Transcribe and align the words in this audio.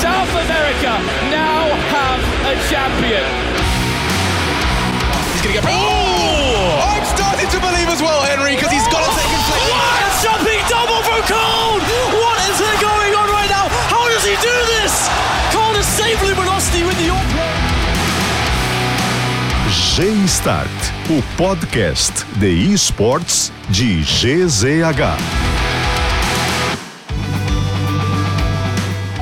South 0.00 0.32
America 0.32 0.96
now 1.28 1.68
have 1.92 2.20
a 2.48 2.54
champion. 2.72 3.26
He's 5.36 5.42
going 5.44 5.52
to 5.52 5.60
get. 5.60 5.64
Oh! 5.68 6.80
I'm 6.88 7.04
starting 7.04 7.48
to 7.52 7.58
believe 7.60 7.88
as 7.92 8.00
well, 8.00 8.24
Henry, 8.24 8.56
because 8.56 8.72
he's 8.72 8.88
got 8.88 9.04
a 9.04 9.10
second 9.12 9.42
place. 9.44 9.68
What 9.68 9.96
a 10.00 10.10
jumping 10.24 10.62
double 10.72 11.00
from 11.04 11.20
Cole! 11.28 11.84
What 12.16 12.36
is 12.48 12.56
going 12.80 13.12
on 13.12 13.28
right 13.28 13.50
now? 13.52 13.68
How 13.92 14.08
does 14.08 14.24
he 14.24 14.40
do 14.40 14.56
this? 14.80 15.04
Cole 15.52 15.76
has 15.76 15.84
saved 15.84 16.22
Luminosity 16.24 16.82
with 16.88 16.96
the 16.96 17.12
G-Start, 19.96 20.68
o 21.08 21.22
podcast 21.36 22.24
de 22.38 22.72
esportes 22.72 23.52
de 23.68 24.02
GZH. 24.02 25.55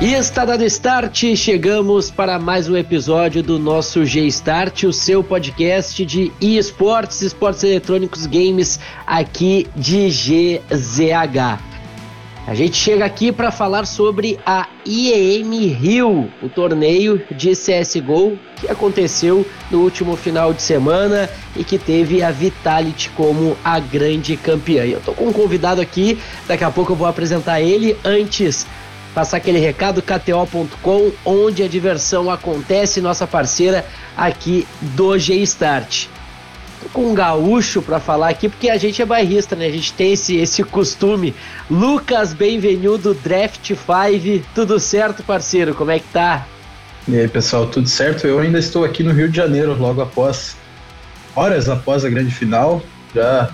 E 0.01 0.13
está 0.13 0.43
dado 0.43 0.63
start, 0.65 1.35
chegamos 1.37 2.11
para 2.11 2.37
mais 2.37 2.67
um 2.67 2.75
episódio 2.75 3.41
do 3.41 3.57
nosso 3.57 4.05
G-Start, 4.05 4.83
o 4.83 4.91
seu 4.91 5.23
podcast 5.23 6.05
de 6.05 6.33
esportes, 6.41 7.21
esportes 7.21 7.63
eletrônicos, 7.63 8.25
games 8.25 8.77
aqui 9.07 9.65
de 9.73 10.09
GZH. 10.09 11.59
A 12.45 12.53
gente 12.53 12.75
chega 12.75 13.05
aqui 13.05 13.31
para 13.31 13.49
falar 13.51 13.85
sobre 13.85 14.37
a 14.45 14.67
IEM 14.85 15.67
Rio, 15.69 16.29
o 16.43 16.49
torneio 16.49 17.19
de 17.31 17.53
CSGO 17.53 18.37
que 18.57 18.69
aconteceu 18.69 19.45
no 19.71 19.79
último 19.79 20.15
final 20.15 20.53
de 20.53 20.61
semana 20.61 21.29
e 21.55 21.63
que 21.63 21.79
teve 21.79 22.21
a 22.21 22.31
Vitality 22.31 23.09
como 23.11 23.57
a 23.63 23.79
grande 23.79 24.37
campeã. 24.37 24.85
Eu 24.85 24.99
tô 24.99 25.13
com 25.13 25.29
um 25.29 25.33
convidado 25.33 25.81
aqui, 25.81 26.19
daqui 26.47 26.63
a 26.63 26.69
pouco 26.69 26.91
eu 26.91 26.95
vou 26.95 27.07
apresentar 27.07 27.61
ele. 27.61 27.97
Antes, 28.03 28.67
passar 29.15 29.37
aquele 29.37 29.59
recado 29.59 30.01
KTO.com, 30.01 31.11
onde 31.23 31.63
a 31.63 31.69
diversão 31.69 32.29
acontece, 32.29 32.99
nossa 32.99 33.25
parceira 33.25 33.85
aqui 34.15 34.67
do 34.81 35.17
G-Start. 35.17 36.07
Tô 36.83 36.89
com 36.89 37.11
um 37.11 37.15
gaúcho 37.15 37.81
para 37.81 37.97
falar 37.97 38.27
aqui, 38.27 38.49
porque 38.49 38.69
a 38.69 38.77
gente 38.77 39.01
é 39.01 39.05
bairrista, 39.05 39.55
né? 39.55 39.67
A 39.67 39.71
gente 39.71 39.93
tem 39.93 40.11
esse, 40.11 40.35
esse 40.35 40.61
costume. 40.65 41.33
Lucas, 41.71 42.33
bem-vindo 42.33 42.97
do 42.97 43.13
Draft 43.13 43.69
5. 43.69 44.45
Tudo 44.53 44.77
certo, 44.81 45.23
parceiro? 45.23 45.73
Como 45.73 45.91
é 45.91 45.99
que 45.99 46.07
tá? 46.09 46.45
E 47.07 47.17
aí, 47.17 47.27
pessoal, 47.29 47.67
tudo 47.67 47.87
certo? 47.87 48.27
Eu 48.27 48.39
ainda 48.39 48.59
estou 48.59 48.83
aqui 48.83 49.01
no 49.01 49.13
Rio 49.13 49.29
de 49.29 49.37
Janeiro, 49.37 49.77
logo 49.79 50.01
após, 50.01 50.57
horas 51.33 51.69
após 51.69 52.03
a 52.03 52.09
grande 52.09 52.33
final, 52.33 52.81
já 53.13 53.49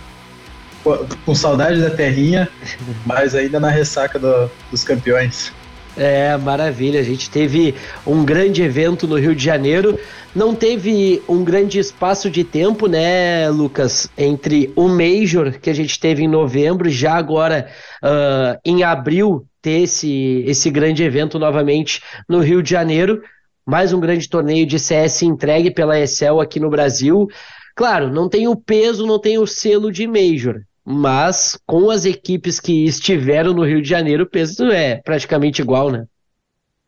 com 1.25 1.35
saudade 1.35 1.81
da 1.81 1.89
terrinha, 1.89 2.49
mas 3.05 3.35
ainda 3.35 3.59
na 3.59 3.69
ressaca 3.69 4.17
do, 4.17 4.49
dos 4.69 4.83
campeões. 4.83 5.51
É, 5.97 6.37
maravilha. 6.37 6.99
A 6.99 7.03
gente 7.03 7.29
teve 7.29 7.75
um 8.05 8.23
grande 8.23 8.61
evento 8.61 9.07
no 9.07 9.17
Rio 9.17 9.35
de 9.35 9.43
Janeiro. 9.43 9.99
Não 10.33 10.55
teve 10.55 11.21
um 11.27 11.43
grande 11.43 11.79
espaço 11.79 12.29
de 12.29 12.43
tempo, 12.43 12.87
né, 12.87 13.49
Lucas, 13.49 14.09
entre 14.17 14.71
o 14.75 14.87
Major 14.87 15.59
que 15.59 15.69
a 15.69 15.73
gente 15.73 15.99
teve 15.99 16.23
em 16.23 16.27
novembro, 16.27 16.89
já 16.89 17.15
agora 17.15 17.67
uh, 18.01 18.57
em 18.63 18.83
abril 18.83 19.45
ter 19.61 19.81
esse, 19.81 20.43
esse 20.47 20.69
grande 20.69 21.03
evento 21.03 21.37
novamente 21.37 22.01
no 22.27 22.39
Rio 22.39 22.63
de 22.63 22.69
Janeiro. 22.69 23.21
Mais 23.65 23.91
um 23.91 23.99
grande 23.99 24.27
torneio 24.29 24.65
de 24.65 24.79
CS 24.79 25.21
entregue 25.23 25.69
pela 25.69 25.99
Excel 25.99 26.39
aqui 26.39 26.59
no 26.59 26.69
Brasil. 26.69 27.27
Claro, 27.75 28.11
não 28.11 28.29
tem 28.29 28.47
o 28.47 28.55
peso, 28.55 29.05
não 29.05 29.19
tem 29.19 29.37
o 29.37 29.45
selo 29.45 29.91
de 29.91 30.07
Major, 30.07 30.61
mas 30.91 31.57
com 31.65 31.89
as 31.89 32.05
equipes 32.05 32.59
que 32.59 32.85
estiveram 32.85 33.53
no 33.53 33.65
Rio 33.65 33.81
de 33.81 33.89
Janeiro, 33.89 34.23
o 34.23 34.29
peso 34.29 34.65
é 34.65 34.97
praticamente 34.97 35.61
igual, 35.61 35.89
né? 35.89 36.05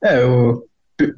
É, 0.03 0.21
eu, 0.21 0.65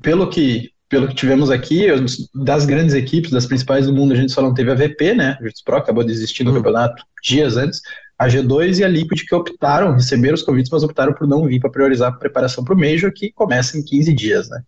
pelo 0.01 0.29
que 0.29 0.71
pelo 0.87 1.07
que 1.07 1.15
tivemos 1.15 1.49
aqui, 1.49 1.87
das 2.33 2.65
grandes 2.65 2.93
equipes, 2.93 3.31
das 3.31 3.47
principais 3.47 3.87
do 3.87 3.93
mundo, 3.93 4.13
a 4.13 4.15
gente 4.15 4.31
só 4.31 4.41
não 4.41 4.53
deve 4.53 4.71
a 4.71 4.75
VP, 4.75 5.15
né? 5.15 5.35
A 5.37 5.43
Virtus 5.43 5.63
Pro 5.63 5.77
acabou 5.77 6.03
desistindo 6.03 6.51
do 6.51 6.53
hum. 6.53 6.61
campeonato 6.61 7.03
dias 7.23 7.57
antes. 7.57 7.81
A 8.17 8.27
G2 8.27 8.79
e 8.79 8.83
a 8.83 8.87
Liquid 8.87 9.23
que 9.27 9.35
optaram, 9.35 9.93
receberam 9.93 10.35
os 10.35 10.43
convites, 10.43 10.71
mas 10.71 10.83
optaram 10.83 11.13
por 11.13 11.27
não 11.27 11.45
vir 11.45 11.59
para 11.59 11.71
priorizar 11.71 12.13
a 12.13 12.15
preparação 12.15 12.63
para 12.63 12.73
o 12.73 12.79
Major, 12.79 13.11
que 13.11 13.31
começa 13.33 13.77
em 13.77 13.83
15 13.83 14.13
dias, 14.13 14.49
né? 14.49 14.61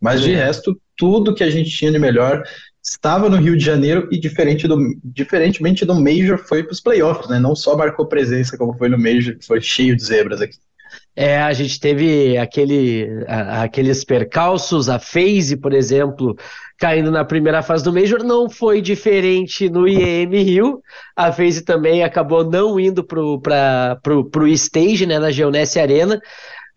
Mas 0.00 0.22
de 0.22 0.32
resto, 0.32 0.80
tudo 0.96 1.34
que 1.34 1.44
a 1.44 1.50
gente 1.50 1.70
tinha 1.70 1.92
de 1.92 1.98
melhor 1.98 2.42
estava 2.82 3.28
no 3.28 3.36
Rio 3.36 3.56
de 3.56 3.64
Janeiro 3.64 4.08
e 4.10 4.18
diferente 4.18 4.66
do, 4.66 4.78
diferentemente 5.04 5.84
do 5.84 5.94
Major 5.94 6.38
foi 6.38 6.62
para 6.62 6.72
os 6.72 6.80
playoffs, 6.80 7.28
né? 7.28 7.38
Não 7.38 7.54
só 7.54 7.76
marcou 7.76 8.06
presença 8.06 8.56
como 8.56 8.76
foi 8.76 8.88
no 8.88 8.98
Major, 8.98 9.36
que 9.36 9.46
foi 9.46 9.60
cheio 9.60 9.96
de 9.96 10.02
zebras 10.02 10.40
aqui. 10.40 10.56
É, 11.14 11.40
a 11.40 11.52
gente 11.52 11.78
teve 11.78 12.38
aquele, 12.38 13.24
a, 13.28 13.64
aqueles 13.64 14.04
percalços, 14.04 14.88
a 14.88 14.98
FaZe, 14.98 15.56
por 15.56 15.72
exemplo, 15.72 16.36
caindo 16.78 17.10
na 17.10 17.24
primeira 17.24 17.62
fase 17.62 17.84
do 17.84 17.92
Major, 17.92 18.24
não 18.24 18.48
foi 18.48 18.80
diferente 18.80 19.68
no 19.68 19.86
IEM 19.86 20.42
Rio. 20.42 20.80
A 21.14 21.30
FaZe 21.30 21.62
também 21.62 22.02
acabou 22.02 22.44
não 22.44 22.80
indo 22.80 23.04
para 23.04 23.98
pro 24.02 24.48
stage, 24.48 25.04
né, 25.04 25.18
na 25.18 25.30
Geonesse 25.30 25.78
Arena. 25.78 26.20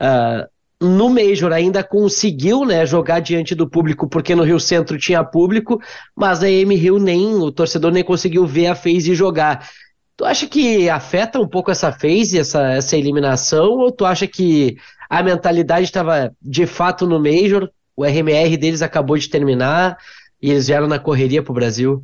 Uh, 0.01 0.52
no 0.83 1.09
Major 1.09 1.51
ainda 1.51 1.83
conseguiu 1.83 2.65
né, 2.65 2.85
jogar 2.85 3.19
diante 3.19 3.55
do 3.55 3.67
público, 3.67 4.07
porque 4.07 4.35
no 4.35 4.43
Rio 4.43 4.59
Centro 4.59 4.97
tinha 4.97 5.23
público, 5.23 5.81
mas 6.15 6.43
a 6.43 6.49
M 6.49 6.75
Rio 6.75 6.99
nem, 6.99 7.35
o 7.35 7.51
torcedor 7.51 7.91
nem 7.91 8.03
conseguiu 8.03 8.45
ver 8.45 8.67
a 8.67 8.75
FaZe 8.75 9.15
jogar. 9.15 9.69
Tu 10.15 10.25
acha 10.25 10.47
que 10.47 10.89
afeta 10.89 11.39
um 11.39 11.47
pouco 11.47 11.71
essa 11.71 11.91
phase, 11.91 12.37
essa, 12.37 12.73
essa 12.73 12.97
eliminação, 12.97 13.71
ou 13.79 13.91
tu 13.91 14.05
acha 14.05 14.27
que 14.27 14.77
a 15.09 15.23
mentalidade 15.23 15.85
estava 15.85 16.31
de 16.41 16.65
fato 16.67 17.07
no 17.07 17.19
Major, 17.19 17.69
o 17.95 18.03
RMR 18.03 18.57
deles 18.57 18.81
acabou 18.81 19.17
de 19.17 19.29
terminar 19.29 19.97
e 20.41 20.51
eles 20.51 20.67
vieram 20.67 20.87
na 20.87 20.99
correria 20.99 21.41
pro 21.41 21.53
Brasil? 21.53 22.03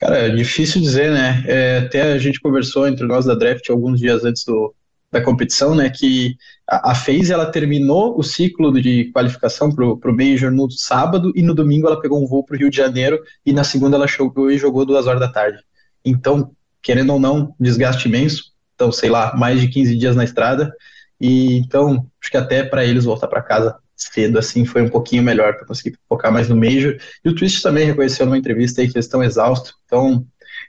Cara, 0.00 0.18
é 0.18 0.28
difícil 0.30 0.80
dizer, 0.80 1.12
né? 1.12 1.44
É, 1.46 1.78
até 1.78 2.12
a 2.12 2.18
gente 2.18 2.40
conversou 2.40 2.88
entre 2.88 3.06
nós 3.06 3.24
da 3.24 3.34
draft 3.34 3.70
alguns 3.70 4.00
dias 4.00 4.24
antes 4.24 4.44
do, 4.44 4.74
da 5.12 5.20
competição, 5.20 5.74
né? 5.74 5.90
Que 5.90 6.36
a, 6.66 6.92
a 6.92 6.94
FaZe 6.94 7.32
ela 7.32 7.46
terminou 7.46 8.18
o 8.18 8.22
ciclo 8.22 8.72
de 8.80 9.12
qualificação 9.12 9.72
para 9.72 9.84
o 9.84 10.16
Major 10.16 10.50
no 10.50 10.70
sábado 10.70 11.30
e 11.36 11.42
no 11.42 11.54
domingo 11.54 11.86
ela 11.86 12.00
pegou 12.00 12.22
um 12.22 12.26
voo 12.26 12.42
para 12.42 12.56
o 12.56 12.58
Rio 12.58 12.70
de 12.70 12.76
Janeiro 12.76 13.22
e 13.44 13.52
na 13.52 13.62
segunda 13.62 13.96
ela 13.96 14.08
chegou 14.08 14.50
e 14.50 14.56
jogou 14.56 14.86
duas 14.86 15.06
horas 15.06 15.20
da 15.20 15.28
tarde. 15.28 15.58
Então, 16.02 16.50
querendo 16.80 17.12
ou 17.12 17.20
não, 17.20 17.54
desgaste 17.60 18.08
imenso. 18.08 18.52
Então, 18.74 18.90
sei 18.90 19.10
lá, 19.10 19.36
mais 19.36 19.60
de 19.60 19.68
15 19.68 19.96
dias 19.96 20.16
na 20.16 20.24
estrada. 20.24 20.74
E 21.20 21.58
então, 21.58 22.06
acho 22.20 22.30
que 22.30 22.36
até 22.36 22.64
para 22.64 22.84
eles 22.84 23.04
voltar 23.04 23.28
para 23.28 23.42
casa 23.42 23.76
cedo 23.94 24.38
assim 24.38 24.64
foi 24.64 24.82
um 24.82 24.88
pouquinho 24.88 25.22
melhor 25.22 25.54
para 25.54 25.66
conseguir 25.66 25.96
focar 26.08 26.32
mais 26.32 26.48
no 26.48 26.56
Major. 26.56 26.96
E 27.24 27.28
o 27.28 27.34
Twist 27.34 27.62
também 27.62 27.86
reconheceu 27.86 28.24
numa 28.24 28.38
entrevista 28.38 28.80
aí 28.80 28.88
que 28.88 28.96
eles 28.96 29.04
estão 29.04 29.22
exaustos. 29.22 29.74
Então, 29.84 30.26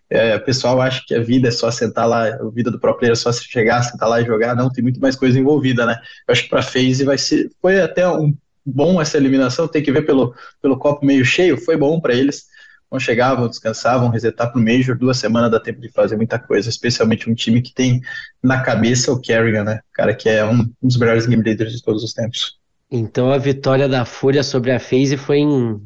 é, 0.09 0.35
o 0.35 0.43
pessoal 0.43 0.81
acha 0.81 1.01
que 1.05 1.15
a 1.15 1.21
vida 1.21 1.47
é 1.47 1.51
só 1.51 1.71
sentar 1.71 2.07
lá, 2.07 2.27
a 2.27 2.49
vida 2.49 2.69
do 2.69 2.79
próprio 2.79 2.99
player 2.99 3.13
é 3.13 3.15
só 3.15 3.31
chegar, 3.31 3.81
sentar 3.83 4.07
lá 4.07 4.21
e 4.21 4.25
jogar. 4.25 4.55
Não, 4.55 4.69
tem 4.69 4.83
muito 4.83 4.99
mais 4.99 5.15
coisa 5.15 5.39
envolvida, 5.39 5.85
né? 5.85 5.99
Eu 6.27 6.31
acho 6.31 6.43
que 6.43 6.49
para 6.49 6.61
FaZe 6.61 7.03
vai 7.03 7.17
ser. 7.17 7.49
Foi 7.61 7.81
até 7.81 8.07
um 8.07 8.35
bom 8.65 9.01
essa 9.01 9.17
eliminação, 9.17 9.67
tem 9.67 9.83
que 9.83 9.91
ver 9.91 10.03
pelo, 10.03 10.33
pelo 10.61 10.77
copo 10.77 11.05
meio 11.05 11.25
cheio, 11.25 11.57
foi 11.57 11.75
bom 11.75 11.99
para 11.99 12.13
eles 12.13 12.45
vão 12.93 12.99
chegar, 12.99 13.33
vão 13.33 13.49
descansar, 13.49 13.99
vão 13.99 14.09
resetar 14.09 14.51
para 14.51 14.61
o 14.61 14.63
Major, 14.63 14.95
duas 14.95 15.17
semanas 15.17 15.49
dá 15.49 15.59
tempo 15.59 15.81
de 15.81 15.89
fazer 15.89 16.15
muita 16.15 16.37
coisa, 16.37 16.69
especialmente 16.69 17.27
um 17.27 17.33
time 17.33 17.59
que 17.59 17.73
tem 17.73 17.99
na 18.41 18.61
cabeça 18.61 19.11
o 19.11 19.19
Kerrigan, 19.19 19.63
né? 19.63 19.79
Cara 19.91 20.13
que 20.13 20.29
é 20.29 20.45
um, 20.45 20.59
um 20.59 20.87
dos 20.87 20.97
melhores 20.97 21.25
game 21.25 21.41
leaders 21.41 21.73
de 21.73 21.81
todos 21.81 22.03
os 22.03 22.13
tempos. 22.13 22.59
Então 22.91 23.33
a 23.33 23.39
vitória 23.39 23.89
da 23.89 24.05
Fúria 24.05 24.43
sobre 24.43 24.71
a 24.71 24.79
FaZe 24.79 25.17
foi 25.17 25.39
em 25.39 25.81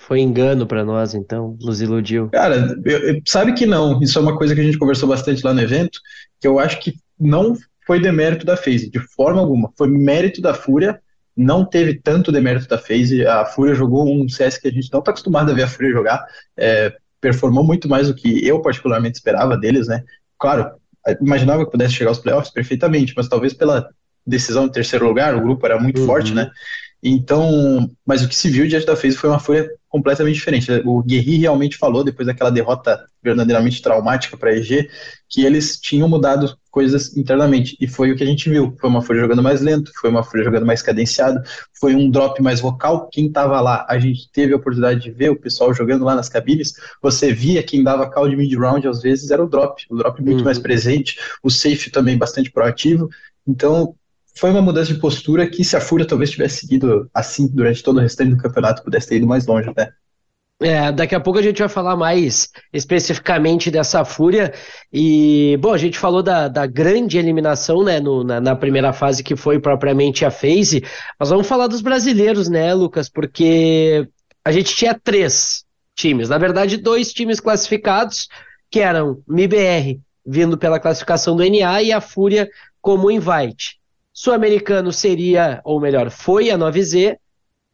foi 0.00 0.20
engano 0.20 0.66
para 0.66 0.84
nós, 0.84 1.14
então, 1.14 1.56
nos 1.60 1.80
iludiu. 1.80 2.28
Cara, 2.30 2.76
eu, 2.84 2.98
eu, 2.98 3.22
sabe 3.26 3.52
que 3.52 3.66
não. 3.66 4.00
Isso 4.02 4.18
é 4.18 4.22
uma 4.22 4.36
coisa 4.36 4.54
que 4.54 4.60
a 4.60 4.64
gente 4.64 4.78
conversou 4.78 5.08
bastante 5.08 5.44
lá 5.44 5.54
no 5.54 5.60
evento, 5.60 6.00
que 6.40 6.46
eu 6.46 6.58
acho 6.58 6.80
que 6.80 6.94
não 7.18 7.56
foi 7.86 8.00
demérito 8.00 8.46
da 8.46 8.56
FaZe, 8.56 8.90
de 8.90 9.00
forma 9.14 9.40
alguma. 9.40 9.72
Foi 9.76 9.88
mérito 9.88 10.40
da 10.40 10.54
Fúria 10.54 11.00
não 11.36 11.64
teve 11.64 11.94
tanto 11.94 12.30
demérito 12.30 12.68
da 12.68 12.78
FaZe. 12.78 13.26
A 13.26 13.44
Fúria 13.46 13.74
jogou 13.74 14.06
um 14.06 14.28
CS 14.28 14.58
que 14.58 14.68
a 14.68 14.70
gente 14.70 14.92
não 14.92 15.00
está 15.00 15.10
acostumado 15.10 15.50
a 15.50 15.54
ver 15.54 15.62
a 15.62 15.68
Fúria 15.68 15.92
jogar. 15.92 16.24
É, 16.56 16.94
performou 17.20 17.64
muito 17.64 17.88
mais 17.88 18.08
do 18.08 18.14
que 18.14 18.46
eu 18.46 18.60
particularmente 18.60 19.16
esperava 19.16 19.56
deles, 19.56 19.88
né? 19.88 20.02
Claro, 20.38 20.70
imaginava 21.20 21.64
que 21.64 21.70
pudesse 21.70 21.94
chegar 21.94 22.10
aos 22.10 22.18
playoffs 22.18 22.52
perfeitamente, 22.52 23.14
mas 23.16 23.28
talvez 23.28 23.54
pela 23.54 23.88
decisão 24.26 24.66
de 24.66 24.72
terceiro 24.72 25.06
lugar, 25.06 25.34
o 25.34 25.40
grupo 25.40 25.64
era 25.64 25.78
muito 25.78 26.00
uhum. 26.00 26.06
forte, 26.06 26.34
né? 26.34 26.50
Então, 27.02 27.90
mas 28.04 28.22
o 28.22 28.28
que 28.28 28.36
se 28.36 28.50
viu 28.50 28.66
diante 28.66 28.86
da 28.86 28.96
FaZe 28.96 29.16
foi 29.16 29.30
uma 29.30 29.38
Fúria 29.38 29.70
completamente 29.90 30.36
diferente. 30.36 30.70
O 30.86 31.02
Guerri 31.02 31.36
realmente 31.36 31.76
falou, 31.76 32.04
depois 32.04 32.26
daquela 32.26 32.50
derrota 32.50 33.04
verdadeiramente 33.22 33.82
traumática 33.82 34.36
para 34.36 34.50
a 34.50 34.56
EG, 34.56 34.88
que 35.28 35.44
eles 35.44 35.78
tinham 35.78 36.08
mudado 36.08 36.56
coisas 36.70 37.14
internamente. 37.16 37.76
E 37.80 37.88
foi 37.88 38.12
o 38.12 38.16
que 38.16 38.22
a 38.22 38.26
gente 38.26 38.48
viu. 38.48 38.74
Foi 38.80 38.88
uma 38.88 39.02
Fúria 39.02 39.20
jogando 39.20 39.42
mais 39.42 39.60
lento, 39.60 39.90
foi 40.00 40.08
uma 40.08 40.22
Fúria 40.22 40.44
jogando 40.44 40.64
mais 40.64 40.80
cadenciado, 40.80 41.42
foi 41.78 41.94
um 41.96 42.08
drop 42.08 42.40
mais 42.40 42.60
vocal. 42.60 43.10
Quem 43.10 43.26
estava 43.26 43.60
lá, 43.60 43.84
a 43.88 43.98
gente 43.98 44.30
teve 44.32 44.54
a 44.54 44.56
oportunidade 44.56 45.00
de 45.00 45.10
ver 45.10 45.30
o 45.30 45.36
pessoal 45.36 45.74
jogando 45.74 46.04
lá 46.04 46.14
nas 46.14 46.28
cabines. 46.28 46.72
Você 47.02 47.32
via 47.32 47.62
quem 47.62 47.82
dava 47.82 48.08
call 48.08 48.28
de 48.28 48.36
mid-round, 48.36 48.86
às 48.86 49.02
vezes 49.02 49.30
era 49.32 49.44
o 49.44 49.48
drop. 49.48 49.84
O 49.90 49.96
drop 49.96 50.22
muito 50.22 50.38
uhum. 50.38 50.44
mais 50.44 50.58
presente, 50.58 51.18
o 51.42 51.50
safe 51.50 51.90
também 51.90 52.16
bastante 52.16 52.50
proativo. 52.50 53.08
Então, 53.46 53.96
foi 54.36 54.50
uma 54.50 54.62
mudança 54.62 54.92
de 54.92 55.00
postura 55.00 55.48
que 55.48 55.64
se 55.64 55.76
a 55.76 55.80
Fúria 55.80 56.06
talvez 56.06 56.30
tivesse 56.30 56.60
seguido 56.60 57.10
assim 57.12 57.48
durante 57.48 57.82
todo 57.82 57.98
o 57.98 58.00
restante 58.00 58.30
do 58.30 58.42
campeonato, 58.42 58.82
pudesse 58.82 59.08
ter 59.08 59.16
ido 59.16 59.26
mais 59.26 59.46
longe 59.46 59.68
até. 59.68 59.92
É, 60.62 60.92
daqui 60.92 61.14
a 61.14 61.20
pouco 61.20 61.38
a 61.38 61.42
gente 61.42 61.58
vai 61.58 61.70
falar 61.70 61.96
mais 61.96 62.50
especificamente 62.70 63.70
dessa 63.70 64.04
fúria. 64.04 64.52
E, 64.92 65.56
bom, 65.58 65.72
a 65.72 65.78
gente 65.78 65.98
falou 65.98 66.22
da, 66.22 66.48
da 66.48 66.66
grande 66.66 67.16
eliminação, 67.16 67.82
né, 67.82 67.98
no, 67.98 68.22
na, 68.22 68.42
na, 68.42 68.54
primeira 68.54 68.92
fase, 68.92 69.24
que 69.24 69.34
foi 69.34 69.58
propriamente 69.58 70.22
a 70.22 70.30
phase. 70.30 70.84
Mas 71.18 71.30
vamos 71.30 71.46
falar 71.46 71.66
dos 71.66 71.80
brasileiros, 71.80 72.50
né, 72.50 72.74
Lucas? 72.74 73.08
Porque 73.08 74.06
a 74.44 74.52
gente 74.52 74.76
tinha 74.76 74.94
três 74.94 75.64
times, 75.94 76.28
na 76.28 76.36
verdade, 76.36 76.76
dois 76.76 77.10
times 77.10 77.40
classificados, 77.40 78.28
que 78.70 78.80
eram 78.80 79.22
MIBR, 79.26 79.98
vindo 80.26 80.58
pela 80.58 80.78
classificação 80.78 81.34
do 81.34 81.42
NA, 81.42 81.82
e 81.82 81.90
a 81.90 82.02
Fúria 82.02 82.46
como 82.82 83.10
invite. 83.10 83.79
Sul-americano 84.20 84.92
seria, 84.92 85.62
ou 85.64 85.80
melhor, 85.80 86.10
foi 86.10 86.50
a 86.50 86.58
9Z, 86.58 87.16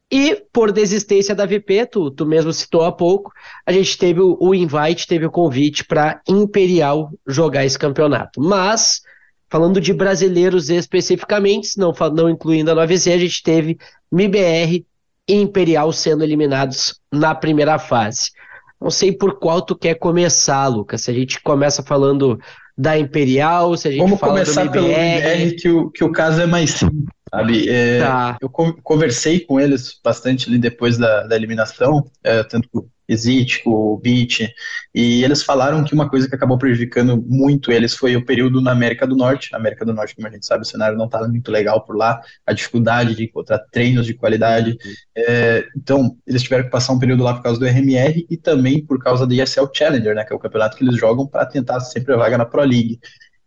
e 0.09 0.41
por 0.53 0.71
desistência 0.71 1.35
da 1.35 1.45
VP, 1.45 1.87
tu, 1.87 2.09
tu 2.09 2.25
mesmo 2.25 2.53
citou 2.53 2.85
há 2.85 2.91
pouco, 2.93 3.33
a 3.65 3.71
gente 3.73 3.97
teve 3.97 4.21
o, 4.21 4.37
o 4.39 4.55
invite, 4.55 5.07
teve 5.07 5.25
o 5.25 5.29
convite 5.29 5.83
para 5.83 6.21
Imperial 6.25 7.11
jogar 7.27 7.65
esse 7.65 7.77
campeonato. 7.77 8.39
Mas, 8.39 9.01
falando 9.49 9.81
de 9.81 9.91
brasileiros 9.91 10.69
especificamente, 10.69 11.77
não, 11.77 11.93
não 12.13 12.29
incluindo 12.29 12.71
a 12.71 12.75
9Z, 12.75 13.13
a 13.13 13.17
gente 13.17 13.43
teve 13.43 13.77
MIBR 14.09 14.85
e 15.27 15.33
Imperial 15.33 15.91
sendo 15.91 16.23
eliminados 16.23 17.01
na 17.11 17.35
primeira 17.35 17.77
fase. 17.77 18.31
Não 18.79 18.89
sei 18.89 19.11
por 19.11 19.37
qual 19.37 19.61
tu 19.61 19.75
quer 19.75 19.95
começar, 19.95 20.65
Lucas. 20.67 21.01
Se 21.01 21.11
a 21.11 21.13
gente 21.13 21.41
começa 21.41 21.83
falando 21.83 22.39
da 22.77 22.97
Imperial, 22.97 23.75
se 23.75 23.87
a 23.87 23.91
gente 23.91 24.01
Vamos 24.01 24.19
fala 24.19 24.33
começar 24.33 24.71
pelo 24.71 24.87
MBR, 24.87 25.55
que 25.55 25.69
o, 25.69 25.89
que 25.89 26.03
o 26.03 26.11
caso 26.11 26.41
é 26.41 26.45
mais 26.45 26.71
simples, 26.71 27.05
sabe? 27.29 27.67
É, 27.67 27.99
tá. 27.99 28.37
Eu 28.39 28.49
conversei 28.49 29.39
com 29.39 29.59
eles 29.59 29.99
bastante 30.03 30.47
ali 30.47 30.59
depois 30.59 30.97
da, 30.97 31.23
da 31.23 31.35
eliminação, 31.35 32.05
é, 32.23 32.43
tanto 32.43 32.87
Exit, 33.07 33.61
o 33.65 33.97
Beat, 33.97 34.49
e 34.93 35.23
eles 35.23 35.43
falaram 35.43 35.83
que 35.83 35.93
uma 35.93 36.09
coisa 36.09 36.27
que 36.27 36.35
acabou 36.35 36.57
prejudicando 36.57 37.23
muito 37.25 37.71
eles 37.71 37.95
foi 37.95 38.15
o 38.15 38.25
período 38.25 38.61
na 38.61 38.71
América 38.71 39.07
do 39.07 39.15
Norte. 39.15 39.51
Na 39.51 39.57
América 39.57 39.85
do 39.85 39.93
Norte, 39.93 40.15
como 40.15 40.27
a 40.27 40.31
gente 40.31 40.45
sabe, 40.45 40.63
o 40.63 40.65
cenário 40.65 40.97
não 40.97 41.05
estava 41.05 41.27
muito 41.27 41.51
legal 41.51 41.83
por 41.85 41.95
lá, 41.95 42.21
a 42.45 42.53
dificuldade 42.53 43.15
de 43.15 43.25
encontrar 43.25 43.59
treinos 43.71 44.05
de 44.05 44.13
qualidade. 44.13 44.77
É, 45.15 45.65
então, 45.75 46.17
eles 46.25 46.43
tiveram 46.43 46.65
que 46.65 46.69
passar 46.69 46.93
um 46.93 46.99
período 46.99 47.23
lá 47.23 47.33
por 47.33 47.43
causa 47.43 47.59
do 47.59 47.65
RMR 47.65 48.25
e 48.29 48.37
também 48.37 48.83
por 48.85 48.99
causa 48.99 49.25
do 49.25 49.33
ESL 49.33 49.67
Challenger, 49.73 50.15
né, 50.15 50.23
que 50.23 50.33
é 50.33 50.35
o 50.35 50.39
campeonato 50.39 50.77
que 50.77 50.83
eles 50.83 50.97
jogam 50.97 51.25
para 51.25 51.45
tentar 51.45 51.79
sempre 51.79 52.13
a 52.13 52.17
vaga 52.17 52.37
na 52.37 52.45
Pro 52.45 52.63
League. 52.63 52.99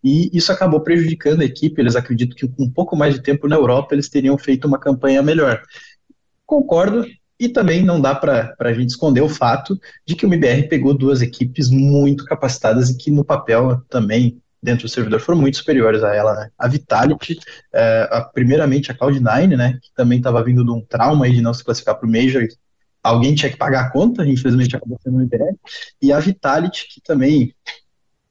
E 0.03 0.31
isso 0.37 0.51
acabou 0.51 0.81
prejudicando 0.81 1.43
a 1.43 1.45
equipe. 1.45 1.81
Eles 1.81 1.97
acreditam 1.97 2.37
que 2.37 2.49
com 2.49 2.65
um 2.65 2.71
pouco 2.71 2.97
mais 2.97 3.15
de 3.15 3.23
tempo 3.23 3.47
na 3.47 3.57
Europa 3.57 3.95
eles 3.95 4.09
teriam 4.09 4.37
feito 4.39 4.67
uma 4.67 4.79
campanha 4.79 5.23
melhor. 5.23 5.63
Concordo, 6.47 7.05
e 7.41 7.49
também 7.49 7.83
não 7.83 7.99
dá 7.99 8.15
para 8.15 8.55
a 8.59 8.73
gente 8.75 8.91
esconder 8.91 9.23
o 9.23 9.29
fato 9.29 9.81
de 10.07 10.15
que 10.15 10.27
o 10.27 10.29
MBR 10.29 10.69
pegou 10.69 10.93
duas 10.93 11.23
equipes 11.23 11.71
muito 11.71 12.27
capacitadas 12.27 12.91
e 12.91 12.99
que 12.99 13.11
no 13.11 13.25
papel 13.25 13.81
também, 13.89 14.39
dentro 14.63 14.87
do 14.87 14.91
servidor, 14.91 15.21
foram 15.21 15.41
muito 15.41 15.57
superiores 15.57 16.03
a 16.05 16.15
ela. 16.15 16.35
Né? 16.35 16.51
A 16.59 16.69
Vitality, 16.69 17.41
é, 17.73 18.09
a, 18.13 18.21
primeiramente 18.21 18.93
a 18.93 18.95
Cloud9, 18.95 19.57
né, 19.57 19.79
que 19.83 19.91
também 19.95 20.19
estava 20.19 20.45
vindo 20.45 20.63
de 20.63 20.71
um 20.71 20.83
trauma 20.83 21.25
aí 21.25 21.33
de 21.33 21.41
não 21.41 21.55
se 21.55 21.65
classificar 21.65 21.99
para 21.99 22.07
o 22.07 22.13
Major, 22.13 22.47
alguém 23.03 23.35
tinha 23.35 23.51
que 23.51 23.57
pagar 23.57 23.87
a 23.87 23.91
conta, 23.91 24.27
infelizmente 24.27 24.77
acabou 24.77 25.01
sendo 25.03 25.17
o 25.17 25.23
MBR, 25.23 25.57
e 26.03 26.13
a 26.13 26.21
Vitality, 26.21 26.89
que 26.93 27.01
também 27.01 27.55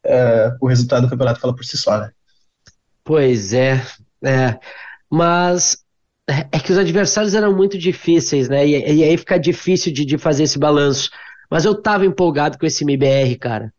é, 0.03 0.55
o 0.61 0.67
resultado 0.67 1.05
do 1.05 1.09
campeonato 1.09 1.39
fala 1.39 1.55
por 1.55 1.65
si 1.65 1.75
só, 1.77 1.99
né? 1.99 2.11
Pois 3.03 3.53
é, 3.53 3.83
é. 4.23 4.59
mas 5.09 5.83
é 6.51 6.59
que 6.59 6.71
os 6.71 6.77
adversários 6.77 7.33
eram 7.33 7.55
muito 7.55 7.77
difíceis, 7.77 8.47
né? 8.47 8.65
E, 8.65 8.71
e 8.71 9.03
aí 9.03 9.17
fica 9.17 9.37
difícil 9.37 9.91
de, 9.91 10.05
de, 10.05 10.17
fazer 10.17 10.43
esse 10.43 10.59
balanço. 10.59 11.09
Mas 11.49 11.65
eu 11.65 11.73
tava 11.73 12.05
empolgado 12.05 12.57
com 12.57 12.65
esse 12.65 12.83
MBR, 12.83 13.35
cara. 13.37 13.73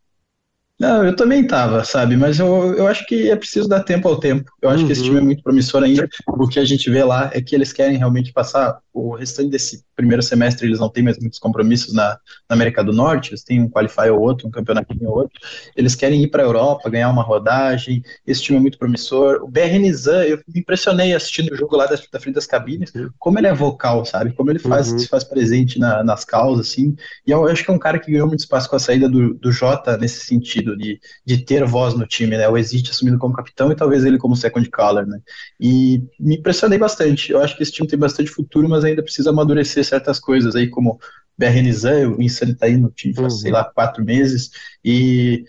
Não, 0.81 1.05
eu 1.05 1.15
também 1.15 1.47
tava, 1.47 1.85
sabe? 1.85 2.17
Mas 2.17 2.39
eu, 2.39 2.75
eu 2.75 2.87
acho 2.87 3.05
que 3.05 3.31
é 3.31 3.37
preciso 3.37 3.69
dar 3.69 3.83
tempo 3.83 4.09
ao 4.09 4.19
tempo. 4.19 4.51
Eu 4.63 4.71
acho 4.71 4.81
uhum. 4.81 4.87
que 4.87 4.93
esse 4.93 5.03
time 5.03 5.19
é 5.19 5.21
muito 5.21 5.43
promissor 5.43 5.83
ainda. 5.83 6.09
O 6.27 6.49
que 6.49 6.59
a 6.59 6.65
gente 6.65 6.89
vê 6.89 7.05
lá 7.05 7.31
é 7.35 7.43
que 7.43 7.55
eles 7.55 7.71
querem 7.71 7.99
realmente 7.99 8.33
passar 8.33 8.81
o 8.93 9.15
restante 9.15 9.51
desse 9.51 9.85
primeiro 9.95 10.23
semestre, 10.23 10.67
eles 10.67 10.81
não 10.81 10.89
têm 10.89 11.05
mais 11.05 11.19
muitos 11.19 11.39
compromissos 11.39 11.93
na, 11.93 12.19
na 12.49 12.57
América 12.57 12.83
do 12.83 12.93
Norte, 12.93 13.31
eles 13.31 13.45
têm 13.45 13.61
um 13.61 13.69
qualify 13.69 14.09
ou 14.11 14.21
outro, 14.21 14.49
um 14.49 14.51
campeonato 14.51 14.97
ou 15.03 15.19
outro. 15.19 15.39
Eles 15.77 15.95
querem 15.95 16.23
ir 16.23 16.29
para 16.29 16.43
a 16.43 16.47
Europa, 16.47 16.89
ganhar 16.89 17.11
uma 17.11 17.23
rodagem. 17.23 18.03
Esse 18.27 18.43
time 18.43 18.59
é 18.59 18.61
muito 18.61 18.79
promissor. 18.79 19.43
O 19.43 19.49
BR 19.49 19.79
Nizam, 19.79 20.23
eu 20.23 20.39
me 20.49 20.61
impressionei 20.61 21.15
assistindo 21.15 21.53
o 21.53 21.57
jogo 21.57 21.77
lá 21.77 21.87
da, 21.87 21.97
da 22.11 22.19
frente 22.19 22.35
das 22.35 22.47
cabines, 22.47 22.93
como 23.19 23.39
ele 23.39 23.47
é 23.47 23.55
vocal, 23.55 24.05
sabe? 24.05 24.33
Como 24.33 24.51
ele 24.51 24.59
faz, 24.59 24.91
uhum. 24.91 24.99
se 24.99 25.07
faz 25.07 25.25
presente 25.25 25.79
na, 25.79 26.03
nas 26.03 26.25
causas, 26.25 26.69
assim. 26.69 26.97
E 27.27 27.31
eu 27.31 27.47
acho 27.47 27.65
que 27.65 27.71
é 27.71 27.75
um 27.75 27.79
cara 27.79 27.99
que 27.99 28.11
ganhou 28.11 28.27
muito 28.27 28.41
espaço 28.41 28.69
com 28.69 28.77
a 28.77 28.81
saída 28.81 29.09
do, 29.09 29.35
do 29.35 29.53
Jota 29.53 29.97
nesse 29.99 30.25
sentido, 30.25 30.70
de, 30.77 31.01
de 31.25 31.39
ter 31.39 31.65
voz 31.65 31.95
no 31.95 32.07
time, 32.07 32.37
né? 32.37 32.49
O 32.49 32.57
Exit 32.57 32.91
assumindo 32.91 33.19
como 33.19 33.35
capitão 33.35 33.71
e 33.71 33.77
talvez 33.77 34.05
ele 34.05 34.19
como 34.19 34.37
second 34.37 34.69
color, 34.71 35.07
né? 35.07 35.19
E 35.61 36.03
me 36.19 36.37
impressionei 36.37 36.79
bastante. 36.79 37.33
Eu 37.33 37.41
acho 37.41 37.57
que 37.57 37.63
esse 37.63 37.73
time 37.73 37.89
tem 37.89 37.99
bastante 37.99 38.31
futuro, 38.31 38.69
mas 38.69 38.85
ainda 38.85 39.03
precisa 39.03 39.31
amadurecer 39.31 39.85
certas 39.85 40.19
coisas 40.19 40.55
aí, 40.55 40.69
como 40.69 40.99
BRNZan, 41.39 42.11
o 42.11 42.23
Insane 42.23 42.55
tá 42.55 42.67
aí 42.67 42.77
no 42.77 42.91
time 42.91 43.15
faz, 43.15 43.35
uhum. 43.35 43.39
sei 43.41 43.51
lá, 43.51 43.65
quatro 43.65 44.05
meses, 44.05 44.51
e 44.85 45.45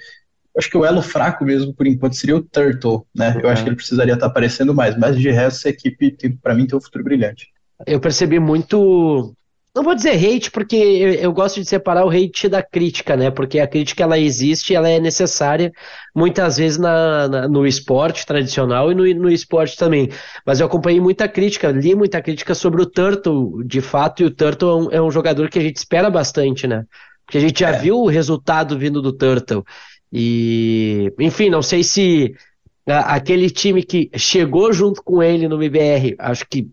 acho 0.58 0.70
que 0.70 0.78
o 0.78 0.86
elo 0.86 1.02
fraco 1.02 1.44
mesmo, 1.44 1.74
por 1.74 1.86
enquanto, 1.86 2.16
seria 2.16 2.36
o 2.36 2.42
Turtle, 2.42 3.06
né? 3.14 3.38
Eu 3.42 3.50
acho 3.50 3.64
que 3.64 3.70
ele 3.70 3.76
precisaria 3.76 4.14
estar 4.14 4.26
tá 4.26 4.32
aparecendo 4.32 4.74
mais, 4.74 4.98
mas 4.98 5.18
de 5.18 5.30
resto, 5.30 5.58
essa 5.58 5.70
equipe, 5.70 6.16
para 6.42 6.56
mim, 6.56 6.66
tem 6.66 6.78
um 6.78 6.82
futuro 6.82 7.04
brilhante. 7.04 7.48
Eu 7.86 8.00
percebi 8.00 8.40
muito 8.40 9.36
não 9.74 9.84
vou 9.84 9.96
dizer 9.96 10.16
hate, 10.16 10.52
porque 10.52 10.76
eu, 10.76 11.14
eu, 11.14 11.32
gosto 11.32 11.62
de 11.62 11.66
separar 11.66 12.06
o 12.06 12.10
hate 12.10 12.50
da 12.50 12.62
crítica, 12.62 13.16
né? 13.16 13.32
Porque 13.32 13.58
a 13.58 13.68
crítica 13.68 14.04
ela 14.04 14.20
existe, 14.20 14.76
ela 14.76 14.90
é 14.90 15.00
necessária 15.00 15.72
muitas 16.14 16.58
vezes 16.58 16.78
na, 16.78 17.28
na 17.30 17.48
no 17.48 17.66
esporte 17.66 18.26
tradicional 18.26 18.92
e 18.92 18.96
no, 18.96 19.04
no, 19.22 19.30
esporte 19.30 19.78
também. 19.78 20.10
Mas 20.46 20.60
eu 20.60 20.66
acompanhei 20.66 21.00
muita 21.00 21.28
crítica, 21.28 21.72
li 21.72 21.96
muita 21.96 22.22
crítica 22.22 22.54
sobre 22.54 22.82
o 22.82 22.86
Turtle, 22.86 23.64
de 23.66 23.80
fato, 23.80 24.22
e 24.22 24.26
o 24.26 24.32
Turtle 24.32 24.70
é 24.70 24.76
um, 24.76 24.92
é 24.92 25.02
um 25.02 25.12
jogador 25.12 25.50
que 25.50 25.60
a 25.60 25.62
gente 25.62 25.78
espera 25.78 26.10
bastante, 26.10 26.68
né? 26.68 26.86
Porque 27.26 27.38
a 27.38 27.42
gente 27.42 27.62
já 27.62 27.70
é. 27.70 27.80
viu 27.80 27.98
o 27.98 28.10
resultado 28.10 28.78
vindo 28.78 29.02
do 29.02 29.14
Turtle. 29.14 29.64
E, 30.12 31.14
enfim, 31.18 31.50
não 31.50 31.62
sei 31.62 31.82
se 31.82 32.36
a, 32.86 33.16
aquele 33.16 33.50
time 33.50 33.84
que 33.84 34.10
chegou 34.18 34.74
junto 34.74 35.02
com 35.02 35.24
ele 35.24 35.48
no 35.48 35.56
MBR, 35.56 36.16
acho 36.20 36.46
que 36.50 36.68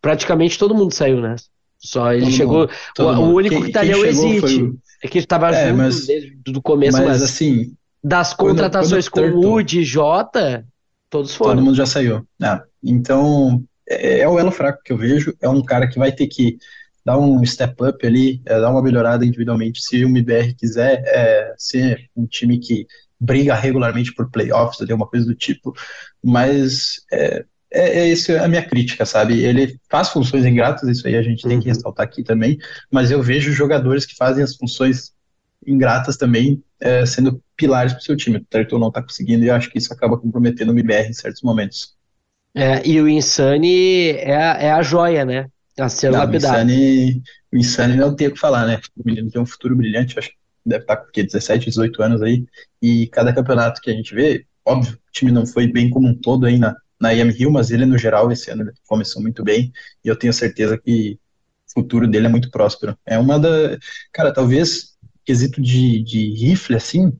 praticamente 0.00 0.58
todo 0.58 0.74
mundo 0.74 0.94
saiu, 0.94 1.20
né? 1.20 1.36
Só 1.78 2.12
ele 2.12 2.22
todo 2.22 2.32
chegou. 2.32 2.60
Mundo, 2.60 2.70
o, 2.98 3.02
o, 3.02 3.34
único 3.34 3.54
quem, 3.56 3.64
que 3.64 3.72
tá 3.72 3.80
ali 3.80 3.92
é 3.92 3.96
o 3.96 4.04
Exit. 4.04 4.40
Foi... 4.40 4.74
É 5.02 5.08
que 5.08 5.18
estava 5.18 5.50
é, 5.50 5.68
junto 5.68 5.78
mas, 5.78 6.06
desde 6.06 6.38
o 6.56 6.62
começo, 6.62 6.98
mas, 6.98 7.06
mas, 7.06 7.22
assim. 7.22 7.74
Das 8.02 8.34
contratações 8.34 9.08
quando, 9.08 9.32
quando 9.32 9.42
com 9.42 9.48
o 9.48 9.50
Wood 9.52 9.80
e 9.80 9.84
Jota, 9.84 10.66
todos 11.08 11.34
foram. 11.34 11.54
Todo 11.54 11.64
mundo 11.64 11.76
já 11.76 11.86
saiu. 11.86 12.26
Ah, 12.42 12.62
então, 12.82 13.62
é, 13.88 14.20
é, 14.20 14.28
o 14.28 14.38
elo 14.38 14.50
fraco 14.50 14.82
que 14.84 14.92
eu 14.92 14.98
vejo. 14.98 15.34
É 15.40 15.48
um 15.48 15.62
cara 15.62 15.88
que 15.88 15.98
vai 15.98 16.10
ter 16.10 16.26
que 16.26 16.58
dar 17.04 17.18
um 17.18 17.44
step 17.46 17.74
up 17.82 18.06
ali, 18.06 18.42
é, 18.44 18.60
dar 18.60 18.70
uma 18.70 18.82
melhorada 18.82 19.24
individualmente. 19.24 19.82
Se 19.82 20.04
o 20.04 20.08
MBR 20.08 20.54
quiser 20.54 21.02
é, 21.06 21.54
ser 21.56 22.08
um 22.16 22.26
time 22.26 22.58
que 22.58 22.86
briga 23.20 23.54
regularmente 23.54 24.12
por 24.14 24.30
playoffs, 24.30 24.80
ali, 24.80 24.92
uma 24.92 25.06
coisa 25.06 25.26
do 25.26 25.34
tipo, 25.34 25.74
mas 26.22 27.00
é, 27.72 27.80
é, 27.80 27.98
é 28.00 28.08
isso 28.08 28.32
a 28.36 28.48
minha 28.48 28.62
crítica, 28.62 29.04
sabe? 29.04 29.42
Ele 29.42 29.78
faz 29.90 30.08
funções 30.08 30.44
ingratas, 30.44 30.88
isso 30.88 31.06
aí 31.06 31.16
a 31.16 31.22
gente 31.22 31.46
tem 31.46 31.60
que 31.60 31.68
uhum. 31.68 31.74
ressaltar 31.74 32.04
aqui 32.04 32.22
também, 32.22 32.58
mas 32.90 33.10
eu 33.10 33.22
vejo 33.22 33.52
jogadores 33.52 34.06
que 34.06 34.16
fazem 34.16 34.42
as 34.42 34.56
funções 34.56 35.12
ingratas 35.66 36.16
também 36.16 36.62
é, 36.80 37.04
sendo 37.04 37.42
pilares 37.56 37.92
para 37.92 38.00
o 38.00 38.04
seu 38.04 38.16
time. 38.16 38.38
O 38.38 38.44
Turtle 38.44 38.78
não 38.78 38.88
está 38.88 39.02
conseguindo 39.02 39.44
e 39.44 39.48
eu 39.48 39.54
acho 39.54 39.70
que 39.70 39.78
isso 39.78 39.92
acaba 39.92 40.16
comprometendo 40.16 40.70
o 40.70 40.72
MBR 40.72 41.08
em 41.08 41.12
certos 41.12 41.42
momentos. 41.42 41.96
É, 42.54 42.86
e 42.86 43.00
o 43.00 43.08
Insane 43.08 44.10
é 44.10 44.36
a, 44.36 44.52
é 44.54 44.70
a 44.70 44.82
joia, 44.82 45.24
né? 45.24 45.48
A 45.78 45.88
ser 45.88 46.10
não, 46.10 46.20
lapidado. 46.20 46.54
O 46.54 46.56
Insane, 46.56 47.22
o 47.52 47.56
Insane 47.56 47.96
não 47.96 48.14
tem 48.14 48.28
o 48.28 48.32
que 48.32 48.38
falar, 48.38 48.66
né? 48.66 48.80
O 48.96 49.02
menino 49.04 49.30
tem 49.30 49.40
um 49.40 49.46
futuro 49.46 49.76
brilhante, 49.76 50.18
acho 50.18 50.30
que 50.30 50.36
deve 50.64 50.84
estar 50.84 50.96
tá 50.96 51.04
com 51.04 51.10
17, 51.14 51.66
18 51.66 52.02
anos 52.02 52.22
aí, 52.22 52.44
e 52.82 53.06
cada 53.08 53.32
campeonato 53.32 53.80
que 53.80 53.90
a 53.90 53.94
gente 53.94 54.14
vê, 54.14 54.44
óbvio, 54.64 54.94
o 54.94 55.12
time 55.12 55.30
não 55.30 55.46
foi 55.46 55.66
bem 55.66 55.88
como 55.88 56.08
um 56.08 56.14
todo 56.14 56.46
aí 56.46 56.58
na, 56.58 56.74
na 57.00 57.14
IM 57.14 57.30
Rio, 57.30 57.50
mas 57.50 57.70
ele 57.70 57.86
no 57.86 57.98
geral 57.98 58.30
esse 58.32 58.50
ano 58.50 58.72
começou 58.86 59.22
muito 59.22 59.42
bem 59.44 59.72
e 60.04 60.08
eu 60.08 60.16
tenho 60.16 60.32
certeza 60.32 60.76
que 60.76 61.18
o 61.68 61.80
futuro 61.80 62.08
dele 62.08 62.26
é 62.26 62.30
muito 62.30 62.50
próspero. 62.50 62.96
É 63.06 63.18
uma 63.18 63.38
da. 63.38 63.78
Cara, 64.12 64.32
talvez 64.32 64.96
quesito 65.24 65.60
de, 65.60 66.02
de 66.02 66.34
rifle, 66.34 66.76
assim, 66.76 67.12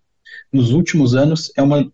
nos 0.53 0.71
últimos 0.71 1.15
anos, 1.15 1.53
é 1.57 1.63
uma 1.63 1.91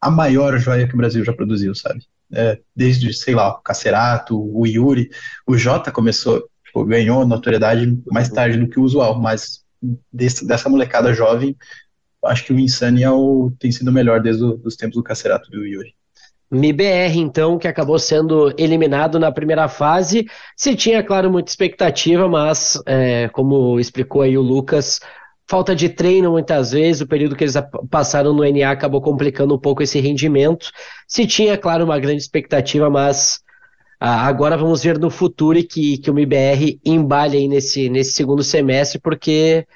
a 0.00 0.10
maior 0.10 0.56
joia 0.58 0.86
que 0.86 0.94
o 0.94 0.96
Brasil 0.96 1.24
já 1.24 1.32
produziu, 1.32 1.74
sabe? 1.74 2.04
É, 2.32 2.60
desde, 2.76 3.12
sei 3.12 3.34
lá, 3.34 3.50
o 3.50 3.62
Cacerato, 3.62 4.38
o 4.38 4.66
Yuri, 4.66 5.10
o 5.46 5.56
Jota 5.56 5.90
começou, 5.90 6.48
tipo, 6.64 6.84
ganhou 6.84 7.26
notoriedade 7.26 8.00
mais 8.06 8.28
tarde 8.28 8.58
do 8.58 8.68
que 8.68 8.78
o 8.78 8.82
usual, 8.82 9.18
mas 9.18 9.64
desse, 10.12 10.46
dessa 10.46 10.68
molecada 10.68 11.12
jovem, 11.12 11.56
acho 12.24 12.44
que 12.44 12.52
o 12.52 12.58
Insane 12.58 13.02
é 13.02 13.10
o, 13.10 13.50
tem 13.58 13.72
sido 13.72 13.88
o 13.88 13.92
melhor 13.92 14.20
desde 14.20 14.44
os 14.44 14.76
tempos 14.76 14.96
do 14.96 15.02
Cacerato 15.02 15.48
e 15.48 15.56
do 15.56 15.66
Yuri. 15.66 15.94
MIBR, 16.50 17.18
então, 17.18 17.58
que 17.58 17.68
acabou 17.68 17.98
sendo 17.98 18.52
eliminado 18.58 19.18
na 19.18 19.30
primeira 19.30 19.68
fase. 19.68 20.26
Se 20.56 20.74
tinha, 20.74 21.02
claro, 21.02 21.30
muita 21.30 21.50
expectativa, 21.50 22.28
mas, 22.28 22.80
é, 22.86 23.28
como 23.28 23.78
explicou 23.78 24.22
aí 24.22 24.36
o 24.38 24.42
Lucas, 24.42 25.00
falta 25.46 25.74
de 25.74 25.88
treino 25.88 26.30
muitas 26.30 26.72
vezes, 26.72 27.02
o 27.02 27.06
período 27.06 27.34
que 27.36 27.44
eles 27.44 27.54
passaram 27.90 28.34
no 28.34 28.44
NA 28.44 28.70
acabou 28.70 29.00
complicando 29.00 29.54
um 29.54 29.58
pouco 29.58 29.82
esse 29.82 30.00
rendimento. 30.00 30.70
Se 31.06 31.26
tinha, 31.26 31.56
claro, 31.56 31.84
uma 31.84 31.98
grande 31.98 32.22
expectativa, 32.22 32.88
mas 32.90 33.40
ah, 34.00 34.26
agora 34.26 34.56
vamos 34.56 34.82
ver 34.82 34.98
no 34.98 35.10
futuro 35.10 35.62
que, 35.64 35.98
que 35.98 36.10
o 36.10 36.14
MIBR 36.14 36.78
embale 36.84 37.38
aí 37.38 37.48
nesse, 37.48 37.88
nesse 37.88 38.12
segundo 38.12 38.44
semestre, 38.44 39.00
porque 39.00 39.66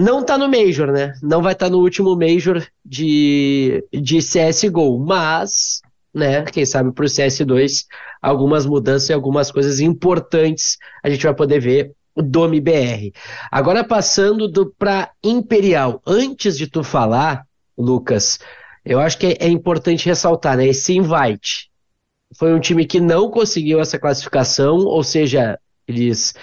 não 0.00 0.24
tá 0.24 0.38
no 0.38 0.48
Major, 0.48 0.90
né? 0.90 1.12
Não 1.22 1.42
vai 1.42 1.52
estar 1.52 1.66
tá 1.66 1.70
no 1.70 1.78
último 1.78 2.16
Major 2.16 2.66
de, 2.84 3.84
de 3.92 4.18
CSGO, 4.18 4.98
mas, 4.98 5.82
né, 6.12 6.42
quem 6.44 6.64
sabe 6.64 6.90
pro 6.92 7.04
CS2, 7.04 7.84
algumas 8.22 8.64
mudanças 8.64 9.10
e 9.10 9.12
algumas 9.12 9.52
coisas 9.52 9.78
importantes 9.78 10.78
a 11.04 11.10
gente 11.10 11.22
vai 11.22 11.34
poder 11.34 11.60
ver 11.60 11.92
do 12.16 12.46
MBR. 12.46 13.12
Agora 13.52 13.84
passando 13.84 14.50
para 14.78 15.10
Imperial. 15.22 16.00
Antes 16.06 16.56
de 16.56 16.66
tu 16.66 16.82
falar, 16.82 17.46
Lucas, 17.76 18.38
eu 18.84 18.98
acho 18.98 19.18
que 19.18 19.26
é, 19.26 19.36
é 19.40 19.48
importante 19.48 20.06
ressaltar, 20.06 20.56
né? 20.56 20.66
Esse 20.66 20.96
invite 20.96 21.70
foi 22.36 22.54
um 22.54 22.60
time 22.60 22.86
que 22.86 23.00
não 23.00 23.30
conseguiu 23.30 23.80
essa 23.80 23.98
classificação, 23.98 24.78
ou 24.78 25.02
seja, 25.04 25.58
eles. 25.86 26.34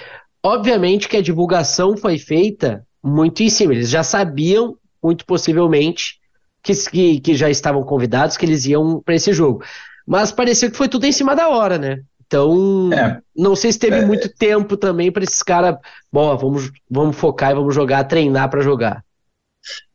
Obviamente 0.44 1.10
que 1.10 1.18
a 1.18 1.22
divulgação 1.22 1.98
foi 1.98 2.20
feita 2.20 2.86
muito 3.08 3.42
em 3.42 3.50
cima. 3.50 3.74
Eles 3.74 3.90
já 3.90 4.04
sabiam, 4.04 4.78
muito 5.02 5.26
possivelmente, 5.26 6.20
que, 6.62 6.74
que, 6.74 7.20
que 7.20 7.36
já 7.36 7.50
estavam 7.50 7.84
convidados, 7.84 8.36
que 8.36 8.46
eles 8.46 8.66
iam 8.66 9.02
para 9.02 9.16
esse 9.16 9.32
jogo. 9.32 9.64
Mas 10.06 10.32
pareceu 10.32 10.70
que 10.70 10.78
foi 10.78 10.90
tudo 10.90 11.06
em 11.06 11.12
cima 11.12 11.36
da 11.36 11.50
hora, 11.50 11.78
né? 11.78 12.02
Então, 12.26 12.92
é, 12.92 13.22
não 13.36 13.56
sei 13.56 13.72
se 13.72 13.80
teve 13.80 13.98
é, 13.98 14.06
muito 14.06 14.28
tempo 14.28 14.76
também 14.76 15.12
para 15.12 15.24
esses 15.24 15.42
caras, 15.42 15.78
bom, 16.12 16.36
vamos, 16.38 16.72
vamos 16.90 17.16
focar 17.16 17.52
e 17.52 17.56
vamos 17.56 17.74
jogar, 17.74 18.04
treinar 18.04 18.50
para 18.50 18.62
jogar. 18.62 19.04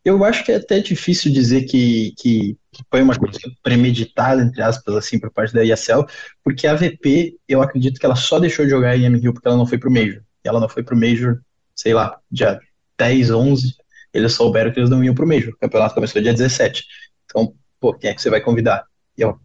Eu 0.05 0.25
acho 0.25 0.45
que 0.45 0.51
é 0.51 0.57
até 0.57 0.81
difícil 0.81 1.33
dizer 1.33 1.63
que, 1.63 2.15
que, 2.19 2.57
que, 2.73 2.83
foi 2.91 3.03
uma 3.03 3.15
coisa 3.15 3.39
premeditada, 3.63 4.43
entre 4.43 4.63
aspas, 4.63 4.95
assim, 4.97 5.19
por 5.19 5.31
parte 5.31 5.55
da 5.55 5.65
ESL, 5.65 6.05
porque 6.43 6.67
a 6.67 6.75
VP, 6.75 7.37
eu 7.47 7.63
acredito 7.63 8.01
que 8.01 8.07
ela 8.07 8.17
só 8.17 8.41
deixou 8.41 8.65
de 8.65 8.71
jogar 8.71 8.97
em 8.97 9.05
M-Hill 9.05 9.33
porque 9.33 9.47
ela 9.47 9.57
não 9.57 9.67
foi 9.67 9.79
pro 9.79 9.91
Major. 9.91 10.23
E 10.45 10.49
ela 10.49 10.59
não 10.59 10.69
foi 10.69 10.83
pro 10.83 10.97
Major, 10.97 11.39
sei 11.77 11.95
lá, 11.95 12.19
dia 12.31 12.59
10, 12.99 13.31
11, 13.31 13.75
eles 14.13 14.35
souberam 14.35 14.73
que 14.73 14.79
eles 14.79 14.91
não 14.91 15.03
iam 15.03 15.15
pro 15.15 15.27
Major. 15.27 15.53
O 15.53 15.59
campeonato 15.59 15.95
começou 15.95 16.21
dia 16.21 16.33
17. 16.33 16.85
Então, 17.25 17.55
pô, 17.81 17.95
quem 17.95 18.11
é 18.11 18.15
que 18.15 18.23
você 18.23 18.31
vai 18.31 18.41
convidar? 18.41 18.85
E 19.17 19.23
eu, 19.23 19.39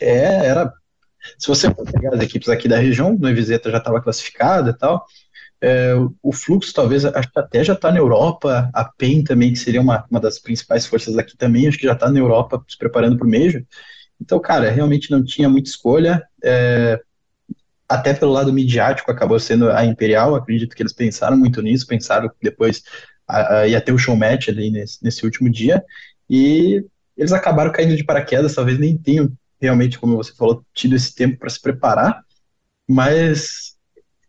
é, 0.00 0.46
era. 0.46 0.72
Se 1.38 1.48
você 1.48 1.72
pegar 1.72 2.14
as 2.14 2.20
equipes 2.20 2.48
aqui 2.48 2.68
da 2.68 2.78
região, 2.78 3.16
no 3.16 3.28
Eviseta 3.28 3.70
já 3.70 3.78
estava 3.78 4.00
classificada 4.00 4.70
e 4.70 4.74
tal. 4.74 5.04
É, 5.60 5.94
o 6.22 6.32
fluxo 6.32 6.74
talvez 6.74 7.06
até 7.06 7.64
já 7.64 7.72
está 7.72 7.90
na 7.90 7.98
Europa, 7.98 8.68
a 8.74 8.84
PEN 8.84 9.24
também, 9.24 9.50
que 9.50 9.58
seria 9.58 9.80
uma, 9.80 10.04
uma 10.10 10.20
das 10.20 10.38
principais 10.38 10.84
forças 10.84 11.16
aqui 11.16 11.38
também, 11.38 11.66
acho 11.66 11.78
que 11.78 11.86
já 11.86 11.94
está 11.94 12.10
na 12.10 12.18
Europa 12.18 12.62
se 12.68 12.76
preparando 12.76 13.16
para 13.16 13.26
o 13.26 13.30
Major. 13.30 13.62
Então, 14.20 14.38
cara, 14.38 14.70
realmente 14.70 15.10
não 15.10 15.24
tinha 15.24 15.48
muita 15.48 15.70
escolha. 15.70 16.22
É, 16.42 17.00
até 17.88 18.14
pelo 18.14 18.32
lado 18.32 18.52
midiático, 18.52 19.10
acabou 19.10 19.38
sendo 19.38 19.70
a 19.70 19.84
Imperial. 19.84 20.34
Acredito 20.34 20.74
que 20.74 20.82
eles 20.82 20.92
pensaram 20.92 21.36
muito 21.36 21.60
nisso, 21.62 21.86
pensaram 21.86 22.28
que 22.28 22.36
depois 22.42 22.82
a, 23.26 23.58
a, 23.58 23.68
ia 23.68 23.80
ter 23.80 23.92
o 23.92 23.98
show 23.98 24.16
match 24.16 24.48
ali 24.48 24.70
nesse, 24.70 25.02
nesse 25.02 25.24
último 25.24 25.50
dia. 25.50 25.82
E 26.28 26.84
eles 27.16 27.32
acabaram 27.32 27.72
caindo 27.72 27.96
de 27.96 28.04
paraquedas, 28.04 28.54
talvez 28.54 28.78
nem 28.78 28.96
tenham 28.96 29.32
realmente, 29.60 29.98
como 29.98 30.16
você 30.16 30.34
falou, 30.34 30.64
tido 30.74 30.94
esse 30.94 31.14
tempo 31.14 31.38
para 31.38 31.48
se 31.48 31.60
preparar, 31.60 32.22
mas 32.88 33.74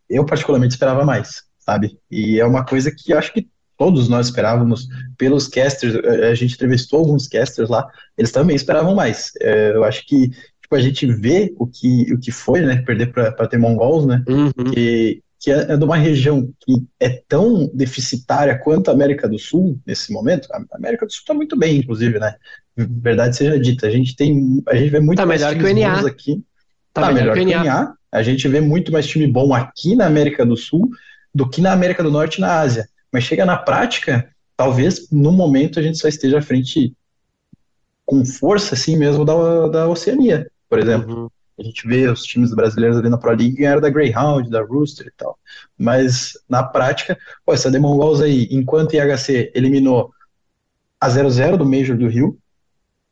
eu 0.08 0.24
particularmente 0.24 0.74
esperava 0.74 1.04
mais, 1.04 1.42
sabe? 1.58 1.98
E 2.10 2.40
é 2.40 2.46
uma 2.46 2.64
coisa 2.64 2.90
que 2.90 3.12
acho 3.12 3.32
que 3.32 3.48
todos 3.76 4.08
nós 4.08 4.26
esperávamos 4.26 4.88
pelos 5.18 5.48
casters, 5.48 5.94
a 5.96 6.34
gente 6.34 6.54
entrevistou 6.54 7.00
alguns 7.00 7.28
casters 7.28 7.68
lá, 7.68 7.86
eles 8.16 8.32
também 8.32 8.56
esperavam 8.56 8.94
mais. 8.94 9.32
É, 9.40 9.72
eu 9.74 9.84
acho 9.84 10.06
que 10.06 10.30
tipo, 10.66 10.74
a 10.74 10.80
gente 10.80 11.06
vê 11.06 11.54
o 11.58 11.66
que, 11.66 12.12
o 12.12 12.18
que 12.18 12.32
foi, 12.32 12.60
né, 12.60 12.82
perder 12.82 13.12
para 13.12 13.46
ter 13.46 13.56
mongols, 13.56 14.04
né, 14.04 14.22
uhum. 14.28 14.50
que, 14.72 15.22
que 15.38 15.50
é, 15.50 15.72
é 15.72 15.76
de 15.76 15.84
uma 15.84 15.96
região 15.96 16.50
que 16.60 16.84
é 16.98 17.22
tão 17.28 17.70
deficitária 17.72 18.58
quanto 18.58 18.90
a 18.90 18.92
América 18.92 19.28
do 19.28 19.38
Sul 19.38 19.78
nesse 19.86 20.12
momento. 20.12 20.48
A 20.52 20.60
América 20.76 21.06
do 21.06 21.12
Sul 21.12 21.20
está 21.20 21.32
muito 21.32 21.56
bem, 21.56 21.78
inclusive, 21.78 22.18
né? 22.18 22.34
Verdade 22.76 23.36
seja 23.36 23.58
dita, 23.58 23.86
a 23.86 23.90
gente 23.90 24.14
tem, 24.16 24.62
a 24.68 24.74
gente 24.74 24.90
vê 24.90 25.00
muito 25.00 25.18
tá 25.18 25.24
mais 25.26 25.40
melhor 25.40 25.56
que 25.56 25.64
o 25.64 25.74
NA. 25.74 26.06
aqui. 26.06 26.44
Tá, 26.92 27.02
tá 27.02 27.12
melhor, 27.12 27.34
melhor, 27.36 27.48
que 27.48 27.54
o 27.54 27.64
NA. 27.64 27.64
NA. 27.64 27.94
A 28.12 28.22
gente 28.22 28.48
vê 28.48 28.60
muito 28.60 28.92
mais 28.92 29.06
time 29.06 29.26
bom 29.26 29.54
aqui 29.54 29.94
na 29.94 30.06
América 30.06 30.44
do 30.44 30.56
Sul 30.56 30.90
do 31.34 31.48
que 31.48 31.60
na 31.60 31.72
América 31.72 32.02
do 32.02 32.10
Norte 32.10 32.38
e 32.38 32.40
na 32.40 32.58
Ásia. 32.60 32.88
Mas 33.12 33.24
chega 33.24 33.46
na 33.46 33.56
prática, 33.56 34.28
talvez 34.56 35.10
no 35.10 35.32
momento 35.32 35.78
a 35.78 35.82
gente 35.82 35.98
só 35.98 36.08
esteja 36.08 36.38
à 36.38 36.42
frente 36.42 36.92
com 38.04 38.24
força, 38.24 38.74
assim 38.74 38.96
mesmo, 38.96 39.24
da, 39.24 39.68
da 39.68 39.88
Oceania 39.88 40.46
por 40.68 40.78
exemplo. 40.78 41.22
Uhum. 41.22 41.28
A 41.58 41.62
gente 41.62 41.88
vê 41.88 42.06
os 42.06 42.22
times 42.22 42.54
brasileiros 42.54 42.98
ali 42.98 43.08
na 43.08 43.16
Pro 43.16 43.30
League 43.30 43.56
ganharam 43.56 43.80
da 43.80 43.88
Greyhound, 43.88 44.50
da 44.50 44.62
Rooster 44.62 45.06
e 45.06 45.12
tal. 45.16 45.38
Mas 45.78 46.32
na 46.48 46.62
prática, 46.62 47.18
pô, 47.46 47.54
essa 47.54 47.70
Demon 47.70 47.96
Walls 47.96 48.20
aí, 48.20 48.46
enquanto 48.50 48.94
IHC 48.94 49.52
eliminou 49.54 50.12
a 51.00 51.08
0-0 51.08 51.56
do 51.56 51.64
Major 51.64 51.96
do 51.96 52.08
Rio, 52.08 52.38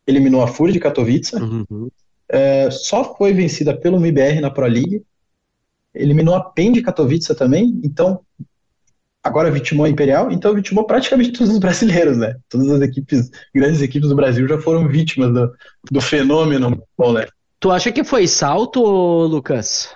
eliminou 0.07 0.43
a 0.43 0.47
Fúria 0.47 0.75
de 0.75 0.81
Katowice, 0.81 1.37
uhum. 1.37 1.89
é, 2.29 2.71
só 2.71 3.15
foi 3.17 3.33
vencida 3.33 3.75
pelo 3.75 3.99
MIBR 3.99 4.41
na 4.41 4.51
Pro 4.51 4.67
League, 4.67 5.03
eliminou 5.95 6.35
a 6.35 6.41
PEN 6.41 6.73
de 6.73 6.83
Katowice 6.83 7.35
também, 7.35 7.81
então 7.83 8.21
agora 9.23 9.51
vitimou 9.51 9.87
a 9.87 9.89
Imperial, 9.89 10.31
então 10.31 10.55
vitimou 10.55 10.85
praticamente 10.85 11.33
todos 11.33 11.51
os 11.51 11.59
brasileiros, 11.59 12.19
né? 12.19 12.37
Todas 12.49 12.71
as 12.71 12.83
equipes, 12.83 13.31
grandes 13.55 13.81
equipes 13.81 14.11
do 14.11 14.17
Brasil 14.17 14.47
já 14.47 14.61
foram 14.61 14.87
vítimas 14.87 15.33
do, 15.33 15.51
do 15.91 16.01
fenômeno, 16.01 16.83
bom, 16.99 17.15
né? 17.15 17.27
Tu 17.65 17.71
acha 17.71 17.91
que 17.91 18.05
foi 18.05 18.29
salto, 18.29 18.83
Lucas? 18.83 19.89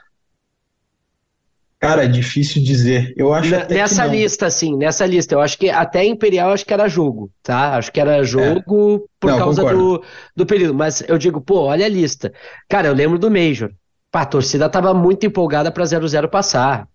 Cara, 1.78 2.04
é 2.04 2.08
difícil 2.08 2.64
dizer. 2.64 3.12
Eu 3.14 3.34
acho 3.34 3.50
nessa 3.68 4.06
lista, 4.06 4.46
assim, 4.46 4.74
nessa 4.74 5.04
lista, 5.04 5.34
eu 5.34 5.40
acho 5.42 5.58
que 5.58 5.68
até 5.68 6.02
Imperial 6.02 6.50
acho 6.50 6.64
que 6.64 6.72
era 6.72 6.88
jogo, 6.88 7.30
tá? 7.42 7.76
Acho 7.76 7.92
que 7.92 8.00
era 8.00 8.24
jogo 8.24 9.04
é. 9.04 9.08
por 9.20 9.30
não, 9.32 9.38
causa 9.38 9.62
do, 9.64 10.02
do 10.34 10.46
período. 10.46 10.72
Mas 10.72 11.04
eu 11.06 11.18
digo, 11.18 11.42
pô, 11.42 11.64
olha 11.64 11.84
a 11.84 11.90
lista. 11.90 12.32
Cara, 12.70 12.88
eu 12.88 12.94
lembro 12.94 13.18
do 13.18 13.30
Major. 13.30 13.70
Pá, 14.10 14.22
a 14.22 14.26
torcida 14.26 14.66
tava 14.70 14.94
muito 14.94 15.26
empolgada 15.26 15.70
para 15.70 15.84
0-0 15.84 16.26
passar. 16.30 16.88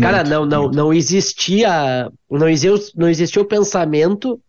Cara, 0.00 0.18
muito, 0.18 0.30
não, 0.30 0.46
não, 0.46 0.62
muito. 0.62 0.76
não 0.76 0.94
existia, 0.94 2.08
não 2.30 2.48
existia, 2.48 2.92
não 2.94 3.08
existia 3.08 3.42
o 3.42 3.48
pensamento 3.48 4.40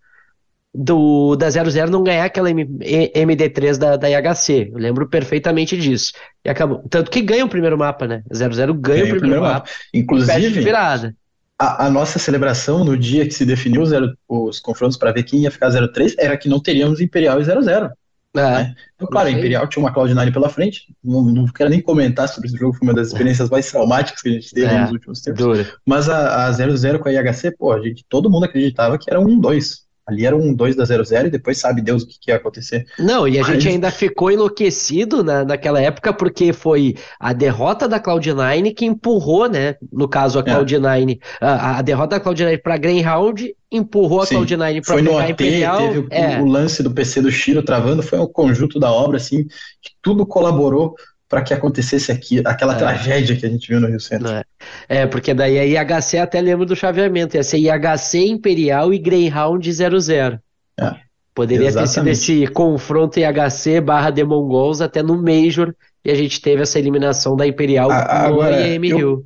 do 0.74 1.36
da 1.36 1.50
00 1.50 1.90
não 1.90 2.04
ganhar 2.04 2.26
aquela 2.26 2.50
M, 2.50 2.66
MD3 2.66 3.78
da, 3.78 3.98
da 3.98 4.10
IHC. 4.10 4.70
Eu 4.72 4.78
lembro 4.78 5.08
perfeitamente 5.08 5.76
disso. 5.78 6.14
E 6.46 6.50
acabou. 6.50 6.84
Tanto 6.90 7.10
que 7.10 7.22
ganha 7.22 7.46
o 7.46 7.50
primeiro 7.50 7.78
mapa, 7.78 8.08
né? 8.08 8.24
00 8.32 8.74
ganha, 8.74 8.74
ganha 8.74 8.74
o 8.74 8.80
primeiro, 8.80 9.20
primeiro 9.20 9.42
mapa. 9.42 9.54
mapa. 9.56 9.70
Inclusive, 9.94 10.62
virada. 10.62 11.16
A, 11.58 11.88
a, 11.88 11.90
nossa 11.90 12.18
celebração 12.20 12.86
no 12.86 12.98
dia 12.98 13.26
que 13.26 13.34
se 13.34 13.46
definiu 13.46 13.86
zero, 13.86 14.16
os 14.30 14.60
confrontos 14.60 14.96
para 14.96 15.12
ver 15.12 15.24
quem 15.24 15.42
ia 15.42 15.52
ficar 15.52 15.70
03 15.70 16.16
era 16.18 16.38
que 16.38 16.48
não 16.48 16.62
teríamos 16.62 17.02
Imperial 17.02 17.42
e 17.42 17.44
00. 17.44 17.90
É, 18.36 18.42
né? 18.42 18.76
Então, 18.96 19.08
claro, 19.08 19.28
a 19.28 19.32
Imperial 19.32 19.68
tinha 19.68 19.84
uma 19.84 19.94
Cloud9 19.94 20.32
pela 20.32 20.48
frente. 20.50 20.96
Não, 21.04 21.24
não, 21.24 21.46
quero 21.48 21.70
nem 21.70 21.82
comentar 21.82 22.30
sobre 22.30 22.48
esse 22.48 22.58
jogo, 22.58 22.78
foi 22.78 22.88
uma 22.88 22.94
das 22.94 23.08
experiências 23.08 23.50
mais 23.50 23.70
traumáticas 23.70 24.22
que 24.22 24.30
a 24.30 24.32
gente 24.32 24.54
teve 24.54 24.68
é, 24.68 24.82
nos 24.82 24.92
últimos 24.92 25.20
tempos. 25.20 25.44
Dura. 25.44 25.68
Mas 25.86 26.08
a, 26.08 26.46
a 26.46 26.52
00 26.52 27.00
com 27.00 27.10
a 27.10 27.12
IHC, 27.12 27.58
pô, 27.58 27.74
a 27.74 27.82
gente, 27.82 28.06
todo 28.08 28.30
mundo 28.30 28.46
acreditava 28.46 28.98
que 28.98 29.10
era 29.10 29.20
um 29.20 29.38
2 29.38 29.89
Ali 30.10 30.26
era 30.26 30.36
um 30.36 30.54
2 30.54 30.76
da 30.76 30.86
00 30.86 31.28
e 31.28 31.30
depois 31.30 31.60
sabe 31.60 31.82
Deus 31.82 32.04
o 32.04 32.08
que, 32.08 32.20
que 32.20 32.32
ia 32.32 32.38
acontecer. 32.38 32.86
Não, 32.98 33.28
e 33.28 33.38
a 33.38 33.42
Mas... 33.42 33.54
gente 33.54 33.70
ainda 33.70 33.92
ficou 33.92 34.32
enlouquecido 34.32 35.24
na, 35.24 35.46
naquela 35.46 35.80
época 35.80 36.12
porque 36.12 36.52
foi 36.52 36.96
a 37.20 37.32
derrota 37.32 37.88
da 37.88 38.00
Cloud9 38.00 38.74
que 38.74 38.86
empurrou, 38.86 39.48
né? 39.48 39.76
No 39.92 40.08
caso, 40.08 40.40
a 40.40 40.42
é. 40.42 40.46
Cloud9, 40.46 41.20
a, 41.40 41.78
a 41.78 41.82
derrota 41.82 42.18
da 42.18 42.26
Cloud9 42.26 42.62
para 42.62 42.78
Greyhound 42.78 43.56
empurrou 43.72 44.22
a 44.22 44.26
Cloud9 44.26 44.84
para 44.84 44.96
pegar 44.96 45.20
a 45.20 45.30
Imperial. 45.30 45.78
Teve 45.78 46.08
é. 46.10 46.40
o, 46.40 46.44
o, 46.44 46.46
lance 46.48 46.82
do 46.82 46.92
PC 46.92 47.22
do 47.22 47.32
Shiro 47.32 47.62
travando, 47.62 48.02
foi 48.02 48.20
um 48.20 48.28
conjunto 48.28 48.80
da 48.80 48.92
obra, 48.92 49.18
assim, 49.18 49.44
que 49.82 49.92
tudo 50.02 50.26
colaborou 50.26 50.96
para 51.30 51.44
que 51.44 51.54
acontecesse 51.54 52.12
aqui, 52.12 52.42
aquela 52.44 52.74
é. 52.74 52.78
tragédia 52.78 53.36
que 53.36 53.46
a 53.46 53.50
gente 53.50 53.68
viu 53.68 53.80
no 53.80 53.88
Rio 53.88 54.00
Centro. 54.00 54.28
É. 54.28 54.44
é, 54.90 55.06
porque 55.06 55.32
daí 55.32 55.60
a 55.60 55.84
IHC 55.84 56.18
até 56.18 56.42
lembro 56.42 56.66
do 56.66 56.76
chaveamento, 56.76 57.38
ia 57.38 57.44
ser 57.44 57.60
IHC 57.60 58.26
Imperial 58.28 58.92
e 58.92 58.98
Greyhound 58.98 59.72
00. 59.72 60.40
É. 60.82 60.96
Poderia 61.36 61.68
Exatamente. 61.68 61.94
ter 61.94 62.16
sido 62.16 62.44
esse 62.44 62.52
confronto 62.52 63.20
IHC 63.20 63.80
barra 63.80 64.12
The 64.12 64.24
Mongols 64.24 64.82
até 64.82 65.04
no 65.04 65.22
Major, 65.22 65.74
e 66.04 66.10
a 66.10 66.16
gente 66.16 66.42
teve 66.42 66.64
essa 66.64 66.80
eliminação 66.80 67.36
da 67.36 67.46
Imperial 67.46 67.92
a, 67.92 68.28
no 68.28 68.34
agora, 68.34 68.68
IM 68.68 68.88
eu, 68.88 68.98
Rio. 68.98 69.26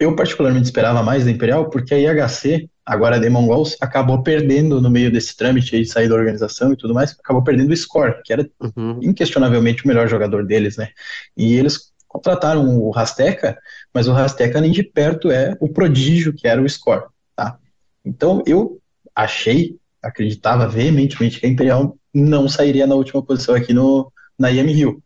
Eu 0.00 0.16
particularmente 0.16 0.64
esperava 0.64 1.02
mais 1.04 1.24
da 1.24 1.30
Imperial, 1.30 1.70
porque 1.70 1.94
a 1.94 1.98
IHC, 1.98 2.68
Agora 2.88 3.16
a 3.16 3.18
Demon 3.18 3.46
Walls 3.46 3.76
acabou 3.82 4.22
perdendo 4.22 4.80
no 4.80 4.88
meio 4.88 5.12
desse 5.12 5.36
trâmite 5.36 5.78
de 5.78 5.84
sair 5.84 6.08
da 6.08 6.14
organização 6.14 6.72
e 6.72 6.76
tudo 6.76 6.94
mais, 6.94 7.14
acabou 7.22 7.44
perdendo 7.44 7.70
o 7.70 7.76
Score, 7.76 8.22
que 8.24 8.32
era 8.32 8.48
uhum. 8.58 8.98
inquestionavelmente 9.02 9.84
o 9.84 9.88
melhor 9.88 10.08
jogador 10.08 10.46
deles, 10.46 10.78
né? 10.78 10.88
E 11.36 11.52
eles 11.52 11.92
contrataram 12.06 12.78
o 12.78 12.90
Rasteca, 12.90 13.58
mas 13.92 14.08
o 14.08 14.12
Rasteca 14.12 14.58
nem 14.58 14.72
de 14.72 14.82
perto 14.82 15.30
é 15.30 15.54
o 15.60 15.68
prodígio 15.68 16.32
que 16.32 16.48
era 16.48 16.62
o 16.62 16.68
Score, 16.68 17.04
tá? 17.36 17.58
Então 18.02 18.42
eu 18.46 18.80
achei, 19.14 19.76
acreditava 20.02 20.66
veementemente 20.66 21.38
que 21.38 21.44
a 21.44 21.50
Imperial 21.50 21.94
não 22.14 22.48
sairia 22.48 22.86
na 22.86 22.94
última 22.94 23.22
posição 23.22 23.54
aqui 23.54 23.74
no, 23.74 24.10
na 24.38 24.50
IM 24.50 24.72
Rio. 24.72 25.02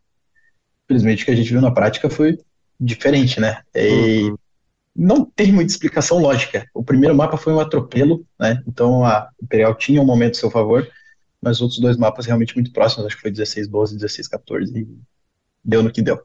Infelizmente 0.85 1.25
o 1.25 1.27
que 1.27 1.33
a 1.33 1.37
gente 1.37 1.51
viu 1.51 1.61
na 1.61 1.73
prática 1.73 2.09
foi 2.09 2.39
diferente, 2.79 3.41
né? 3.41 3.61
E 3.75 4.23
uhum. 4.23 4.37
Não 4.95 5.25
tem 5.25 5.51
muita 5.51 5.73
explicação 5.73 6.19
lógica. 6.19 6.67
O 6.75 6.85
primeiro 6.85 7.15
mapa 7.15 7.37
foi 7.37 7.53
um 7.53 7.61
atropelo, 7.61 8.25
né? 8.39 8.63
Então 8.67 9.05
a 9.05 9.29
Imperial 9.43 9.75
tinha 9.75 10.01
um 10.01 10.05
momento 10.05 10.37
a 10.37 10.39
seu 10.39 10.51
favor, 10.51 10.87
mas 11.41 11.57
os 11.57 11.63
outros 11.63 11.81
dois 11.81 11.97
mapas 11.97 12.27
realmente 12.27 12.55
muito 12.55 12.73
próximos, 12.73 13.07
acho 13.07 13.17
que 13.17 13.23
foi 13.23 13.31
16 13.31 13.69
12, 13.69 13.97
16 13.97 14.29
14 14.29 14.79
e 14.79 14.87
deu 15.65 15.83
no 15.83 15.91
que 15.91 16.03
deu. 16.03 16.21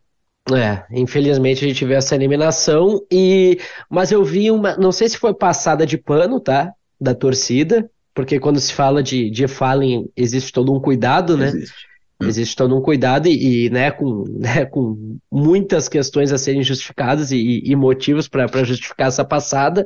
É, 0.53 0.85
infelizmente 0.91 1.65
a 1.65 1.67
gente 1.67 1.83
vê 1.83 1.95
essa 1.95 2.15
eliminação 2.15 3.05
e 3.11 3.59
mas 3.89 4.11
eu 4.11 4.23
vi 4.23 4.49
uma, 4.49 4.77
não 4.77 4.93
sei 4.93 5.09
se 5.09 5.17
foi 5.17 5.33
passada 5.33 5.85
de 5.85 5.97
pano, 5.97 6.39
tá? 6.39 6.73
Da 6.99 7.13
torcida, 7.13 7.89
porque 8.13 8.39
quando 8.39 8.59
se 8.59 8.73
fala 8.73 9.03
de, 9.03 9.29
de 9.29 9.47
Fallen 9.47 10.09
existe 10.15 10.51
todo 10.51 10.73
um 10.73 10.79
cuidado, 10.79 11.37
né? 11.37 11.47
Existe. 11.47 11.86
Existe 12.19 12.55
todo 12.55 12.75
um 12.75 12.81
cuidado 12.81 13.27
e, 13.27 13.65
e 13.65 13.69
né, 13.69 13.91
com, 13.91 14.23
né, 14.39 14.65
com 14.65 15.17
muitas 15.31 15.87
questões 15.87 16.31
a 16.31 16.37
serem 16.37 16.63
justificadas 16.63 17.31
e, 17.31 17.61
e 17.63 17.75
motivos 17.75 18.27
para 18.27 18.63
justificar 18.63 19.07
essa 19.07 19.23
passada, 19.23 19.85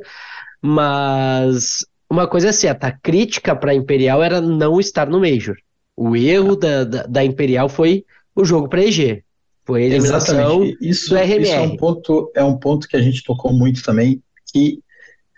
mas 0.60 1.84
uma 2.08 2.26
coisa 2.26 2.48
é 2.48 2.52
certa, 2.52 2.88
a 2.88 2.92
crítica 2.92 3.54
para 3.54 3.72
a 3.72 3.74
Imperial 3.74 4.22
era 4.22 4.40
não 4.40 4.78
estar 4.78 5.08
no 5.08 5.20
Major. 5.20 5.56
O 5.96 6.16
erro 6.16 6.56
da, 6.56 6.84
da, 6.84 7.02
da 7.04 7.24
Imperial 7.24 7.68
foi 7.68 8.04
o 8.34 8.44
jogo 8.44 8.68
para 8.68 8.82
EG. 8.82 9.22
Foi 9.64 9.82
a 9.82 9.86
eliminação 9.86 10.64
isso, 10.80 11.10
do 11.10 11.16
RMR. 11.16 11.42
Isso 11.42 11.52
é 11.52 11.60
um, 11.60 11.76
ponto, 11.76 12.32
é 12.34 12.44
um 12.44 12.56
ponto 12.56 12.88
que 12.88 12.96
a 12.96 13.02
gente 13.02 13.22
tocou 13.22 13.52
muito 13.52 13.82
também, 13.82 14.22
que 14.52 14.80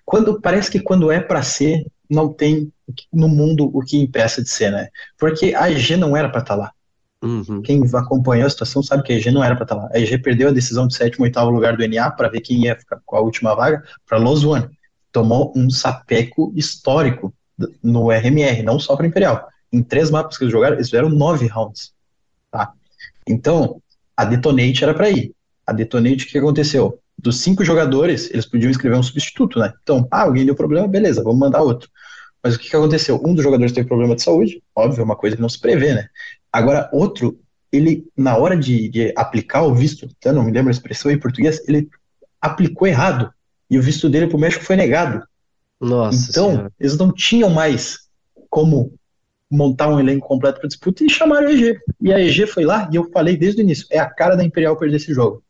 quando 0.05 0.41
parece 0.41 0.71
que 0.71 0.81
quando 0.81 1.11
é 1.11 1.21
para 1.21 1.43
ser, 1.43 1.85
não 2.09 2.33
tem 2.33 2.73
no 3.13 3.29
mundo 3.29 3.71
o 3.73 3.81
que 3.81 3.99
impeça 3.99 4.43
de 4.43 4.49
ser, 4.49 4.71
né? 4.71 4.89
Porque 5.19 5.55
a 5.55 5.71
EG 5.71 5.97
não 5.97 6.17
era 6.17 6.29
para 6.29 6.41
estar 6.41 6.55
tá 6.55 6.61
lá. 6.61 6.73
Uhum. 7.25 7.63
Quem 7.63 7.83
acompanhou 7.95 8.47
a 8.47 8.51
situação 8.51 8.83
sabe 8.83 9.03
que 9.03 9.13
a 9.13 9.17
EG 9.17 9.31
não 9.31 9.43
era 9.43 9.57
para 9.57 9.65
estar 9.65 9.77
tá 9.77 9.83
lá. 9.83 9.91
A 9.95 9.99
EG 9.99 10.19
perdeu 10.19 10.49
a 10.49 10.53
decisão 10.53 10.87
de 10.87 10.95
sétimo 10.95 11.25
oitavo 11.25 11.51
lugar 11.51 11.75
do 11.75 11.89
NA 11.89 12.11
para 12.11 12.29
ver 12.29 12.41
quem 12.41 12.65
ia 12.65 12.77
ficar 12.77 13.01
com 13.05 13.17
a 13.17 13.21
última 13.21 13.55
vaga 13.55 13.83
para 14.07 14.19
Los 14.19 14.45
One. 14.45 14.69
Tomou 15.11 15.51
um 15.57 15.71
sapeco 15.71 16.53
histórico 16.55 17.33
no 17.83 18.11
RMR, 18.11 18.63
não 18.63 18.79
só 18.79 18.95
para 18.95 19.07
Imperial. 19.07 19.49
Em 19.73 19.83
três 19.83 20.11
mapas 20.11 20.37
que 20.37 20.45
eles 20.45 20.53
jogaram, 20.53 20.77
eles 20.77 20.89
fizeram 20.89 21.09
nove 21.09 21.47
rounds. 21.47 21.93
Tá? 22.51 22.73
Então, 23.27 23.81
a 24.15 24.25
Detonate 24.27 24.85
era 24.85 24.93
para 24.93 25.09
ir. 25.09 25.33
A 25.67 25.73
Detonate, 25.73 26.27
o 26.27 26.29
que 26.29 26.39
aconteceu? 26.39 26.99
Dos 27.17 27.41
cinco 27.41 27.65
jogadores, 27.65 28.29
eles 28.31 28.45
podiam 28.45 28.71
escrever 28.71 28.97
um 28.97 29.03
substituto, 29.03 29.59
né? 29.59 29.73
Então, 29.83 30.07
ah, 30.11 30.23
alguém 30.23 30.45
deu 30.45 30.55
problema, 30.55 30.87
beleza, 30.87 31.23
vamos 31.23 31.39
mandar 31.39 31.63
outro. 31.63 31.89
Mas 32.43 32.57
o 32.57 32.59
que, 32.59 32.69
que 32.69 32.77
aconteceu? 32.77 33.19
Um 33.25 33.35
dos 33.35 33.43
jogadores 33.43 33.73
teve 33.73 33.89
problema 33.89 34.15
de 34.15 34.23
saúde, 34.23 34.63
óbvio, 34.77 35.01
é 35.01 35.05
uma 35.05 35.17
coisa 35.17 35.37
que 35.37 35.41
não 35.41 35.49
se 35.49 35.59
prevê, 35.59 35.95
né? 35.95 36.09
Agora, 36.55 36.89
outro, 36.93 37.41
ele, 37.73 38.07
na 38.17 38.37
hora 38.37 38.57
de, 38.57 38.89
de 38.89 39.13
aplicar 39.17 39.63
o 39.63 39.75
visto, 39.75 40.09
eu 40.25 40.33
não 40.33 40.45
me 40.45 40.53
lembro 40.53 40.69
a 40.69 40.71
expressão 40.71 41.11
em 41.11 41.19
português, 41.19 41.61
ele 41.67 41.89
aplicou 42.41 42.87
errado. 42.87 43.29
E 43.69 43.77
o 43.77 43.83
visto 43.83 44.09
dele 44.09 44.29
para 44.29 44.37
o 44.37 44.41
México 44.41 44.65
foi 44.65 44.77
negado. 44.77 45.21
Nossa. 45.81 46.31
Então, 46.31 46.51
senhora. 46.51 46.73
eles 46.79 46.97
não 46.97 47.13
tinham 47.13 47.51
mais 47.51 47.99
como 48.49 48.95
montar 49.51 49.89
um 49.89 49.99
elenco 49.99 50.29
completo 50.29 50.61
para 50.61 50.69
disputa 50.69 51.03
e 51.03 51.11
chamaram 51.11 51.49
a 51.49 51.53
EG. 51.53 51.77
E 52.01 52.13
a 52.13 52.21
EG 52.21 52.47
foi 52.47 52.65
lá 52.65 52.89
e 52.93 52.95
eu 52.95 53.11
falei 53.11 53.37
desde 53.37 53.61
o 53.61 53.65
início: 53.65 53.89
é 53.91 53.99
a 53.99 54.09
cara 54.09 54.37
da 54.37 54.45
Imperial 54.45 54.77
perder 54.77 54.99
esse 54.99 55.13
jogo. 55.13 55.43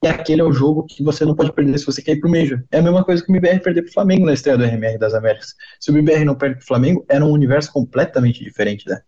E 0.00 0.06
aquele 0.06 0.42
é 0.42 0.44
o 0.44 0.52
jogo 0.52 0.86
que 0.86 1.02
você 1.02 1.24
não 1.24 1.34
pode 1.34 1.52
perder 1.52 1.76
se 1.76 1.86
você 1.86 2.00
quer 2.00 2.12
ir 2.12 2.20
pro 2.20 2.30
Major. 2.30 2.62
É 2.70 2.78
a 2.78 2.82
mesma 2.82 3.04
coisa 3.04 3.20
que 3.20 3.32
o 3.32 3.34
MBR 3.34 3.58
perder 3.58 3.82
pro 3.82 3.92
Flamengo 3.92 4.26
na 4.26 4.32
estreia 4.32 4.56
do 4.56 4.64
RMR 4.64 4.96
das 4.96 5.12
Américas. 5.12 5.56
Se 5.80 5.90
o 5.90 5.92
MBR 5.92 6.24
não 6.24 6.36
perde 6.36 6.56
pro 6.58 6.66
Flamengo, 6.66 7.04
era 7.08 7.24
um 7.24 7.32
universo 7.32 7.72
completamente 7.72 8.44
diferente, 8.44 8.88
né? 8.88 9.00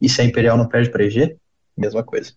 E 0.00 0.08
se 0.08 0.20
a 0.20 0.24
Imperial 0.24 0.56
não 0.56 0.68
perde 0.68 0.90
para 0.90 1.04
EG, 1.04 1.36
mesma 1.76 2.02
coisa. 2.02 2.32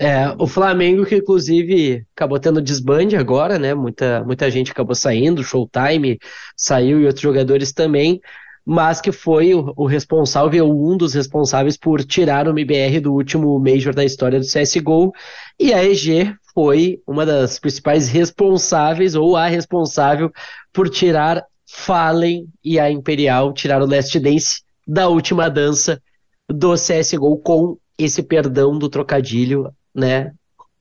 É, 0.00 0.32
o 0.38 0.46
Flamengo 0.46 1.04
que 1.04 1.16
inclusive 1.16 2.06
acabou 2.14 2.38
tendo 2.38 2.62
desbande 2.62 3.16
agora, 3.16 3.58
né? 3.58 3.74
Muita, 3.74 4.22
muita 4.24 4.48
gente 4.48 4.70
acabou 4.70 4.94
saindo, 4.94 5.42
Showtime 5.42 6.18
saiu 6.56 7.00
e 7.00 7.06
outros 7.06 7.20
jogadores 7.20 7.72
também, 7.72 8.20
mas 8.64 9.00
que 9.00 9.10
foi 9.10 9.54
o, 9.54 9.72
o 9.76 9.86
responsável, 9.86 10.70
um 10.70 10.96
dos 10.96 11.14
responsáveis 11.14 11.76
por 11.76 12.04
tirar 12.04 12.46
o 12.46 12.50
MBR 12.50 13.00
do 13.00 13.12
último 13.12 13.58
Major 13.58 13.92
da 13.92 14.04
história 14.04 14.38
do 14.38 14.46
CSGO, 14.46 15.10
e 15.58 15.74
a 15.74 15.82
EG 15.82 16.32
foi 16.54 17.00
uma 17.04 17.26
das 17.26 17.58
principais 17.58 18.08
responsáveis, 18.08 19.16
ou 19.16 19.36
a 19.36 19.48
responsável, 19.48 20.30
por 20.72 20.88
tirar 20.88 21.44
Fallen 21.66 22.46
e 22.64 22.78
a 22.78 22.88
Imperial, 22.88 23.52
tirar 23.52 23.82
o 23.82 23.86
Last 23.86 24.18
Dance 24.20 24.62
da 24.86 25.08
última 25.08 25.50
dança 25.50 26.00
do 26.48 26.74
CSGO 26.74 27.38
com 27.38 27.78
esse 27.96 28.22
perdão 28.22 28.78
do 28.78 28.88
trocadilho, 28.88 29.74
né? 29.94 30.32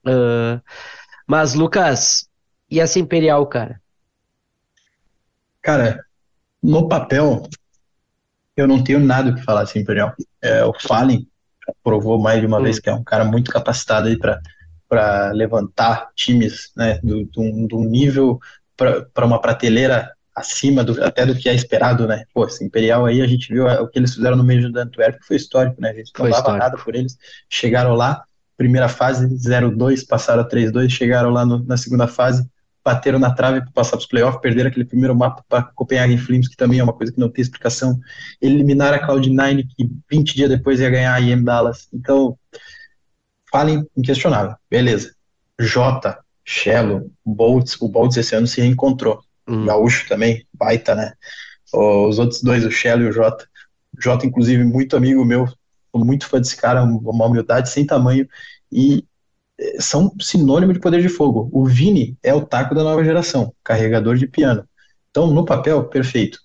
Uh, 0.05 0.61
mas, 1.25 1.53
Lucas, 1.53 2.29
e 2.69 2.79
essa 2.79 2.99
Imperial, 2.99 3.45
cara? 3.47 3.81
Cara, 5.61 6.05
no 6.63 6.87
papel, 6.87 7.43
eu 8.55 8.67
não 8.67 8.83
tenho 8.83 8.99
nada 8.99 9.33
que 9.33 9.43
falar 9.43 9.61
dessa 9.61 9.79
Imperial. 9.79 10.13
É, 10.41 10.63
o 10.63 10.73
Fallen 10.73 11.27
provou 11.83 12.17
mais 12.19 12.39
de 12.39 12.47
uma 12.47 12.59
hum. 12.59 12.63
vez 12.63 12.79
que 12.79 12.89
é 12.89 12.93
um 12.93 13.03
cara 13.03 13.25
muito 13.25 13.51
capacitado 13.51 14.07
aí 14.07 14.17
para 14.17 15.31
levantar 15.31 16.09
times 16.15 16.71
né, 16.75 16.99
do, 17.03 17.25
do, 17.25 17.67
do 17.67 17.79
nível 17.81 18.39
para 18.77 19.25
uma 19.25 19.41
prateleira 19.41 20.13
acima 20.37 20.83
do, 20.83 21.03
até 21.03 21.25
do 21.25 21.35
que 21.35 21.49
é 21.49 21.55
esperado, 21.55 22.05
né? 22.05 22.23
Pô, 22.31 22.45
esse 22.45 22.63
Imperial 22.63 23.07
aí, 23.07 23.23
a 23.23 23.27
gente 23.27 23.51
viu 23.51 23.65
o 23.65 23.87
que 23.87 23.97
eles 23.97 24.13
fizeram 24.13 24.37
no 24.37 24.43
meio 24.43 24.71
da 24.71 24.83
Antuérpia, 24.83 25.19
foi 25.27 25.35
histórico, 25.35 25.81
né? 25.81 25.89
A 25.89 25.93
gente 25.95 26.11
não 26.17 26.29
dava 26.29 26.55
nada 26.55 26.77
por 26.77 26.93
eles. 26.93 27.17
Chegaram 27.49 27.95
lá, 27.95 28.23
primeira 28.55 28.87
fase, 28.87 29.25
0-2, 29.25 30.05
passaram 30.07 30.43
a 30.43 30.47
3-2, 30.47 30.89
chegaram 30.89 31.31
lá 31.31 31.43
no, 31.43 31.65
na 31.65 31.75
segunda 31.75 32.07
fase, 32.07 32.47
bateram 32.85 33.17
na 33.17 33.33
trave 33.33 33.61
para 33.61 33.71
passar 33.71 33.91
para 33.91 34.01
os 34.01 34.05
playoffs, 34.05 34.39
perderam 34.39 34.69
aquele 34.69 34.85
primeiro 34.85 35.15
mapa 35.15 35.43
para 35.49 35.63
Copenhagen 35.73 36.19
Flames, 36.19 36.47
que 36.47 36.55
também 36.55 36.79
é 36.79 36.83
uma 36.83 36.93
coisa 36.93 37.11
que 37.11 37.19
não 37.19 37.29
tem 37.29 37.41
explicação. 37.41 37.99
Eliminaram 38.39 38.97
a 38.97 39.07
Cloud9, 39.07 39.65
que 39.75 39.89
20 40.07 40.35
dias 40.35 40.49
depois 40.49 40.79
ia 40.79 40.89
ganhar 40.91 41.15
a 41.15 41.19
IM 41.19 41.43
Dallas. 41.43 41.87
Então, 41.91 42.37
falem 43.51 43.83
inquestionável. 43.97 44.55
Beleza. 44.69 45.15
Jota, 45.59 46.19
Shello, 46.45 47.11
Boltz, 47.25 47.81
o 47.81 47.89
Boltz 47.89 48.17
esse 48.17 48.35
ano 48.35 48.45
se 48.45 48.61
reencontrou 48.61 49.19
Hum. 49.47 49.65
Gaúcho 49.65 50.07
também, 50.07 50.45
baita, 50.53 50.95
né? 50.95 51.13
Os 51.73 52.19
outros 52.19 52.41
dois, 52.41 52.65
o 52.65 52.71
Shell 52.71 53.01
e 53.01 53.09
o 53.09 53.11
Jota. 53.11 53.47
O 53.97 54.01
Jota, 54.01 54.25
inclusive, 54.25 54.63
muito 54.63 54.95
amigo 54.95 55.23
meu, 55.25 55.47
muito 55.93 56.27
fã 56.27 56.39
desse 56.39 56.55
cara, 56.55 56.83
uma 56.83 57.25
humildade 57.25 57.69
sem 57.69 57.85
tamanho, 57.85 58.27
e 58.71 59.03
eh, 59.59 59.77
são 59.79 60.11
sinônimo 60.19 60.73
de 60.73 60.79
poder 60.79 61.01
de 61.01 61.09
fogo. 61.09 61.49
O 61.51 61.65
Vini 61.65 62.17
é 62.21 62.33
o 62.33 62.45
taco 62.45 62.75
da 62.75 62.83
nova 62.83 63.03
geração, 63.03 63.53
carregador 63.63 64.15
de 64.15 64.27
piano. 64.27 64.63
Então, 65.09 65.27
no 65.27 65.45
papel, 65.45 65.83
perfeito. 65.85 66.39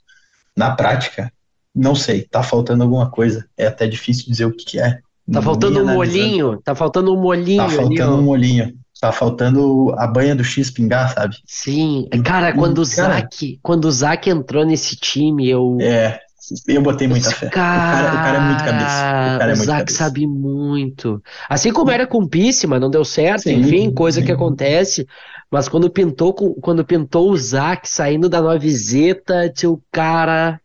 Na 0.56 0.74
prática, 0.74 1.32
não 1.74 1.94
sei, 1.94 2.22
tá 2.22 2.42
faltando 2.42 2.82
alguma 2.82 3.10
coisa. 3.10 3.46
É 3.56 3.66
até 3.66 3.86
difícil 3.86 4.26
dizer 4.26 4.44
o 4.44 4.52
que, 4.52 4.64
que 4.64 4.80
é. 4.80 5.00
Tá 5.30 5.40
faltando 5.40 5.80
um 5.80 5.94
molinho, 5.94 6.60
tá 6.62 6.74
faltando 6.74 7.14
um 7.14 7.20
molinho. 7.20 7.62
Tá 7.62 7.68
faltando 7.68 8.14
ali, 8.14 8.20
um 8.20 8.22
molinho. 8.22 8.78
Tá 9.02 9.10
faltando 9.10 9.92
a 9.98 10.06
banha 10.06 10.32
do 10.32 10.44
X 10.44 10.70
pingar, 10.70 11.12
sabe? 11.12 11.34
Sim. 11.44 12.06
Cara, 12.24 12.52
quando 12.52 12.78
o 12.78 12.84
Zac, 12.84 13.58
quando 13.60 13.86
o 13.86 13.90
Zac 13.90 14.30
entrou 14.30 14.64
nesse 14.64 14.94
time, 14.94 15.50
eu. 15.50 15.76
É. 15.80 16.20
Eu 16.68 16.80
botei 16.82 17.08
muita 17.08 17.32
fé. 17.32 17.48
Cara, 17.48 18.10
o, 18.10 18.12
cara, 18.12 18.14
o 18.14 18.22
cara 18.22 18.36
é 18.36 18.40
muito 18.40 18.64
cabeça. 18.64 18.84
O, 18.84 19.38
cara 19.40 19.50
é 19.50 19.52
o 19.54 19.56
Zac 19.56 19.78
cabeça. 19.80 19.98
sabe 19.98 20.24
muito. 20.24 21.20
Assim 21.48 21.72
como 21.72 21.90
era 21.90 22.06
com 22.06 22.28
Píssima, 22.28 22.78
não 22.78 22.88
deu 22.88 23.04
certo, 23.04 23.42
sim, 23.42 23.54
enfim, 23.54 23.90
coisa 23.90 24.20
sim. 24.20 24.26
que 24.26 24.30
acontece. 24.30 25.04
Mas 25.50 25.68
quando 25.68 25.90
pintou, 25.90 26.32
quando 26.32 26.84
pintou 26.84 27.32
o 27.32 27.36
Zac 27.36 27.88
saindo 27.88 28.28
da 28.28 28.40
Novizeta, 28.40 29.52
o 29.66 29.82
cara 29.90 30.60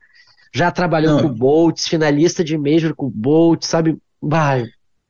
já 0.53 0.69
trabalhou 0.69 1.15
não, 1.15 1.21
com 1.23 1.27
o 1.29 1.35
Bolt, 1.35 1.89
finalista 1.89 2.43
de 2.43 2.55
Major 2.55 2.93
com 2.93 3.07
o 3.07 3.11
Bolt, 3.11 3.63
sabe? 3.63 3.97
Vai. 4.21 4.67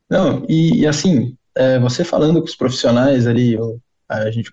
Não, 0.09 0.45
e, 0.47 0.79
e 0.79 0.87
assim, 0.87 1.35
é, 1.57 1.79
você 1.79 2.03
falando 2.03 2.39
com 2.39 2.47
os 2.47 2.55
profissionais 2.55 3.27
ali, 3.27 3.57
a 4.07 4.31
gente 4.31 4.51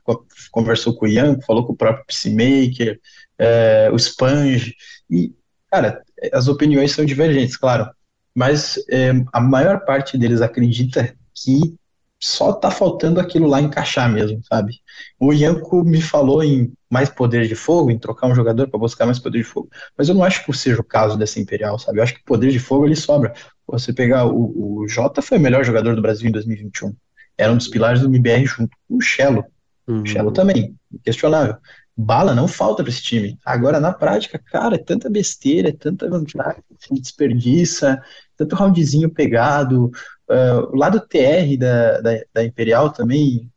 conversou 0.50 0.94
com 0.94 1.04
o 1.06 1.08
Ian, 1.08 1.38
falou 1.40 1.64
com 1.66 1.72
o 1.72 1.76
próprio 1.76 2.04
Peacemaker, 2.06 3.00
é, 3.38 3.90
o 3.92 3.96
Sponge, 3.96 4.74
e, 5.10 5.32
cara, 5.70 6.02
as 6.32 6.48
opiniões 6.48 6.92
são 6.92 7.04
divergentes, 7.04 7.56
claro, 7.56 7.88
mas 8.34 8.76
é, 8.90 9.12
a 9.32 9.40
maior 9.40 9.84
parte 9.84 10.18
deles 10.18 10.40
acredita 10.40 11.14
que 11.34 11.76
só 12.24 12.54
tá 12.54 12.70
faltando 12.70 13.20
aquilo 13.20 13.46
lá 13.46 13.60
encaixar 13.60 14.10
mesmo, 14.10 14.42
sabe? 14.44 14.80
O 15.20 15.30
Ianco 15.30 15.84
me 15.84 16.00
falou 16.00 16.42
em 16.42 16.72
mais 16.90 17.10
poder 17.10 17.46
de 17.46 17.54
fogo, 17.54 17.90
em 17.90 17.98
trocar 17.98 18.28
um 18.28 18.34
jogador 18.34 18.66
para 18.66 18.80
buscar 18.80 19.04
mais 19.04 19.18
poder 19.18 19.38
de 19.38 19.44
fogo, 19.44 19.68
mas 19.96 20.08
eu 20.08 20.14
não 20.14 20.24
acho 20.24 20.42
que 20.42 20.52
seja 20.56 20.80
o 20.80 20.84
caso 20.84 21.18
dessa 21.18 21.38
Imperial, 21.38 21.78
sabe? 21.78 21.98
Eu 21.98 22.02
acho 22.02 22.14
que 22.14 22.20
o 22.20 22.24
poder 22.24 22.50
de 22.50 22.58
fogo 22.58 22.86
ele 22.86 22.96
sobra. 22.96 23.34
Você 23.66 23.92
pegar 23.92 24.26
o, 24.26 24.80
o 24.80 24.88
Jota 24.88 25.20
foi 25.20 25.36
o 25.36 25.40
melhor 25.40 25.64
jogador 25.64 25.94
do 25.94 26.00
Brasil 26.00 26.26
em 26.26 26.32
2021, 26.32 26.94
era 27.36 27.52
um 27.52 27.58
dos 27.58 27.68
pilares 27.68 28.00
do 28.00 28.06
MBR 28.06 28.46
junto 28.46 28.74
com 28.88 28.96
o 28.96 29.00
Chelo. 29.02 29.44
Uhum. 29.86 30.00
O 30.00 30.06
Chelo 30.06 30.32
também, 30.32 30.74
inquestionável. 30.90 31.56
Bala 31.94 32.34
não 32.34 32.48
falta 32.48 32.82
para 32.82 32.90
esse 32.90 33.02
time. 33.02 33.38
Agora, 33.44 33.78
na 33.78 33.92
prática, 33.92 34.38
cara, 34.38 34.76
é 34.76 34.78
tanta 34.78 35.10
besteira, 35.10 35.68
é 35.68 35.72
tanta 35.72 36.08
vantagem, 36.08 36.62
desperdiça, 36.92 38.02
tanto 38.36 38.56
roundzinho 38.56 39.10
pegado, 39.10 39.90
Uh, 40.28 40.72
o 40.72 40.76
lado 40.76 41.00
TR 41.00 41.56
da, 41.58 42.00
da, 42.00 42.20
da, 42.32 42.44
Imperial 42.44 42.90
também, 42.90 43.50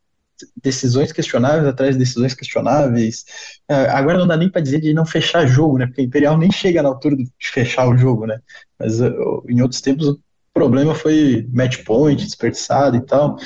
decisões 0.62 1.12
questionáveis 1.12 1.66
atrás 1.66 1.94
de 1.94 1.98
decisões 1.98 2.34
questionáveis. 2.34 3.24
Uh, 3.70 3.88
agora 3.90 4.18
não 4.18 4.26
dá 4.26 4.36
nem 4.36 4.50
para 4.50 4.60
dizer 4.60 4.80
de 4.80 4.92
não 4.92 5.06
fechar 5.06 5.46
jogo, 5.46 5.78
né? 5.78 5.86
Porque 5.86 6.02
a 6.02 6.04
Imperial 6.04 6.36
nem 6.36 6.52
chega 6.52 6.82
na 6.82 6.90
altura 6.90 7.16
de 7.16 7.26
fechar 7.40 7.88
o 7.88 7.96
jogo, 7.96 8.26
né? 8.26 8.38
Mas 8.78 9.00
uh, 9.00 9.42
em 9.48 9.62
outros 9.62 9.80
tempos 9.80 10.08
o 10.08 10.20
problema 10.52 10.94
foi 10.94 11.48
match 11.52 11.82
point, 11.84 12.22
desperdiçado 12.22 12.96
e 12.96 13.00
tal. 13.00 13.38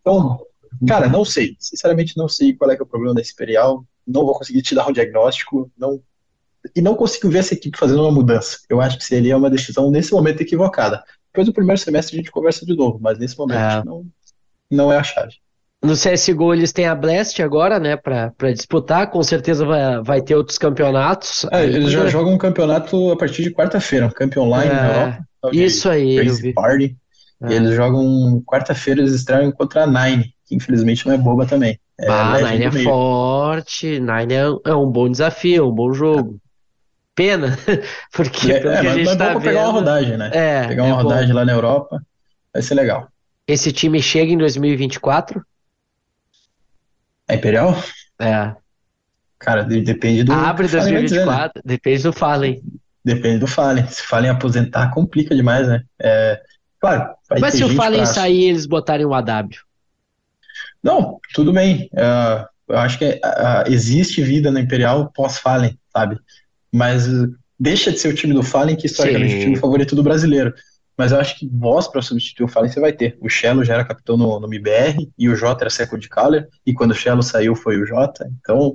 Então, 0.00 0.38
cara, 0.86 1.08
não 1.08 1.24
sei. 1.24 1.56
Sinceramente, 1.58 2.16
não 2.16 2.28
sei 2.28 2.54
qual 2.54 2.70
é, 2.70 2.76
é 2.76 2.82
o 2.82 2.86
problema 2.86 3.14
da 3.14 3.20
Imperial. 3.20 3.84
Não 4.06 4.24
vou 4.24 4.38
conseguir 4.38 4.62
te 4.62 4.76
dar 4.76 4.88
um 4.88 4.92
diagnóstico. 4.92 5.70
Não 5.76 6.00
e 6.74 6.80
não 6.80 6.94
consigo 6.94 7.28
ver 7.28 7.38
essa 7.38 7.54
equipe 7.54 7.78
fazendo 7.78 8.02
uma 8.02 8.12
mudança. 8.12 8.58
Eu 8.68 8.80
acho 8.80 8.98
que 8.98 9.04
seria 9.04 9.36
uma 9.36 9.50
decisão 9.50 9.90
nesse 9.90 10.12
momento 10.12 10.40
equivocada. 10.40 11.02
Depois 11.32 11.46
do 11.46 11.52
primeiro 11.52 11.80
semestre 11.80 12.16
a 12.16 12.18
gente 12.18 12.30
conversa 12.30 12.64
de 12.64 12.76
novo, 12.76 12.98
mas 13.00 13.18
nesse 13.18 13.36
momento 13.36 13.58
é. 13.58 13.84
não, 13.84 14.06
não 14.70 14.92
é 14.92 14.96
a 14.96 15.02
chave. 15.02 15.34
No 15.82 15.92
CSGO 15.92 16.54
eles 16.54 16.72
têm 16.72 16.86
a 16.86 16.94
Blast 16.94 17.42
agora, 17.42 17.78
né, 17.78 17.96
para 17.96 18.52
disputar, 18.54 19.10
com 19.10 19.22
certeza 19.22 19.66
vai, 19.66 20.02
vai 20.02 20.22
ter 20.22 20.34
outros 20.34 20.56
campeonatos. 20.56 21.44
É, 21.52 21.64
eles 21.64 21.90
já 21.90 22.06
jogam 22.06 22.32
um 22.32 22.38
campeonato 22.38 23.10
a 23.12 23.16
partir 23.16 23.42
de 23.42 23.50
quarta-feira, 23.50 24.06
um 24.06 24.10
campeão 24.10 24.44
online 24.44 24.70
é, 24.70 24.74
na 24.74 24.88
Europa. 24.88 25.26
Isso 25.52 25.90
aí. 25.90 26.54
Party. 26.54 26.96
É. 27.42 27.52
E 27.52 27.54
eles 27.56 27.74
jogam 27.74 28.42
quarta-feira, 28.46 29.00
eles 29.00 29.12
estreiam 29.12 29.52
contra 29.52 29.84
a 29.84 29.86
Nine, 29.86 30.32
que 30.46 30.54
infelizmente 30.54 31.06
não 31.06 31.14
é 31.14 31.18
boba 31.18 31.44
também. 31.44 31.78
É, 32.00 32.08
ah, 32.08 32.38
Nine 32.40 32.64
é 32.64 32.70
forte, 32.70 34.00
Nine 34.00 34.32
é, 34.32 34.70
é 34.70 34.74
um 34.74 34.90
bom 34.90 35.10
desafio, 35.10 35.68
um 35.68 35.74
bom 35.74 35.92
jogo. 35.92 36.40
Pena, 37.14 37.56
porque 38.12 38.52
é, 38.52 38.60
pelo 38.60 38.74
é, 38.74 38.80
que 38.80 38.86
a 38.86 38.94
gente 38.94 39.04
mas 39.06 39.16
tá 39.16 39.28
vendo, 39.28 39.40
pegar 39.40 39.62
uma 39.62 39.72
rodagem, 39.72 40.16
né? 40.16 40.30
É, 40.32 40.66
pegar 40.66 40.82
uma 40.82 40.98
é 40.98 41.02
rodagem 41.02 41.28
bom. 41.28 41.34
lá 41.34 41.44
na 41.44 41.52
Europa, 41.52 42.02
vai 42.52 42.62
ser 42.62 42.74
legal. 42.74 43.08
Esse 43.46 43.72
time 43.72 44.02
chega 44.02 44.32
em 44.32 44.38
2024? 44.38 45.44
A 47.28 47.34
Imperial? 47.34 47.76
É. 48.18 48.54
Cara, 49.38 49.62
depende 49.62 50.24
do. 50.24 50.32
Abre 50.32 50.66
2024, 50.66 51.08
dizer, 51.08 51.26
né? 51.26 51.62
depende 51.64 52.02
do 52.02 52.12
Fallen. 52.12 52.62
Depende 53.04 53.38
do 53.38 53.46
Fallen. 53.46 53.86
Se 53.86 54.02
Fallen 54.02 54.30
aposentar, 54.30 54.90
complica 54.90 55.34
demais, 55.34 55.68
né? 55.68 55.82
É, 56.00 56.40
claro. 56.80 57.14
Mas 57.38 57.54
se 57.54 57.64
o 57.64 57.74
Fallen 57.74 57.98
pra... 57.98 58.06
sair 58.06 58.44
eles 58.44 58.66
botarem 58.66 59.04
o 59.04 59.12
AW? 59.12 59.50
Não, 60.82 61.18
tudo 61.34 61.52
bem. 61.52 61.90
Uh, 61.92 62.46
eu 62.68 62.78
acho 62.78 62.98
que 62.98 63.04
uh, 63.04 63.70
existe 63.70 64.22
vida 64.22 64.50
na 64.50 64.60
Imperial 64.60 65.10
pós-Fallen, 65.14 65.78
sabe? 65.92 66.18
Mas 66.74 67.06
deixa 67.58 67.92
de 67.92 68.00
ser 68.00 68.08
o 68.08 68.14
time 68.14 68.34
do 68.34 68.42
Fallen, 68.42 68.74
que 68.74 68.86
historicamente 68.86 69.32
é 69.32 69.38
o 69.38 69.40
time 69.42 69.56
favorito 69.56 69.94
do 69.94 70.02
brasileiro. 70.02 70.52
Mas 70.98 71.12
eu 71.12 71.20
acho 71.20 71.38
que 71.38 71.48
voz 71.48 71.86
para 71.86 72.02
substituir 72.02 72.46
o 72.46 72.48
Fallen 72.48 72.68
você 72.68 72.80
vai 72.80 72.92
ter. 72.92 73.16
O 73.20 73.28
Chelo 73.28 73.64
já 73.64 73.74
era 73.74 73.84
capitão 73.84 74.16
no, 74.16 74.40
no 74.40 74.48
MBR 74.48 75.08
e 75.16 75.28
o 75.28 75.36
Jota 75.36 75.62
era 75.62 75.70
second 75.70 76.08
caller, 76.08 76.48
e 76.66 76.74
quando 76.74 76.90
o 76.90 76.94
Chelo 76.94 77.22
saiu 77.22 77.54
foi 77.54 77.80
o 77.80 77.86
Jota. 77.86 78.28
Então, 78.40 78.74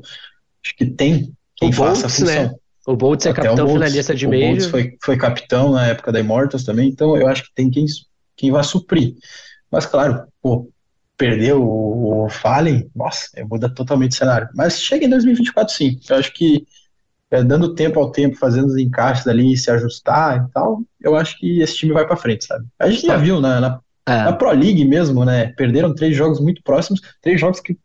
acho 0.64 0.78
que 0.78 0.86
tem 0.86 1.34
quem 1.58 1.70
o 1.70 1.74
faça 1.74 2.02
Boltz, 2.02 2.06
a 2.06 2.10
função. 2.10 2.44
Né? 2.44 2.56
O 2.88 2.96
Boltz 2.96 3.26
é 3.26 3.34
capitão 3.34 3.66
Boltz, 3.66 3.74
finalista 3.74 4.16
de 4.16 4.28
meio. 4.28 4.46
O 4.46 4.50
Boltz 4.52 4.66
foi, 4.68 4.98
foi 5.04 5.18
capitão 5.18 5.74
na 5.74 5.88
época 5.88 6.14
da 6.14 6.22
Immortals 6.22 6.64
também, 6.64 6.88
então 6.88 7.18
eu 7.18 7.28
acho 7.28 7.44
que 7.44 7.54
tem 7.54 7.70
quem, 7.70 7.86
quem 8.38 8.50
vai 8.50 8.64
suprir. 8.64 9.16
Mas 9.70 9.86
claro, 9.86 10.24
pô, 10.42 10.70
perder 11.18 11.54
o, 11.56 12.24
o 12.24 12.30
Fallen, 12.30 12.90
nossa, 12.96 13.28
muda 13.44 13.68
totalmente 13.70 14.14
o 14.14 14.16
cenário. 14.16 14.48
Mas 14.56 14.82
chega 14.82 15.06
em 15.06 15.10
2024 15.10 15.74
sim. 15.74 16.00
Eu 16.10 16.16
acho 16.16 16.34
que 16.34 16.66
é, 17.32 17.44
dando 17.44 17.76
tempo 17.76 18.00
ao 18.00 18.12
tempo, 18.12 18.38
fazendo 18.38 18.68
os 18.68 18.78
encaixes 18.78 19.28
ali, 19.28 19.56
se 19.58 19.70
ajustar 19.70 20.46
e 20.48 20.52
tal, 20.52 20.82
eu 21.00 21.16
acho 21.16 21.38
que 21.38 21.62
esse 21.62 21.76
time 21.76 21.94
vai 21.94 22.06
para 22.06 22.18
frente, 22.18 22.46
sabe? 22.46 22.66
A 22.80 22.90
gente 22.90 23.06
já 23.06 23.18
viu 23.18 23.40
na, 23.40 23.60
na, 23.60 23.80
é. 24.08 24.24
na, 24.24 24.34
Pro 24.34 24.52
League 24.52 24.84
mesmo, 24.86 25.24
né? 25.24 25.54
Perderam 25.56 25.94
três 25.94 26.16
jogos 26.16 26.40
muito 26.40 26.62
próximos, 26.64 27.02
três 27.22 27.40
jogos 27.40 27.60
que 27.60 27.78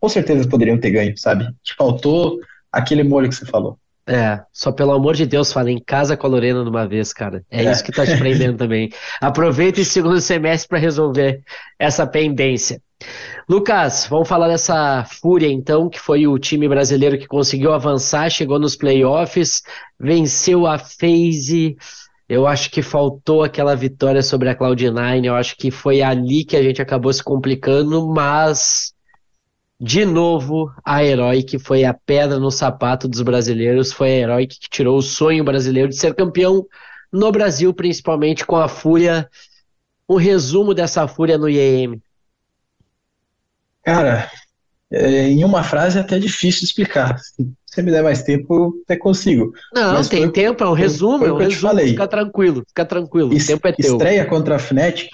com 0.00 0.08
certeza 0.08 0.48
poderiam 0.48 0.78
ter 0.78 0.90
ganho, 0.90 1.16
sabe? 1.18 1.48
Faltou 1.76 2.38
aquele 2.72 3.02
molho 3.02 3.28
que 3.28 3.34
você 3.34 3.44
falou. 3.44 3.78
É, 4.06 4.40
só 4.50 4.72
pelo 4.72 4.92
amor 4.92 5.14
de 5.14 5.26
Deus, 5.26 5.52
fala 5.52 5.70
em 5.70 5.78
casa 5.78 6.16
com 6.16 6.26
a 6.26 6.30
Lorena 6.30 6.62
de 6.62 6.70
uma 6.70 6.88
vez, 6.88 7.12
cara. 7.12 7.44
É, 7.50 7.64
é. 7.64 7.70
isso 7.70 7.84
que 7.84 7.92
tá 7.92 8.06
te 8.06 8.16
prendendo 8.16 8.56
também. 8.56 8.90
Aproveita 9.20 9.82
esse 9.82 9.90
segundo 9.90 10.18
semestre 10.20 10.66
para 10.66 10.78
resolver 10.78 11.42
essa 11.78 12.06
pendência. 12.06 12.80
Lucas, 13.48 14.06
vamos 14.10 14.28
falar 14.28 14.48
dessa 14.48 15.04
Fúria 15.04 15.50
então, 15.50 15.88
que 15.88 15.98
foi 15.98 16.26
o 16.26 16.38
time 16.38 16.68
brasileiro 16.68 17.18
que 17.18 17.26
conseguiu 17.26 17.72
avançar, 17.72 18.28
chegou 18.30 18.58
nos 18.58 18.76
playoffs, 18.76 19.62
venceu 19.98 20.66
a 20.66 20.78
FaZe. 20.78 21.76
Eu 22.28 22.46
acho 22.46 22.70
que 22.70 22.82
faltou 22.82 23.42
aquela 23.42 23.74
vitória 23.74 24.22
sobre 24.22 24.50
a 24.50 24.54
Cloud9, 24.54 25.24
eu 25.24 25.34
acho 25.34 25.56
que 25.56 25.70
foi 25.70 26.02
ali 26.02 26.44
que 26.44 26.56
a 26.56 26.62
gente 26.62 26.82
acabou 26.82 27.10
se 27.10 27.22
complicando, 27.22 28.06
mas 28.06 28.92
de 29.80 30.04
novo 30.04 30.70
a 30.84 31.02
Heroic 31.02 31.58
foi 31.58 31.84
a 31.84 31.94
pedra 31.94 32.38
no 32.38 32.50
sapato 32.50 33.08
dos 33.08 33.22
brasileiros, 33.22 33.92
foi 33.92 34.08
a 34.08 34.18
Heroic 34.18 34.58
que 34.58 34.68
tirou 34.68 34.98
o 34.98 35.02
sonho 35.02 35.42
brasileiro 35.42 35.88
de 35.88 35.96
ser 35.96 36.14
campeão 36.14 36.66
no 37.10 37.32
Brasil, 37.32 37.72
principalmente 37.72 38.44
com 38.44 38.56
a 38.56 38.68
Fúria. 38.68 39.28
Um 40.06 40.16
resumo 40.16 40.74
dessa 40.74 41.06
Fúria 41.08 41.38
no 41.38 41.48
IEM. 41.48 42.02
Cara, 43.88 44.30
é, 44.90 45.28
em 45.28 45.42
uma 45.42 45.62
frase 45.62 45.96
é 45.96 46.02
até 46.02 46.18
difícil 46.18 46.64
explicar. 46.64 47.18
Se 47.18 47.50
você 47.64 47.80
me 47.80 47.90
der 47.90 48.02
mais 48.02 48.22
tempo, 48.22 48.54
eu 48.54 48.82
até 48.84 48.98
consigo. 48.98 49.50
Não, 49.74 49.94
Mas 49.94 50.10
tem 50.10 50.24
foi, 50.24 50.32
tempo, 50.32 50.62
é 50.62 50.68
um 50.68 50.74
resumo, 50.74 51.24
é 51.24 51.32
um 51.32 51.38
resumo. 51.38 51.60
Falei. 51.60 51.88
Fica 51.88 52.06
tranquilo, 52.06 52.62
fica 52.68 52.84
tranquilo. 52.84 53.32
Es, 53.32 53.44
o 53.44 53.46
tempo 53.46 53.66
é 53.66 53.72
teu. 53.72 53.92
Estreia 53.92 54.26
contra 54.26 54.56
a 54.56 54.58
Fnatic, 54.58 55.08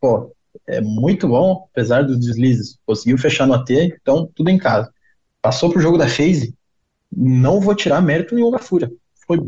pô, 0.00 0.34
é 0.66 0.80
muito 0.80 1.28
bom, 1.28 1.68
apesar 1.70 2.04
dos 2.04 2.18
deslizes. 2.18 2.78
Conseguiu 2.86 3.18
fechar 3.18 3.46
no 3.46 3.52
AT, 3.52 3.70
então 3.70 4.30
tudo 4.34 4.48
em 4.48 4.56
casa. 4.56 4.90
Passou 5.42 5.68
pro 5.68 5.82
jogo 5.82 5.98
da 5.98 6.08
FaZe, 6.08 6.54
não 7.14 7.60
vou 7.60 7.74
tirar 7.74 8.00
mérito 8.00 8.34
nenhum 8.34 8.50
da 8.50 8.58
Fúria. 8.58 8.90
Foi 9.26 9.38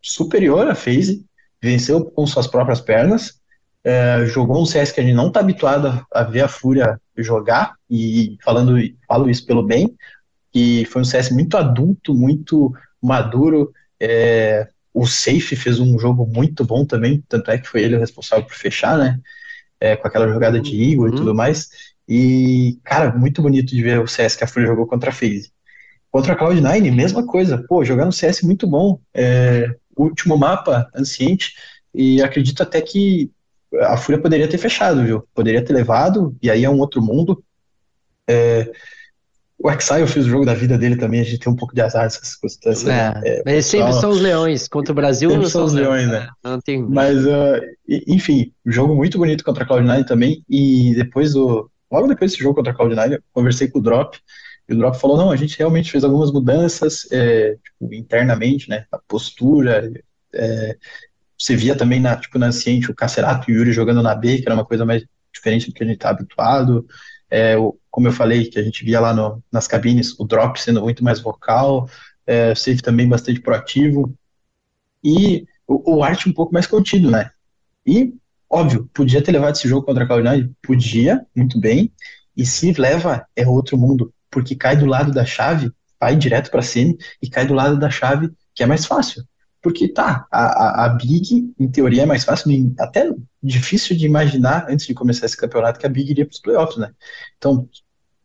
superior 0.00 0.66
à 0.66 0.74
FaZe, 0.74 1.22
venceu 1.62 2.02
com 2.06 2.26
suas 2.26 2.46
próprias 2.46 2.80
pernas, 2.80 3.34
é, 3.84 4.24
jogou 4.24 4.62
um 4.62 4.64
CS 4.64 4.92
que 4.92 5.00
a 5.00 5.04
gente 5.04 5.14
não 5.14 5.28
está 5.28 5.40
habituado 5.40 6.06
a 6.10 6.22
ver 6.22 6.40
a 6.40 6.48
Fúria 6.48 6.98
jogar, 7.16 7.74
e 7.88 8.36
falando 8.42 8.76
falo 9.06 9.28
isso 9.28 9.46
pelo 9.46 9.62
bem, 9.62 9.94
que 10.52 10.84
foi 10.86 11.02
um 11.02 11.04
CS 11.04 11.30
muito 11.30 11.56
adulto, 11.56 12.14
muito 12.14 12.72
maduro. 13.02 13.72
É, 14.00 14.68
o 14.92 15.06
Safe 15.06 15.56
fez 15.56 15.80
um 15.80 15.98
jogo 15.98 16.26
muito 16.26 16.64
bom 16.64 16.84
também, 16.84 17.22
tanto 17.28 17.50
é 17.50 17.58
que 17.58 17.68
foi 17.68 17.82
ele 17.82 17.96
o 17.96 18.00
responsável 18.00 18.44
por 18.46 18.54
fechar, 18.54 18.96
né? 18.96 19.20
É, 19.80 19.96
com 19.96 20.06
aquela 20.06 20.28
jogada 20.28 20.60
de 20.60 20.74
Igor 20.74 21.08
uhum. 21.08 21.14
e 21.14 21.16
tudo 21.16 21.34
mais. 21.34 21.68
E, 22.08 22.78
cara, 22.84 23.12
muito 23.12 23.42
bonito 23.42 23.74
de 23.74 23.82
ver 23.82 24.00
o 24.00 24.06
CS 24.06 24.36
que 24.36 24.44
a 24.44 24.46
Fúria 24.46 24.68
jogou 24.68 24.86
contra 24.86 25.10
a 25.10 25.12
FaZe. 25.12 25.52
Contra 26.10 26.34
a 26.34 26.38
Cloud9, 26.38 26.94
mesma 26.94 27.26
coisa. 27.26 27.64
Pô, 27.68 27.84
jogar 27.84 28.04
no 28.04 28.12
CS 28.12 28.42
muito 28.42 28.66
bom. 28.66 29.00
É, 29.12 29.74
último 29.96 30.36
mapa, 30.36 30.88
Anciente, 30.94 31.54
e 31.92 32.22
acredito 32.22 32.62
até 32.62 32.80
que 32.80 33.30
a 33.82 33.96
Fúria 33.96 34.20
poderia 34.20 34.48
ter 34.48 34.58
fechado, 34.58 35.04
viu? 35.04 35.26
Poderia 35.34 35.64
ter 35.64 35.72
levado, 35.72 36.36
e 36.42 36.50
aí 36.50 36.64
é 36.64 36.70
um 36.70 36.78
outro 36.78 37.02
mundo. 37.02 37.42
É, 38.28 38.70
o 39.58 39.70
Exile 39.70 40.06
fez 40.06 40.26
o 40.26 40.28
jogo 40.28 40.44
da 40.44 40.54
vida 40.54 40.76
dele 40.76 40.96
também, 40.96 41.20
a 41.20 41.24
gente 41.24 41.38
tem 41.38 41.52
um 41.52 41.56
pouco 41.56 41.74
de 41.74 41.80
azar 41.80 42.02
nessas 42.02 42.28
circunstâncias. 42.28 42.86
É, 42.86 43.14
né? 43.14 43.20
é, 43.24 43.42
mas 43.44 43.66
sempre 43.66 43.92
são 43.94 44.10
os 44.10 44.20
leões, 44.20 44.68
contra 44.68 44.92
o 44.92 44.94
Brasil 44.94 45.30
sempre 45.30 45.48
são 45.48 45.64
os 45.64 45.72
leões, 45.72 46.06
né? 46.08 46.28
É, 46.44 46.48
não 46.48 46.60
tem... 46.60 46.82
Mas, 46.82 47.24
uh, 47.24 47.60
enfim, 48.06 48.52
jogo 48.66 48.94
muito 48.94 49.16
bonito 49.16 49.44
contra 49.44 49.64
a 49.64 49.66
Cloud9 49.66 50.06
também, 50.06 50.44
e 50.48 50.94
depois 50.94 51.32
do. 51.32 51.70
Logo 51.90 52.08
depois 52.08 52.32
desse 52.32 52.42
jogo 52.42 52.56
contra 52.56 52.72
a 52.72 52.76
Cloud9, 52.76 53.12
eu 53.12 53.22
conversei 53.32 53.68
com 53.68 53.78
o 53.78 53.82
Drop, 53.82 54.18
e 54.68 54.74
o 54.74 54.76
Drop 54.76 54.98
falou: 54.98 55.16
não, 55.16 55.30
a 55.30 55.36
gente 55.36 55.58
realmente 55.58 55.90
fez 55.90 56.04
algumas 56.04 56.32
mudanças 56.32 57.06
é, 57.10 57.56
tipo, 57.64 57.94
internamente, 57.94 58.68
né? 58.68 58.84
A 58.90 58.98
postura, 58.98 59.90
é, 60.34 60.76
você 61.38 61.56
via 61.56 61.76
também 61.76 62.00
na, 62.00 62.16
tipo, 62.16 62.38
na 62.38 62.52
Ciente 62.52 62.90
o 62.90 62.94
Cacerato 62.94 63.50
e 63.50 63.54
o 63.54 63.58
Yuri 63.58 63.72
jogando 63.72 64.02
na 64.02 64.14
B, 64.14 64.38
que 64.38 64.46
era 64.46 64.54
uma 64.54 64.64
coisa 64.64 64.84
mais 64.84 65.04
diferente 65.32 65.66
do 65.66 65.74
que 65.74 65.82
a 65.82 65.86
gente 65.86 65.96
está 65.96 66.10
habituado. 66.10 66.86
É, 67.30 67.56
o, 67.56 67.76
como 67.90 68.08
eu 68.08 68.12
falei, 68.12 68.48
que 68.48 68.58
a 68.58 68.62
gente 68.62 68.84
via 68.84 69.00
lá 69.00 69.12
no, 69.12 69.42
nas 69.52 69.66
cabines, 69.66 70.18
o 70.18 70.24
drop 70.24 70.60
sendo 70.60 70.82
muito 70.82 71.02
mais 71.02 71.20
vocal, 71.20 71.88
é, 72.26 72.52
o 72.52 72.56
save 72.56 72.80
também 72.80 73.08
bastante 73.08 73.40
proativo, 73.40 74.14
e 75.02 75.46
o, 75.66 75.96
o 75.96 76.04
arte 76.04 76.28
um 76.28 76.32
pouco 76.32 76.52
mais 76.52 76.66
contido, 76.66 77.10
né? 77.10 77.30
E 77.86 78.14
óbvio, 78.48 78.88
podia 78.94 79.22
ter 79.22 79.32
levado 79.32 79.56
esse 79.56 79.68
jogo 79.68 79.84
contra 79.84 80.04
a 80.04 80.08
Cloud9? 80.08 80.50
Podia, 80.62 81.26
muito 81.34 81.58
bem. 81.60 81.92
E 82.36 82.46
se 82.46 82.72
leva, 82.72 83.26
é 83.36 83.46
outro 83.46 83.76
mundo, 83.76 84.12
porque 84.30 84.56
cai 84.56 84.76
do 84.76 84.86
lado 84.86 85.12
da 85.12 85.24
chave, 85.24 85.70
vai 86.00 86.16
direto 86.16 86.50
para 86.50 86.62
cima 86.62 86.94
e 87.22 87.28
cai 87.28 87.46
do 87.46 87.54
lado 87.54 87.78
da 87.78 87.90
chave, 87.90 88.30
que 88.54 88.62
é 88.62 88.66
mais 88.66 88.86
fácil. 88.86 89.24
Porque 89.64 89.88
tá, 89.88 90.26
a, 90.30 90.84
a, 90.84 90.88
Big, 90.90 91.54
em 91.58 91.70
teoria, 91.70 92.02
é 92.02 92.06
mais 92.06 92.22
fácil, 92.22 92.74
até 92.78 93.10
difícil 93.42 93.96
de 93.96 94.04
imaginar, 94.04 94.66
antes 94.68 94.86
de 94.86 94.92
começar 94.92 95.24
esse 95.24 95.38
campeonato, 95.38 95.80
que 95.80 95.86
a 95.86 95.88
Big 95.88 96.10
iria 96.10 96.26
para 96.26 96.34
os 96.34 96.38
playoffs, 96.38 96.76
né? 96.76 96.92
Então, 97.38 97.66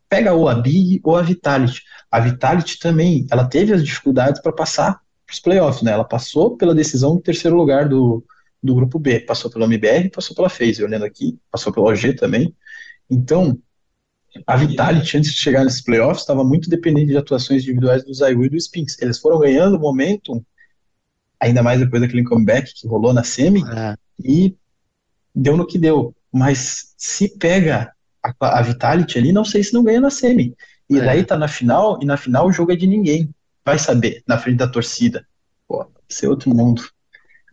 pega 0.10 0.34
ou 0.34 0.50
a 0.50 0.56
Big 0.56 1.00
ou 1.02 1.16
a 1.16 1.22
Vitality. 1.22 1.82
A 2.12 2.20
Vitality 2.20 2.78
também, 2.78 3.26
ela 3.32 3.48
teve 3.48 3.72
as 3.72 3.86
dificuldades 3.86 4.42
para 4.42 4.52
passar 4.52 5.00
para 5.26 5.34
os 5.34 5.40
playoffs, 5.40 5.82
né? 5.82 5.94
Ela 5.94 6.04
passou 6.04 6.58
pela 6.58 6.76
decisão 6.76 7.16
do 7.16 7.22
terceiro 7.22 7.56
lugar 7.56 7.88
do, 7.88 8.22
do 8.62 8.76
grupo 8.76 9.00
B, 9.00 9.22
passou 9.22 9.50
pela 9.50 9.64
MBR, 9.64 10.10
passou 10.10 10.36
pela 10.36 10.50
FaZe, 10.50 10.84
olhando 10.84 11.06
aqui, 11.06 11.40
passou 11.50 11.72
pela 11.72 11.88
OG 11.88 12.16
também. 12.18 12.54
Então, 13.10 13.58
a 14.46 14.58
Vitality, 14.58 15.18
antes 15.18 15.32
de 15.32 15.38
chegar 15.38 15.64
nesses 15.64 15.82
playoffs, 15.82 16.20
estava 16.20 16.44
muito 16.44 16.70
dependente 16.70 17.12
de 17.12 17.18
atuações 17.18 17.64
individuais 17.64 18.04
do 18.04 18.14
Zayu 18.14 18.44
e 18.44 18.50
do 18.50 18.58
Spinks. 18.58 19.02
Eles 19.02 19.20
foram 19.20 19.40
ganhando 19.40 19.80
momentum 19.80 20.44
ainda 21.40 21.64
mais 21.64 21.80
depois 21.80 22.02
daquele 22.02 22.24
comeback 22.24 22.74
que 22.74 22.88
rolou 22.88 23.14
na 23.14 23.24
semi, 23.24 23.64
é. 23.64 23.96
e 24.24 24.56
deu 25.34 25.56
no 25.56 25.66
que 25.66 25.78
deu. 25.78 26.14
Mas 26.32 26.94
se 26.98 27.30
pega 27.38 27.92
a, 28.24 28.60
a, 28.60 28.62
Vitality 28.62 29.18
ali, 29.18 29.32
não 29.32 29.46
sei 29.46 29.64
se 29.64 29.74
não 29.74 29.84
ganha 29.84 30.02
na 30.02 30.10
semi. 30.10 30.54
E 30.90 30.98
é. 30.98 31.02
daí 31.02 31.24
tá 31.24 31.38
na 31.38 31.48
final, 31.48 32.00
e 32.02 32.06
na 32.06 32.18
final 32.18 32.48
o 32.48 32.52
jogo 32.52 32.72
é 32.72 32.76
de 32.76 32.88
ninguém. 32.88 33.30
Vai 33.66 33.78
saber, 33.78 34.24
na 34.28 34.38
frente 34.38 34.58
da 34.58 34.68
torcida. 34.68 35.26
Pô, 35.68 35.86
isso 36.08 36.26
é 36.26 36.30
outro 36.30 36.54
mundo. 36.54 36.84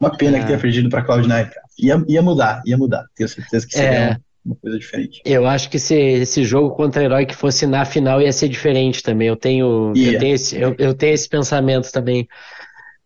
Uma 0.01 0.17
pena 0.17 0.37
é. 0.37 0.41
que 0.41 0.47
tenha 0.47 0.59
perdido 0.59 0.89
pra 0.89 1.05
Cloud9, 1.07 1.51
Ia, 1.79 2.03
ia 2.09 2.23
mudar, 2.23 2.63
ia 2.65 2.77
mudar. 2.77 3.05
Tenho 3.15 3.29
certeza 3.29 3.67
que 3.67 3.75
seria 3.75 3.99
é. 3.99 4.17
uma 4.45 4.57
coisa 4.57 4.79
diferente. 4.79 5.21
Eu 5.25 5.47
acho 5.47 5.69
que 5.69 5.79
se 5.79 5.95
esse 5.95 6.43
jogo 6.43 6.75
contra 6.75 7.03
o 7.03 7.05
Herói 7.05 7.27
que 7.27 7.37
fosse 7.37 7.67
na 7.67 7.85
final 7.85 8.23
ia 8.23 8.33
ser 8.33 8.49
diferente 8.49 9.03
também. 9.03 9.29
Eu 9.29 9.37
tenho, 9.37 9.93
eu 9.95 10.19
tenho, 10.19 10.35
esse, 10.35 10.59
eu, 10.59 10.75
eu 10.79 10.95
tenho 10.95 11.13
esse 11.13 11.29
pensamento 11.29 11.93
também. 11.93 12.27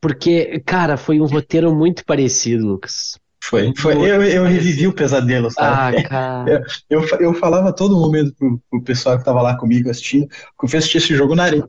Porque, 0.00 0.60
cara, 0.60 0.96
foi 0.96 1.20
um 1.20 1.26
roteiro 1.26 1.74
muito 1.74 2.04
parecido, 2.04 2.66
Lucas. 2.66 3.18
Foi, 3.42 3.72
foi. 3.76 3.94
Eu, 3.94 4.22
eu 4.22 4.44
revivi 4.44 4.86
o 4.86 4.92
pesadelo, 4.92 5.50
sabe? 5.50 5.98
Ah, 5.98 6.02
cara. 6.08 6.64
Eu, 6.88 7.00
eu, 7.00 7.18
eu 7.20 7.34
falava 7.34 7.70
a 7.70 7.72
todo 7.72 7.96
momento 7.98 8.34
pro, 8.34 8.62
pro 8.70 8.82
pessoal 8.82 9.18
que 9.18 9.24
tava 9.24 9.40
lá 9.42 9.56
comigo 9.56 9.90
assistindo, 9.90 10.28
que 10.28 10.64
eu 10.64 10.68
fui 10.68 10.78
assistir 10.78 10.98
esse 10.98 11.14
jogo 11.14 11.34
na 11.34 11.44
areia. 11.44 11.68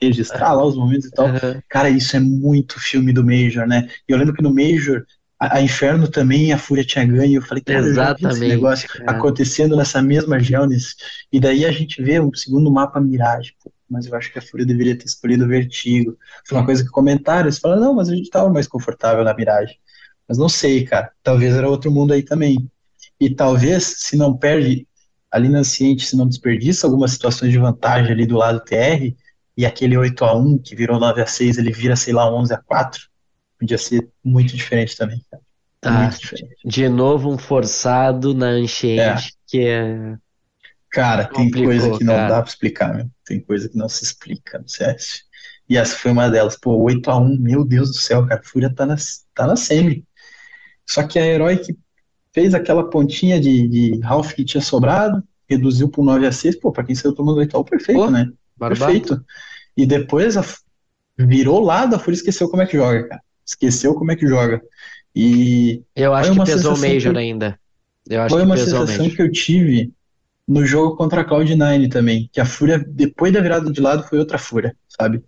Registrar 0.00 0.52
lá 0.52 0.64
os 0.64 0.76
momentos 0.76 1.06
e 1.06 1.10
tal. 1.10 1.26
Uhum. 1.26 1.60
Cara, 1.68 1.90
isso 1.90 2.16
é 2.16 2.20
muito 2.20 2.78
filme 2.78 3.12
do 3.12 3.24
Major, 3.24 3.66
né? 3.66 3.88
E 4.08 4.12
eu 4.12 4.18
lembro 4.18 4.34
que 4.34 4.42
no 4.42 4.54
Major, 4.54 5.04
a, 5.38 5.56
a 5.58 5.62
Inferno 5.62 6.08
também, 6.08 6.52
a 6.52 6.58
Fúria 6.58 6.84
tinha 6.84 7.04
ganho. 7.04 7.38
Eu 7.38 7.42
falei, 7.42 7.62
cara, 7.62 7.80
Exatamente, 7.80 8.26
eu 8.26 8.30
esse 8.30 8.48
negócio 8.48 8.88
acontecendo 9.06 9.76
nessa 9.76 10.00
mesma 10.00 10.38
Gelnes. 10.38 10.94
E 11.32 11.40
daí 11.40 11.64
a 11.64 11.72
gente 11.72 12.02
vê 12.02 12.20
um 12.20 12.32
segundo 12.32 12.70
mapa 12.70 13.00
Mirage. 13.00 13.54
Pô, 13.62 13.72
mas 13.92 14.06
eu 14.06 14.16
acho 14.16 14.32
que 14.32 14.38
a 14.38 14.42
Fúria 14.42 14.64
deveria 14.64 14.96
ter 14.96 15.04
escolhido 15.04 15.44
o 15.44 15.48
Vertigo. 15.48 16.16
Foi 16.46 16.56
uma 16.56 16.64
coisa 16.64 16.82
que 16.82 16.90
comentaram, 16.90 17.42
eles 17.42 17.58
falaram, 17.58 17.82
não, 17.82 17.94
mas 17.94 18.08
a 18.08 18.14
gente 18.14 18.24
estava 18.24 18.48
mais 18.50 18.66
confortável 18.66 19.22
na 19.22 19.34
Mirage. 19.34 19.78
Mas 20.26 20.38
não 20.38 20.48
sei, 20.48 20.84
cara, 20.84 21.12
talvez 21.22 21.54
era 21.54 21.68
outro 21.68 21.90
mundo 21.90 22.12
aí 22.12 22.22
também. 22.22 22.70
E 23.20 23.28
talvez, 23.28 23.84
se 23.98 24.16
não 24.16 24.34
perde 24.34 24.86
ali 25.30 25.48
na 25.48 25.62
Ciente, 25.62 26.06
se 26.06 26.16
não 26.16 26.26
desperdiça 26.26 26.86
algumas 26.86 27.12
situações 27.12 27.52
de 27.52 27.58
vantagem 27.58 28.10
ali 28.10 28.26
do 28.26 28.36
lado 28.36 28.60
TR, 28.60 29.14
e 29.56 29.66
aquele 29.66 29.96
8 29.96 30.24
a 30.24 30.34
1 30.34 30.58
que 30.58 30.74
virou 30.74 30.98
9 30.98 31.20
a 31.20 31.26
6 31.26 31.58
ele 31.58 31.70
vira, 31.70 31.94
sei 31.94 32.14
lá, 32.14 32.32
11 32.32 32.54
a 32.54 32.58
4 32.58 33.12
podia 33.58 33.78
ser 33.78 34.08
muito 34.24 34.56
diferente 34.56 34.96
também, 34.96 35.22
cara. 35.30 35.42
Tá, 35.80 36.10
de 36.64 36.88
novo 36.88 37.28
um 37.28 37.36
forçado 37.36 38.32
na 38.34 38.56
enchente, 38.58 39.00
é. 39.00 39.16
que 39.46 39.66
é 39.66 40.16
Cara, 40.92 41.24
tem 41.24 41.50
coisa 41.50 41.96
que 41.96 42.04
não 42.04 42.14
cara. 42.14 42.28
dá 42.28 42.42
pra 42.42 42.50
explicar, 42.50 42.94
meu. 42.94 43.10
Tem 43.24 43.40
coisa 43.40 43.66
que 43.66 43.76
não 43.78 43.88
se 43.88 44.04
explica 44.04 44.58
no 44.58 44.68
CS. 44.68 45.22
E 45.66 45.78
essa 45.78 45.96
foi 45.96 46.10
uma 46.12 46.28
delas. 46.28 46.54
Pô, 46.54 46.84
8x1, 46.84 47.38
meu 47.40 47.64
Deus 47.64 47.88
do 47.90 47.96
céu, 47.96 48.26
cara. 48.26 48.38
A 48.38 48.44
Fúria 48.44 48.72
tá 48.72 48.84
na, 48.84 48.96
tá 49.34 49.46
na 49.46 49.56
semi. 49.56 50.04
Só 50.86 51.02
que 51.02 51.18
a 51.18 51.26
Herói 51.26 51.56
que 51.56 51.74
fez 52.30 52.54
aquela 52.54 52.88
pontinha 52.90 53.40
de, 53.40 53.68
de 53.68 54.00
Ralph 54.00 54.32
que 54.34 54.44
tinha 54.44 54.60
sobrado, 54.60 55.22
reduziu 55.48 55.88
pro 55.88 56.04
9 56.04 56.26
a 56.26 56.32
6 56.32 56.60
pô, 56.60 56.70
pra 56.70 56.84
quem 56.84 56.94
saiu 56.94 57.14
tomando 57.14 57.40
8x1, 57.40 57.68
perfeito, 57.68 57.98
pô, 57.98 58.10
né? 58.10 58.30
Barbado. 58.54 58.92
Perfeito. 58.92 59.24
E 59.74 59.86
depois 59.86 60.36
a, 60.36 60.44
virou 61.18 61.60
lado, 61.60 61.96
a 61.96 61.98
Fúria 61.98 62.16
esqueceu 62.16 62.50
como 62.50 62.62
é 62.62 62.66
que 62.66 62.76
joga, 62.76 63.08
cara. 63.08 63.22
Esqueceu 63.46 63.94
como 63.94 64.12
é 64.12 64.16
que 64.16 64.26
joga. 64.26 64.60
E. 65.16 65.82
Eu 65.96 66.12
acho 66.12 66.32
que 66.32 66.44
pesou 66.44 66.74
o 66.74 66.78
Major 66.78 67.12
que, 67.12 67.18
ainda. 67.18 67.58
Eu 68.06 68.20
acho 68.20 68.34
foi 68.34 68.44
uma 68.44 68.58
sensação 68.58 69.08
que 69.08 69.22
eu 69.22 69.32
tive 69.32 69.90
no 70.46 70.66
jogo 70.66 70.96
contra 70.96 71.20
a 71.20 71.24
Cloud9 71.24 71.90
também, 71.90 72.28
que 72.32 72.40
a 72.40 72.44
Fúria, 72.44 72.78
depois 72.78 73.32
da 73.32 73.40
virada 73.40 73.70
de 73.70 73.80
lado, 73.80 74.02
foi 74.04 74.18
outra 74.18 74.38
Fúria, 74.38 74.76
sabe? 74.88 75.22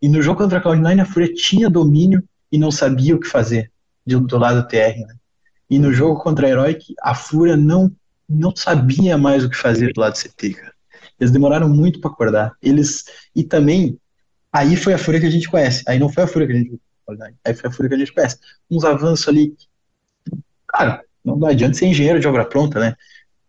E 0.00 0.08
no 0.08 0.20
jogo 0.22 0.42
contra 0.42 0.58
a 0.58 0.62
Cloud9, 0.62 1.00
a 1.00 1.04
Fúria 1.04 1.32
tinha 1.32 1.70
domínio 1.70 2.22
e 2.50 2.58
não 2.58 2.70
sabia 2.70 3.14
o 3.14 3.20
que 3.20 3.28
fazer 3.28 3.70
do, 4.06 4.20
do 4.20 4.38
lado 4.38 4.66
TR, 4.66 4.98
né? 5.06 5.14
E 5.70 5.78
no 5.78 5.92
jogo 5.92 6.20
contra 6.20 6.46
a 6.46 6.50
Heroic, 6.50 6.94
a 7.02 7.14
Fúria 7.14 7.56
não, 7.56 7.94
não 8.28 8.54
sabia 8.56 9.18
mais 9.18 9.44
o 9.44 9.50
que 9.50 9.56
fazer 9.56 9.92
do 9.92 10.00
lado 10.00 10.16
CT, 10.16 10.54
cara. 10.54 10.72
Eles 11.20 11.30
demoraram 11.30 11.68
muito 11.68 12.00
para 12.00 12.10
acordar. 12.10 12.52
Eles 12.62 13.04
e 13.34 13.42
também 13.44 13.98
aí 14.52 14.76
foi 14.76 14.94
a 14.94 14.98
Fúria 14.98 15.20
que 15.20 15.26
a 15.26 15.30
gente 15.30 15.50
conhece. 15.50 15.84
Aí 15.86 15.98
não 15.98 16.08
foi 16.08 16.22
a 16.24 16.26
Fúria 16.26 16.46
que 16.46 16.52
a 16.52 16.56
gente 16.56 16.80
aí 17.44 17.54
foi 17.54 17.70
a 17.70 17.72
Fúria 17.72 17.88
que 17.88 17.94
a 17.94 17.98
gente 17.98 18.12
conhece. 18.12 18.38
Uns 18.70 18.84
avanços 18.84 19.28
ali. 19.28 19.54
Cara, 20.68 21.02
não 21.24 21.44
adianta 21.46 21.74
ser 21.74 21.86
engenheiro 21.86 22.20
de 22.20 22.28
obra 22.28 22.44
pronta, 22.44 22.78
né? 22.78 22.94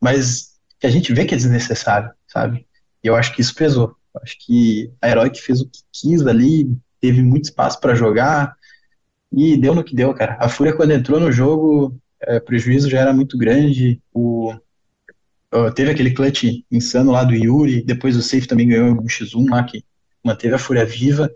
Mas 0.01 0.48
que 0.79 0.87
a 0.87 0.89
gente 0.89 1.13
vê 1.13 1.25
que 1.25 1.33
é 1.33 1.37
desnecessário, 1.37 2.11
sabe? 2.27 2.65
E 3.03 3.07
eu 3.07 3.15
acho 3.15 3.33
que 3.35 3.41
isso 3.41 3.53
pesou. 3.53 3.95
Eu 4.13 4.21
acho 4.23 4.37
que 4.39 4.91
a 5.01 5.09
Heroic 5.09 5.41
fez 5.41 5.61
o 5.61 5.67
que 5.67 5.81
quis 5.91 6.25
ali, 6.25 6.71
teve 6.99 7.21
muito 7.21 7.45
espaço 7.45 7.79
para 7.79 7.95
jogar 7.95 8.55
e 9.31 9.57
deu 9.57 9.75
no 9.75 9.83
que 9.83 9.95
deu, 9.95 10.13
cara. 10.13 10.37
A 10.39 10.49
Fúria, 10.49 10.73
quando 10.73 10.91
entrou 10.91 11.19
no 11.19 11.31
jogo, 11.31 11.97
é, 12.21 12.39
prejuízo 12.39 12.89
já 12.89 12.99
era 12.99 13.13
muito 13.13 13.37
grande. 13.37 14.01
O, 14.13 14.53
teve 15.75 15.91
aquele 15.91 16.11
clutch 16.11 16.63
insano 16.71 17.11
lá 17.11 17.23
do 17.23 17.33
Yuri, 17.33 17.83
depois 17.83 18.15
o 18.15 18.21
Safe 18.21 18.47
também 18.47 18.67
ganhou 18.67 18.91
um 18.91 19.05
X1 19.05 19.49
lá 19.49 19.63
que 19.63 19.83
manteve 20.23 20.55
a 20.55 20.59
Fúria 20.59 20.85
viva. 20.85 21.31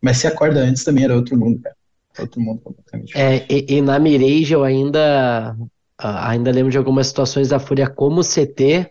Mas 0.00 0.16
se 0.18 0.26
acorda 0.26 0.60
antes 0.60 0.82
também 0.82 1.04
era 1.04 1.14
outro 1.14 1.36
mundo, 1.38 1.60
cara. 1.60 1.76
Outro 2.18 2.40
mundo 2.40 2.60
completamente. 2.60 3.16
É, 3.16 3.46
e, 3.48 3.76
e 3.76 3.82
na 3.82 3.98
Mirage 3.98 4.52
eu 4.52 4.64
ainda 4.64 5.56
ainda 6.02 6.50
lembro 6.50 6.70
de 6.70 6.78
algumas 6.78 7.06
situações 7.06 7.48
da 7.48 7.58
Fúria 7.58 7.88
como 7.88 8.22
CT, 8.22 8.90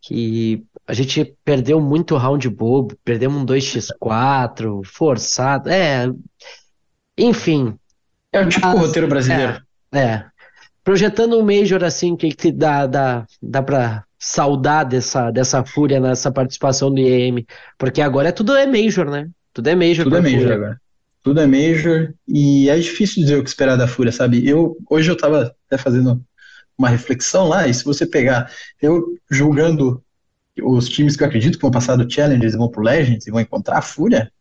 que 0.00 0.64
a 0.86 0.92
gente 0.92 1.36
perdeu 1.44 1.80
muito 1.80 2.16
round 2.16 2.48
bobo, 2.48 2.96
perdemos 3.04 3.40
um 3.40 3.46
2x4, 3.46 4.84
forçado, 4.84 5.70
é. 5.70 6.10
Enfim. 7.16 7.74
É 8.32 8.40
o 8.40 8.48
tipo 8.48 8.66
roteiro 8.66 9.08
brasileiro. 9.08 9.62
É, 9.92 9.98
é. 9.98 10.24
Projetando 10.82 11.38
um 11.38 11.42
Major 11.42 11.82
assim, 11.82 12.14
que, 12.16 12.30
que 12.30 12.52
dá, 12.52 12.86
dá, 12.86 13.26
dá 13.40 13.62
pra 13.62 14.04
saudar 14.18 14.84
dessa, 14.84 15.30
dessa 15.30 15.64
fúria 15.64 15.98
nessa 15.98 16.30
participação 16.30 16.92
do 16.92 17.00
IEM, 17.00 17.46
porque 17.78 18.02
agora 18.02 18.28
é 18.28 18.32
tudo 18.32 18.54
é 18.54 18.66
Major, 18.66 19.10
né? 19.10 19.30
Tudo 19.52 19.68
é 19.68 19.74
Major. 19.74 20.04
Tudo 20.04 20.16
é 20.16 20.20
Major 20.20 20.38
fúria. 20.38 20.54
agora 20.54 20.80
tudo 21.24 21.40
é 21.40 21.46
major 21.46 22.14
e 22.28 22.68
é 22.68 22.78
difícil 22.78 23.22
dizer 23.22 23.38
o 23.38 23.42
que 23.42 23.48
esperar 23.48 23.76
da 23.76 23.88
Fúria, 23.88 24.12
sabe? 24.12 24.46
Eu 24.46 24.76
hoje 24.90 25.10
eu 25.10 25.16
tava 25.16 25.56
até 25.74 25.82
fazendo 25.82 26.24
uma 26.76 26.88
reflexão 26.88 27.48
lá 27.48 27.68
e 27.68 27.74
se 27.74 27.84
você 27.84 28.06
pegar 28.06 28.50
eu 28.80 29.16
julgando 29.30 30.02
os 30.62 30.88
times 30.88 31.16
que 31.16 31.22
eu 31.22 31.26
acredito 31.26 31.56
que 31.56 31.62
vão 31.62 31.70
passar 31.70 31.96
do 31.96 32.10
Challengers 32.10 32.54
e 32.54 32.56
vão 32.56 32.68
pro 32.68 32.82
Legends 32.82 33.26
e 33.26 33.30
vão 33.30 33.40
encontrar 33.40 33.78
a 33.78 33.82
Fúria, 33.82 34.32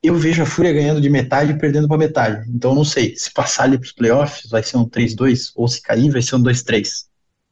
eu 0.00 0.14
vejo 0.14 0.42
a 0.42 0.46
Fúria 0.46 0.72
ganhando 0.72 1.00
de 1.00 1.10
metade 1.10 1.52
e 1.52 1.58
perdendo 1.58 1.88
para 1.88 1.98
metade. 1.98 2.48
Então 2.48 2.72
não 2.72 2.84
sei 2.84 3.16
se 3.16 3.32
passar 3.32 3.64
ali 3.64 3.78
pros 3.78 3.90
playoffs 3.90 4.48
vai 4.48 4.62
ser 4.62 4.76
um 4.76 4.88
3-2 4.88 5.50
ou 5.56 5.66
se 5.66 5.82
cair 5.82 6.10
vai 6.10 6.22
ser 6.22 6.36
um 6.36 6.42
2-3. 6.42 7.06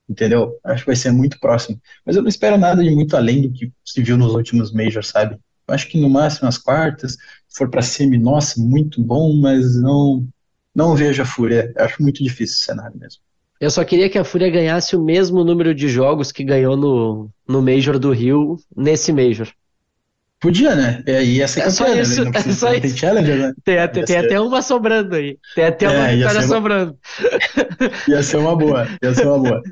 Entendeu? 0.09 0.57
Acho 0.63 0.83
que 0.83 0.87
vai 0.87 0.97
ser 0.97 1.11
muito 1.11 1.41
próximo. 1.41 1.81
Mas 2.07 2.15
eu 2.15 2.23
não 2.23 2.29
espero 2.29 2.57
nada 2.57 2.85
de 2.85 2.91
muito 2.91 3.17
além 3.17 3.43
do 3.43 3.51
que 3.51 3.73
se 3.85 4.03
viu 4.03 4.17
nos 4.17 4.35
últimos 4.35 4.73
Majors, 4.73 5.09
sabe? 5.09 5.39
acho 5.67 5.89
que 5.89 5.99
no 5.99 6.11
máximo 6.11 6.47
as 6.47 6.59
quartas, 6.59 7.13
se 7.13 7.57
for 7.57 7.71
para 7.71 7.81
semi, 7.81 8.19
nossa, 8.19 8.61
muito 8.61 9.03
bom, 9.03 9.35
mas 9.35 9.81
não 9.81 10.29
não 10.75 10.97
vejo 10.97 11.23
a 11.23 11.27
Fúria. 11.27 11.73
Acho 11.77 12.03
muito 12.03 12.23
difícil 12.23 12.57
o 12.57 12.65
cenário 12.65 12.99
mesmo. 12.99 13.21
Eu 13.61 13.71
só 13.71 13.85
queria 13.85 14.11
que 14.11 14.19
a 14.19 14.25
Fúria 14.25 14.51
ganhasse 14.51 14.97
o 14.97 15.03
mesmo 15.03 15.45
número 15.45 15.75
de 15.75 15.89
jogos 15.89 16.33
que 16.33 16.45
ganhou 16.45 16.77
no, 16.77 17.31
no 17.47 17.63
Major 17.63 17.99
do 17.99 18.11
Rio, 18.11 18.59
nesse 18.77 19.13
Major. 19.13 19.49
Podia, 20.41 20.75
né? 20.75 21.03
E 21.07 21.41
essa 21.41 21.61
é 21.61 21.71
só 21.71 21.89
isso, 21.95 22.23
né? 22.23 22.33
é 22.35 22.53
só 22.53 22.75
isso. 22.75 22.99
Challenger, 22.99 23.39
né? 23.39 23.55
Tem, 23.65 23.89
tem, 23.89 24.05
tem 24.05 24.17
até 24.19 24.39
uma 24.39 24.61
sobrando 24.61 25.15
aí. 25.15 25.39
Tem 25.55 25.65
até 25.65 25.89
uma 25.89 26.09
é, 26.11 26.17
vitória 26.17 26.43
sobrando. 26.43 26.99
Ia 28.09 28.23
ser 28.23 28.37
uma 28.37 28.55
boa, 28.55 28.87
ia 29.03 29.15
ser 29.15 29.27
uma 29.27 29.39
boa. 29.39 29.63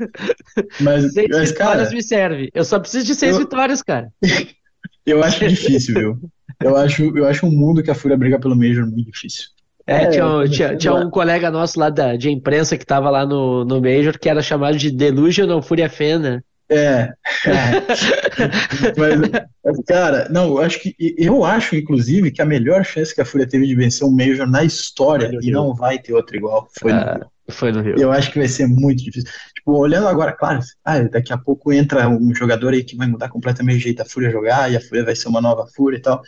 Mas, 0.80 1.12
seis 1.12 1.28
mas 1.30 1.50
vitórias 1.50 1.92
me 1.92 2.02
serve. 2.02 2.50
Eu 2.54 2.64
só 2.64 2.80
preciso 2.80 3.04
de 3.04 3.14
seis 3.14 3.34
eu... 3.34 3.40
vitórias, 3.40 3.82
cara. 3.82 4.08
Eu 5.04 5.22
acho 5.22 5.46
difícil, 5.48 5.94
viu? 5.94 6.20
Eu 6.60 6.76
acho, 6.76 7.18
eu 7.18 7.26
acho 7.26 7.44
um 7.44 7.50
mundo 7.50 7.82
que 7.82 7.90
a 7.90 7.94
Fúria 7.94 8.16
briga 8.16 8.38
pelo 8.38 8.54
Major 8.54 8.86
muito 8.86 9.10
difícil. 9.10 9.46
É, 9.86 10.06
tinha, 10.06 10.26
um, 10.26 10.48
tinha, 10.48 10.76
tinha, 10.76 10.94
um 10.94 11.10
colega 11.10 11.50
nosso 11.50 11.78
lá 11.78 11.90
da, 11.90 12.16
de 12.16 12.30
imprensa 12.30 12.78
que 12.78 12.86
tava 12.86 13.10
lá 13.10 13.26
no, 13.26 13.64
no 13.64 13.80
Major 13.80 14.18
que 14.18 14.28
era 14.28 14.40
chamado 14.40 14.76
de 14.76 14.90
Delusional 14.90 15.60
Fúria 15.60 15.88
Fena. 15.88 16.44
É. 16.70 17.12
é. 17.46 18.92
Mas, 18.96 19.84
cara, 19.86 20.28
não, 20.30 20.48
eu 20.48 20.58
acho 20.60 20.80
que 20.80 20.94
eu 21.18 21.44
acho, 21.44 21.76
inclusive, 21.76 22.30
que 22.30 22.40
a 22.40 22.46
melhor 22.46 22.84
chance 22.84 23.14
que 23.14 23.20
a 23.20 23.24
Fúria 23.24 23.46
teve 23.46 23.66
de 23.66 23.74
vencer 23.74 24.06
um 24.06 24.10
Major 24.10 24.46
na 24.46 24.64
história, 24.64 25.30
e 25.32 25.46
Rio. 25.46 25.52
não 25.52 25.74
vai 25.74 25.98
ter 25.98 26.14
outra 26.14 26.36
igual, 26.36 26.68
foi 26.80 26.92
ah, 26.92 26.96
no 26.96 27.12
Rio. 27.12 27.30
Foi 27.50 27.72
no 27.72 27.82
Rio. 27.82 27.96
Eu 27.98 28.10
acho 28.10 28.32
que 28.32 28.38
vai 28.38 28.48
ser 28.48 28.66
muito 28.66 29.02
difícil. 29.02 29.30
Tipo, 29.54 29.72
olhando 29.78 30.08
agora, 30.08 30.32
claro, 30.32 30.60
ah, 30.84 31.00
daqui 31.00 31.32
a 31.32 31.38
pouco 31.38 31.72
entra 31.72 32.08
um 32.08 32.34
jogador 32.34 32.72
aí 32.72 32.82
que 32.82 32.96
vai 32.96 33.06
mudar 33.06 33.28
completamente 33.28 33.78
o 33.78 33.80
jeito 33.80 33.98
da 33.98 34.06
Fúria 34.06 34.30
jogar, 34.30 34.72
e 34.72 34.76
a 34.76 34.80
Fúria 34.80 35.04
vai 35.04 35.14
ser 35.14 35.28
uma 35.28 35.40
nova 35.40 35.66
Fúria 35.66 35.98
e 35.98 36.02
tal. 36.02 36.22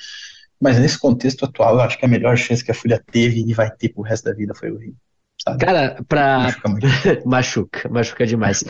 Mas 0.65 0.79
nesse 0.79 0.99
contexto 0.99 1.45
atual, 1.45 1.75
eu 1.75 1.83
acho 1.83 1.99
que 1.99 2.07
a 2.07 2.09
melhor 2.09 2.35
chance 2.39 2.65
que 2.65 2.71
a 2.71 2.75
Fúria 2.75 2.99
teve 3.13 3.45
e 3.47 3.53
vai 3.53 3.71
ter 3.71 3.91
pro 3.91 4.01
resto 4.01 4.25
da 4.25 4.33
vida 4.33 4.55
foi 4.55 4.71
o 4.71 4.79
Rio. 4.79 4.95
Sabe? 5.47 5.63
Cara, 5.63 6.03
pra. 6.09 6.39
Machuca, 6.39 6.69
muito. 6.71 6.87
machuca, 7.29 7.89
machuca 7.91 8.27
demais. 8.27 8.65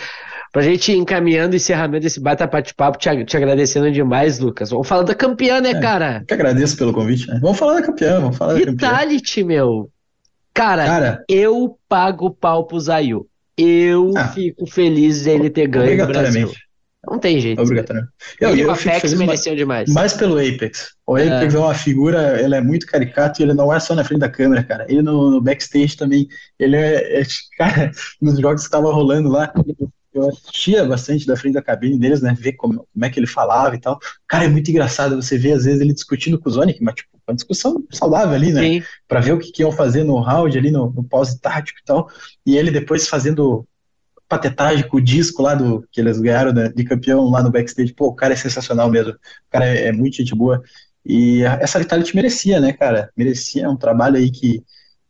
Pra 0.52 0.60
gente 0.62 0.90
ir 0.90 0.96
encaminhando 0.96 1.52
o 1.52 1.56
encerramento 1.56 2.02
desse 2.02 2.18
bata 2.18 2.48
bate-papo, 2.48 2.98
te, 2.98 3.24
te, 3.24 3.36
agradecendo 3.36 3.92
demais, 3.92 4.40
Lucas. 4.40 4.70
Vamos 4.70 4.88
falar 4.88 5.04
da 5.04 5.14
campeã, 5.14 5.60
né, 5.60 5.70
é, 5.70 5.80
cara? 5.80 6.24
Que 6.26 6.34
agradeço 6.34 6.76
pelo 6.76 6.92
convite, 6.92 7.28
né? 7.28 7.38
Vamos 7.40 7.56
falar 7.56 7.74
da 7.74 7.82
campeã, 7.82 8.20
vamos 8.20 8.36
falar 8.36 8.54
Vitality, 8.54 8.76
da 8.76 8.88
campeã. 8.88 8.98
Vitality, 8.98 9.44
meu. 9.44 9.90
Cara, 10.52 10.86
cara, 10.86 11.24
eu 11.28 11.78
pago 11.88 12.28
pau 12.28 12.66
pro 12.66 12.80
Zayu. 12.80 13.24
Eu 13.56 14.12
ah, 14.16 14.28
fico 14.28 14.66
feliz 14.66 15.22
de 15.22 15.30
ele 15.30 15.48
ter 15.48 15.68
ganho 15.68 15.96
no 15.96 16.06
Brasil. 16.08 16.50
Não 17.08 17.18
tem 17.18 17.40
jeito. 17.40 17.60
Obrigatoriamente. 17.60 18.12
Eu, 18.40 18.56
eu, 18.56 18.68
o 18.68 18.70
Apex 18.70 19.14
mereceu 19.14 19.52
mais, 19.52 19.58
demais. 19.58 19.90
Mais 19.90 20.12
pelo 20.14 20.38
Apex. 20.38 20.94
O 21.06 21.18
é. 21.18 21.28
Apex 21.28 21.54
é. 21.54 21.56
é 21.56 21.60
uma 21.60 21.74
figura, 21.74 22.40
ele 22.42 22.54
é 22.54 22.60
muito 22.60 22.86
caricato 22.86 23.40
e 23.40 23.44
ele 23.44 23.54
não 23.54 23.72
é 23.72 23.78
só 23.80 23.94
na 23.94 24.04
frente 24.04 24.20
da 24.20 24.28
câmera, 24.28 24.62
cara. 24.62 24.86
Ele 24.88 25.02
no, 25.02 25.30
no 25.30 25.40
backstage 25.40 25.96
também, 25.96 26.26
ele 26.58 26.76
é, 26.76 27.20
é 27.20 27.24
cara, 27.58 27.90
nos 28.20 28.38
jogos 28.38 28.62
que 28.62 28.66
estavam 28.66 28.92
rolando 28.92 29.28
lá, 29.28 29.52
eu 30.14 30.28
assistia 30.28 30.84
bastante 30.84 31.26
da 31.26 31.36
frente 31.36 31.54
da 31.54 31.62
cabine 31.62 31.98
deles, 31.98 32.22
né, 32.22 32.34
ver 32.38 32.52
como, 32.52 32.86
como 32.92 33.04
é 33.04 33.10
que 33.10 33.18
ele 33.18 33.26
falava 33.26 33.74
e 33.74 33.80
tal. 33.80 33.98
Cara, 34.28 34.44
é 34.44 34.48
muito 34.48 34.70
engraçado 34.70 35.20
você 35.20 35.36
ver, 35.36 35.52
às 35.52 35.64
vezes, 35.64 35.80
ele 35.80 35.92
discutindo 35.92 36.38
com 36.38 36.48
o 36.48 36.52
Zonic, 36.52 36.82
mas, 36.82 36.94
tipo, 36.94 37.10
uma 37.26 37.34
discussão 37.34 37.84
saudável 37.90 38.34
ali, 38.34 38.52
né, 38.52 38.62
Sim. 38.62 38.82
pra 39.08 39.20
ver 39.20 39.32
o 39.32 39.38
que, 39.38 39.50
que 39.50 39.62
iam 39.62 39.72
fazer 39.72 40.04
no 40.04 40.20
round 40.20 40.56
ali, 40.56 40.70
no, 40.70 40.90
no 40.90 41.02
pause 41.02 41.40
tático 41.40 41.78
e 41.80 41.84
tal, 41.84 42.08
e 42.46 42.56
ele 42.56 42.70
depois 42.70 43.08
fazendo 43.08 43.66
patetagem 44.28 44.88
com 44.88 44.96
o 44.96 45.00
disco 45.00 45.42
lá 45.42 45.54
do 45.54 45.86
que 45.92 46.00
eles 46.00 46.18
ganharam 46.18 46.52
né, 46.52 46.68
de 46.68 46.84
campeão 46.84 47.28
lá 47.30 47.42
no 47.42 47.50
backstage. 47.50 47.92
Pô, 47.92 48.06
o 48.08 48.14
cara 48.14 48.32
é 48.32 48.36
sensacional 48.36 48.90
mesmo. 48.90 49.12
O 49.12 49.50
cara 49.50 49.66
é, 49.66 49.88
é 49.88 49.92
muito 49.92 50.16
gente 50.16 50.34
boa. 50.34 50.62
E 51.04 51.42
essa 51.42 51.78
Vitality 51.78 52.16
merecia, 52.16 52.60
né, 52.60 52.72
cara? 52.72 53.10
Merecia. 53.16 53.64
É 53.64 53.68
um 53.68 53.76
trabalho 53.76 54.16
aí 54.16 54.30
que, 54.30 54.64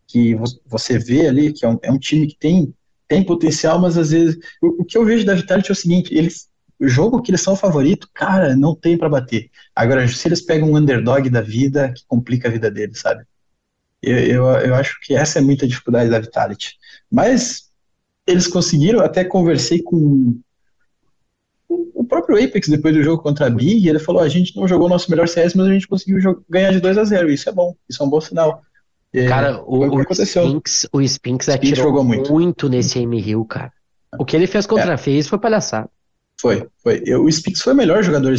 que 0.07 0.37
você 0.67 0.99
vê 0.99 1.29
ali, 1.29 1.53
que 1.53 1.65
é 1.65 1.69
um, 1.69 1.79
é 1.83 1.93
um 1.93 1.99
time 1.99 2.27
que 2.27 2.37
tem, 2.37 2.75
tem 3.07 3.23
potencial, 3.23 3.79
mas 3.81 3.97
às 3.97 4.11
vezes. 4.11 4.37
O, 4.61 4.83
o 4.83 4.85
que 4.85 4.99
eu 4.99 5.05
vejo 5.05 5.25
da 5.25 5.35
Vitality 5.35 5.71
é 5.71 5.73
o 5.73 5.77
seguinte: 5.77 6.15
eles. 6.15 6.49
O 6.81 6.89
jogo 6.89 7.23
que 7.23 7.31
eles 7.31 7.41
são 7.41 7.55
favorito, 7.55 8.11
cara, 8.13 8.57
não 8.57 8.75
tem 8.75 8.99
para 8.99 9.09
bater. 9.09 9.49
Agora, 9.77 10.07
se 10.09 10.27
eles 10.27 10.43
pegam 10.43 10.73
um 10.73 10.77
underdog 10.77 11.31
da 11.31 11.41
vida, 11.41 11.93
que 11.93 12.05
complica 12.07 12.49
a 12.49 12.51
vida 12.51 12.69
deles, 12.69 12.99
sabe? 12.99 13.25
Eu, 14.03 14.19
eu, 14.19 14.45
eu 14.45 14.75
acho 14.75 14.99
que 15.01 15.15
essa 15.15 15.39
é 15.39 15.43
muita 15.43 15.69
dificuldade 15.69 16.11
da 16.11 16.19
Vitality. 16.19 16.77
Mas 17.11 17.71
eles 18.27 18.47
conseguiram, 18.47 19.01
até 19.01 19.25
conversei 19.25 19.83
com 19.83 20.39
o 21.69 22.05
próprio 22.05 22.43
Apex 22.43 22.69
depois 22.69 22.95
do 22.95 23.03
jogo 23.03 23.23
contra 23.23 23.47
a 23.47 23.51
Big, 23.51 23.89
ele 23.89 23.99
falou: 23.99 24.23
a 24.23 24.29
gente 24.29 24.57
não 24.57 24.69
jogou 24.69 24.87
o 24.87 24.91
nosso 24.91 25.11
melhor 25.11 25.29
CS, 25.29 25.55
mas 25.55 25.67
a 25.67 25.73
gente 25.73 25.89
conseguiu 25.89 26.45
ganhar 26.49 26.71
de 26.71 26.81
2 26.81 26.99
a 26.99 27.05
0 27.05 27.31
Isso 27.31 27.49
é 27.49 27.53
bom, 27.53 27.75
isso 27.89 28.03
é 28.03 28.07
um 28.07 28.11
bom 28.11 28.21
sinal. 28.21 28.63
É, 29.13 29.27
cara, 29.27 29.63
o, 29.63 29.85
o, 29.87 30.13
Spinks, 30.13 30.89
o 30.93 31.01
Spinks 31.01 31.49
atirou 31.49 31.85
jogou 31.85 32.05
muito. 32.05 32.33
muito 32.33 32.69
nesse 32.69 32.99
M 32.99 33.21
Hill, 33.21 33.45
cara. 33.45 33.73
O 34.19 34.25
que 34.25 34.37
ele 34.37 34.47
fez 34.47 34.67
contra 34.67 34.91
é. 34.91 34.95
a 34.95 34.99
FaZe 34.99 35.29
foi 35.29 35.39
palhaçada. 35.39 35.89
Foi, 36.41 36.67
foi. 36.83 37.03
Eu, 37.07 37.25
o 37.25 37.29
Spinks 37.29 37.63
foi 37.63 37.73
o 37.73 37.77
melhor 37.77 38.03
jogador 38.03 38.33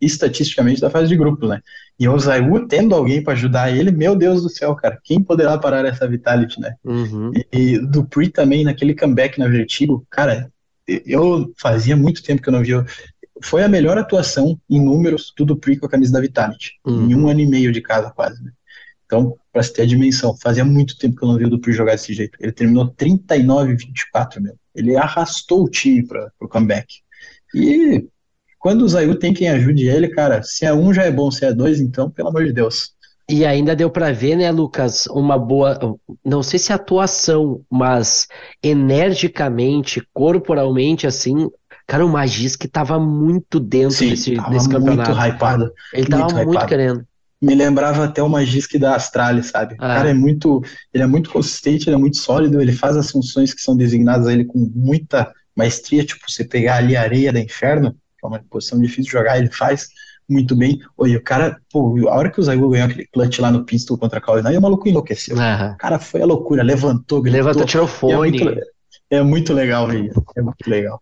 estatisticamente 0.00 0.80
da 0.80 0.88
fase 0.88 1.08
de 1.08 1.16
grupo, 1.16 1.46
né? 1.46 1.60
E 1.98 2.06
o 2.08 2.18
Zayu 2.18 2.66
tendo 2.68 2.94
alguém 2.94 3.22
para 3.22 3.32
ajudar 3.32 3.74
ele, 3.74 3.90
meu 3.90 4.14
Deus 4.14 4.42
do 4.42 4.50
céu, 4.50 4.74
cara, 4.74 4.98
quem 5.02 5.22
poderá 5.22 5.56
parar 5.56 5.84
essa 5.86 6.06
Vitality, 6.06 6.60
né? 6.60 6.74
Uhum. 6.84 7.32
E, 7.34 7.46
e, 7.52 7.78
do 7.78 8.04
Pri 8.04 8.28
também, 8.28 8.64
naquele 8.64 8.94
comeback 8.94 9.38
na 9.38 9.48
Vertigo, 9.48 10.06
cara, 10.10 10.50
eu 10.86 11.52
fazia 11.58 11.96
muito 11.96 12.22
tempo 12.22 12.42
que 12.42 12.48
eu 12.48 12.52
não 12.52 12.62
via. 12.62 12.84
Foi 13.42 13.62
a 13.62 13.68
melhor 13.68 13.96
atuação 13.96 14.58
em 14.68 14.82
números 14.82 15.32
do 15.36 15.44
Dupri 15.44 15.76
com 15.76 15.86
a 15.86 15.88
camisa 15.88 16.12
da 16.12 16.20
Vitality, 16.20 16.72
uhum. 16.86 17.10
em 17.10 17.14
um 17.14 17.28
ano 17.28 17.40
e 17.40 17.46
meio 17.46 17.72
de 17.72 17.80
casa 17.80 18.10
quase, 18.10 18.42
né? 18.42 18.52
Então, 19.06 19.36
para 19.52 19.62
se 19.62 19.72
ter 19.72 19.82
a 19.82 19.86
dimensão, 19.86 20.36
fazia 20.36 20.64
muito 20.64 20.98
tempo 20.98 21.16
que 21.16 21.24
eu 21.24 21.28
não 21.28 21.38
vi 21.38 21.44
o 21.44 21.50
Dupri 21.50 21.72
jogar 21.72 21.92
desse 21.92 22.12
jeito. 22.12 22.36
Ele 22.40 22.52
terminou 22.52 22.92
39-24, 22.92 24.40
meu. 24.40 24.56
Ele 24.74 24.96
arrastou 24.96 25.64
o 25.64 25.70
time 25.70 26.06
para 26.06 26.30
o 26.40 26.48
comeback. 26.48 26.96
E 27.54 28.06
quando 28.58 28.82
o 28.82 28.88
Zayu 28.88 29.14
tem 29.16 29.32
quem 29.32 29.48
ajude 29.48 29.86
ele, 29.86 30.08
cara, 30.08 30.42
se 30.42 30.64
é 30.64 30.72
um 30.72 30.92
já 30.92 31.04
é 31.04 31.10
bom, 31.10 31.30
se 31.30 31.44
é 31.44 31.52
dois, 31.52 31.80
então, 31.80 32.10
pelo 32.10 32.28
amor 32.28 32.44
de 32.44 32.52
Deus. 32.52 32.96
E 33.28 33.44
ainda 33.44 33.74
deu 33.74 33.90
para 33.90 34.12
ver, 34.12 34.36
né, 34.36 34.50
Lucas, 34.52 35.06
uma 35.06 35.36
boa, 35.36 35.78
não 36.24 36.44
sei 36.44 36.60
se 36.60 36.72
atuação, 36.72 37.60
mas 37.68 38.28
energicamente, 38.62 40.00
corporalmente, 40.14 41.08
assim, 41.08 41.48
cara, 41.88 42.06
o 42.06 42.08
Magis 42.08 42.54
que 42.54 42.68
tava 42.68 43.00
muito 43.00 43.58
dentro 43.58 43.96
Sim, 43.96 44.10
desse, 44.10 44.36
desse 44.48 44.68
campeonato. 44.68 45.10
muito 45.10 45.26
hypado. 45.26 45.72
Ele 45.92 46.06
tava 46.06 46.34
muito, 46.34 46.46
muito 46.46 46.66
querendo. 46.66 47.04
Me 47.42 47.54
lembrava 47.54 48.04
até 48.04 48.22
o 48.22 48.28
Magisk 48.28 48.78
da 48.78 48.94
Astralis, 48.94 49.46
sabe? 49.48 49.74
Ah. 49.80 49.86
O 49.86 49.96
cara 49.96 50.10
é 50.10 50.14
muito, 50.14 50.62
ele 50.94 51.02
é 51.02 51.06
muito 51.06 51.28
consistente, 51.28 51.88
ele 51.88 51.96
é 51.96 51.98
muito 51.98 52.18
sólido, 52.18 52.60
ele 52.60 52.72
faz 52.72 52.96
as 52.96 53.10
funções 53.10 53.52
que 53.52 53.60
são 53.60 53.76
designadas 53.76 54.28
a 54.28 54.32
ele 54.32 54.44
com 54.44 54.70
muita 54.72 55.32
maestria, 55.54 56.04
tipo, 56.04 56.30
você 56.30 56.44
pegar 56.44 56.76
ali 56.76 56.96
a 56.96 57.02
areia 57.02 57.32
da 57.32 57.40
inferno, 57.40 57.90
que 57.92 57.98
é 58.22 58.26
uma 58.26 58.42
posição 58.50 58.80
difícil 58.80 59.04
de 59.04 59.10
jogar, 59.10 59.38
ele 59.38 59.50
faz 59.50 59.88
muito 60.28 60.56
bem. 60.56 60.80
Oi, 60.96 61.16
o 61.16 61.22
cara, 61.22 61.56
pô, 61.70 62.08
a 62.08 62.16
hora 62.16 62.30
que 62.30 62.40
o 62.40 62.42
Zayu 62.42 62.68
ganhou 62.68 62.86
aquele 62.86 63.06
clutch 63.06 63.38
lá 63.38 63.50
no 63.50 63.64
pistol 63.64 63.96
contra 63.96 64.18
a 64.18 64.22
Cloud9, 64.22 64.58
o 64.58 64.60
maluco 64.60 64.88
enlouqueceu. 64.88 65.36
Uhum. 65.36 65.72
O 65.72 65.76
cara 65.76 65.98
foi 65.98 66.22
a 66.22 66.26
loucura, 66.26 66.62
levantou, 66.62 67.22
gritou. 67.22 67.44
Levantou, 67.44 67.66
tirou 67.66 67.86
fone. 67.86 68.38
É 68.38 68.44
muito, 68.44 68.60
é 69.10 69.22
muito 69.22 69.52
legal, 69.52 69.86
velho. 69.86 70.12
É 70.36 70.42
muito 70.42 70.68
legal. 70.68 71.00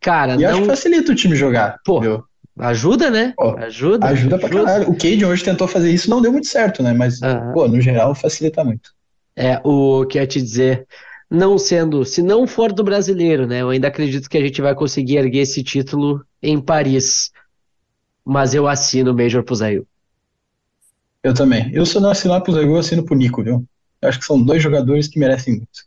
Cara, 0.00 0.34
e 0.34 0.38
não... 0.38 0.50
acho 0.50 0.60
que 0.62 0.66
facilita 0.66 1.12
o 1.12 1.14
time 1.14 1.36
jogar. 1.36 1.78
Pô, 1.84 2.00
viu? 2.00 2.24
ajuda, 2.58 3.10
né? 3.10 3.32
Pô, 3.36 3.56
ajuda. 3.56 4.06
Ajuda 4.08 4.38
pra 4.38 4.48
ajuda. 4.48 4.64
caralho. 4.64 4.90
O 4.90 4.92
Cade 4.92 5.24
hoje 5.24 5.44
tentou 5.44 5.66
fazer 5.66 5.90
isso, 5.90 6.10
não 6.10 6.20
deu 6.20 6.32
muito 6.32 6.46
certo, 6.46 6.82
né? 6.82 6.92
Mas, 6.92 7.20
uhum. 7.20 7.52
pô, 7.52 7.68
no 7.68 7.80
geral 7.80 8.14
facilita 8.14 8.64
muito. 8.64 8.90
É, 9.34 9.60
o 9.64 10.04
que 10.06 10.18
eu 10.18 10.22
ia 10.22 10.26
te 10.26 10.40
dizer, 10.42 10.86
não 11.32 11.56
sendo, 11.56 12.04
se 12.04 12.22
não 12.22 12.46
for 12.46 12.70
do 12.72 12.84
brasileiro, 12.84 13.46
né? 13.46 13.62
Eu 13.62 13.70
ainda 13.70 13.88
acredito 13.88 14.28
que 14.28 14.36
a 14.36 14.40
gente 14.42 14.60
vai 14.60 14.74
conseguir 14.74 15.16
erguer 15.16 15.40
esse 15.40 15.62
título 15.62 16.22
em 16.42 16.60
Paris. 16.60 17.30
Mas 18.22 18.54
eu 18.54 18.68
assino 18.68 19.12
o 19.12 19.14
Major 19.16 19.42
pro 19.42 19.54
Zayu. 19.54 19.86
Eu 21.22 21.32
também. 21.32 21.70
Eu, 21.72 21.86
se 21.86 21.98
não 21.98 22.10
assinar 22.10 22.42
pro 22.42 22.52
Zayu, 22.52 22.68
eu 22.68 22.76
assino 22.76 23.02
pro 23.02 23.16
Nico, 23.16 23.42
viu? 23.42 23.64
Eu 24.02 24.08
acho 24.08 24.18
que 24.18 24.26
são 24.26 24.40
dois 24.42 24.62
jogadores 24.62 25.08
que 25.08 25.18
merecem 25.18 25.54
muito. 25.56 25.86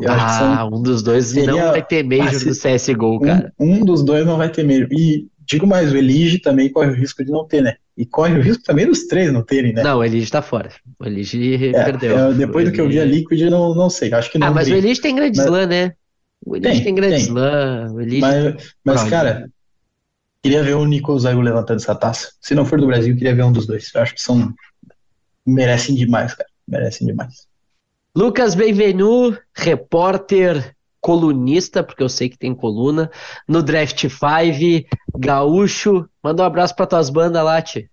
Eu 0.00 0.12
ah, 0.12 0.38
são... 0.38 0.78
um 0.78 0.82
dos 0.82 1.02
dois 1.02 1.26
Seria... 1.26 1.50
não 1.50 1.70
vai 1.72 1.84
ter 1.84 2.04
Major 2.04 2.26
ah, 2.28 2.54
se... 2.54 2.92
CSGO, 2.92 3.20
cara. 3.20 3.52
Um, 3.58 3.74
um, 3.74 3.84
dos 3.84 4.04
dois 4.04 4.24
não 4.24 4.38
vai 4.38 4.50
ter 4.50 4.62
Major. 4.62 4.88
E 4.92 5.26
digo 5.44 5.66
mais, 5.66 5.92
o 5.92 5.96
Elige 5.96 6.38
também 6.38 6.70
corre 6.70 6.90
o 6.90 6.94
risco 6.94 7.24
de 7.24 7.30
não 7.32 7.44
ter, 7.44 7.60
né? 7.60 7.74
E 8.00 8.06
corre 8.06 8.38
o 8.38 8.40
risco 8.40 8.62
também 8.62 8.86
dos 8.86 9.06
três 9.06 9.30
não 9.30 9.42
terem, 9.42 9.74
né? 9.74 9.82
Não, 9.82 9.98
o 9.98 10.04
Elige 10.04 10.30
tá 10.30 10.40
fora. 10.40 10.72
O 10.98 11.04
Elige 11.04 11.66
é, 11.66 11.84
perdeu. 11.84 12.18
É, 12.18 12.32
depois 12.32 12.64
do 12.64 12.72
que 12.72 12.80
eu 12.80 12.88
vi 12.88 12.98
a 12.98 13.04
Liquid, 13.04 13.42
não, 13.50 13.74
não 13.74 13.90
sei. 13.90 14.10
Acho 14.14 14.32
que 14.32 14.38
não. 14.38 14.46
Ah, 14.46 14.50
mas 14.50 14.68
vi. 14.68 14.72
o 14.72 14.76
Elige 14.78 15.02
tem 15.02 15.14
grande 15.14 15.36
mas... 15.36 15.44
slam, 15.44 15.66
né? 15.66 15.92
O 16.42 16.56
Elige 16.56 16.76
tem, 16.76 16.84
tem 16.84 16.94
grande 16.94 17.16
tem. 17.16 17.24
slam. 17.24 17.92
O 17.92 18.00
Elige... 18.00 18.22
Mas, 18.22 18.74
mas 18.82 19.04
cara, 19.04 19.50
queria 20.42 20.62
ver 20.62 20.76
o 20.76 20.86
Nico 20.86 21.18
Zayu 21.18 21.42
levantando 21.42 21.76
essa 21.76 21.94
taça. 21.94 22.32
Se 22.40 22.54
não 22.54 22.64
for 22.64 22.80
do 22.80 22.86
Brasil, 22.86 23.14
queria 23.14 23.34
ver 23.34 23.44
um 23.44 23.52
dos 23.52 23.66
dois. 23.66 23.90
Eu 23.94 24.00
acho 24.00 24.14
que 24.14 24.22
são. 24.22 24.50
merecem 25.46 25.94
demais, 25.94 26.32
cara. 26.32 26.48
Merecem 26.66 27.06
demais. 27.06 27.46
Lucas 28.16 28.54
Benvenu, 28.54 29.36
repórter 29.54 30.74
colunista, 31.02 31.82
porque 31.82 32.02
eu 32.02 32.08
sei 32.08 32.30
que 32.30 32.38
tem 32.38 32.54
coluna, 32.54 33.10
no 33.46 33.62
Draft 33.62 34.08
5, 34.08 34.88
Gaúcho. 35.18 36.08
Manda 36.22 36.42
um 36.42 36.46
abraço 36.46 36.74
para 36.74 36.86
tuas 36.86 37.10
bandas 37.10 37.44
lá, 37.44 37.60
Ti. 37.60 37.89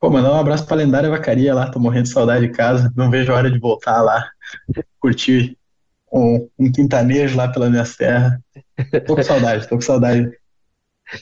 Pô, 0.00 0.08
mandar 0.08 0.32
um 0.32 0.40
abraço 0.40 0.64
pra 0.64 0.76
lendária 0.76 1.10
vacaria 1.10 1.54
lá, 1.54 1.70
tô 1.70 1.78
morrendo 1.78 2.04
de 2.04 2.08
saudade 2.08 2.46
de 2.46 2.52
casa, 2.54 2.90
não 2.96 3.10
vejo 3.10 3.30
a 3.30 3.36
hora 3.36 3.50
de 3.50 3.58
voltar 3.58 4.00
lá, 4.00 4.30
curtir 4.98 5.58
um, 6.10 6.48
um 6.58 6.72
quintanejo 6.72 7.36
lá 7.36 7.48
pela 7.48 7.68
minha 7.68 7.84
terra. 7.84 8.40
Tô 9.06 9.14
com 9.14 9.22
saudade, 9.22 9.68
tô 9.68 9.74
com 9.76 9.82
saudade. 9.82 10.39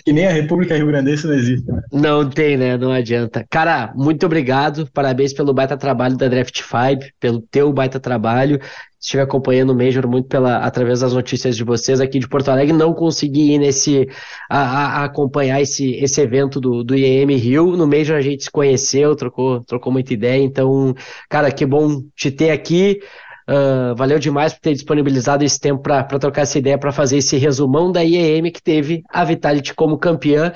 Que 0.05 0.13
nem 0.13 0.27
a 0.27 0.33
República 0.33 0.77
Rio 0.77 0.87
Grandense 0.87 1.27
não 1.27 1.35
existe. 1.35 1.67
Né? 1.71 1.81
Não 1.93 2.29
tem, 2.29 2.57
né? 2.57 2.77
Não 2.77 2.93
adianta. 2.93 3.47
Cara, 3.51 3.93
muito 3.95 4.27
obrigado. 4.27 4.89
Parabéns 4.93 5.33
pelo 5.33 5.53
baita 5.53 5.77
trabalho 5.77 6.17
da 6.17 6.29
Draft 6.29 6.61
5, 6.61 7.13
pelo 7.19 7.41
teu 7.41 7.73
baita 7.73 7.99
trabalho. 7.99 8.61
Estive 9.01 9.23
acompanhando 9.23 9.71
o 9.71 9.77
Major 9.77 10.09
muito 10.09 10.27
pela, 10.29 10.59
através 10.59 11.01
das 11.01 11.13
notícias 11.13 11.57
de 11.57 11.63
vocês 11.63 12.01
aqui 12.01 12.19
de 12.19 12.29
Porto 12.29 12.49
Alegre. 12.49 12.73
Não 12.73 12.93
consegui 12.93 13.53
ir 13.53 13.59
nesse 13.59 14.09
a, 14.51 15.03
a 15.03 15.05
acompanhar 15.05 15.61
esse, 15.61 15.95
esse 15.95 16.21
evento 16.21 16.61
do, 16.61 16.83
do 16.83 16.97
IEM 16.97 17.37
Rio. 17.37 17.77
No 17.77 17.87
Major 17.87 18.17
a 18.17 18.21
gente 18.21 18.45
se 18.45 18.51
conheceu, 18.51 19.15
trocou, 19.15 19.63
trocou 19.65 19.93
muita 19.93 20.13
ideia. 20.13 20.43
Então, 20.43 20.95
cara, 21.29 21.53
que 21.53 21.65
bom 21.65 22.03
te 22.17 22.31
ter 22.31 22.51
aqui. 22.51 23.01
Uh, 23.49 23.95
valeu 23.97 24.19
demais 24.19 24.53
por 24.53 24.61
ter 24.61 24.75
disponibilizado 24.75 25.43
esse 25.43 25.59
tempo 25.59 25.83
para 25.83 26.05
trocar 26.19 26.43
essa 26.43 26.59
ideia, 26.59 26.77
para 26.77 26.93
fazer 26.93 27.17
esse 27.17 27.35
resumão 27.39 27.91
da 27.91 28.05
IEM 28.05 28.53
que 28.53 28.63
teve 28.63 29.03
a 29.09 29.25
Vitality 29.25 29.73
como 29.73 29.97
campeã. 29.97 30.53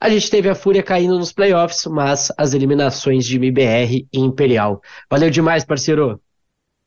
A 0.00 0.08
gente 0.08 0.30
teve 0.30 0.48
a 0.48 0.54
Fúria 0.54 0.80
caindo 0.80 1.18
nos 1.18 1.32
playoffs, 1.32 1.84
mas 1.86 2.32
as 2.38 2.54
eliminações 2.54 3.26
de 3.26 3.34
MBR 3.34 4.06
e 4.12 4.20
Imperial. 4.20 4.80
Valeu 5.10 5.28
demais, 5.28 5.64
parceiro. 5.64 6.20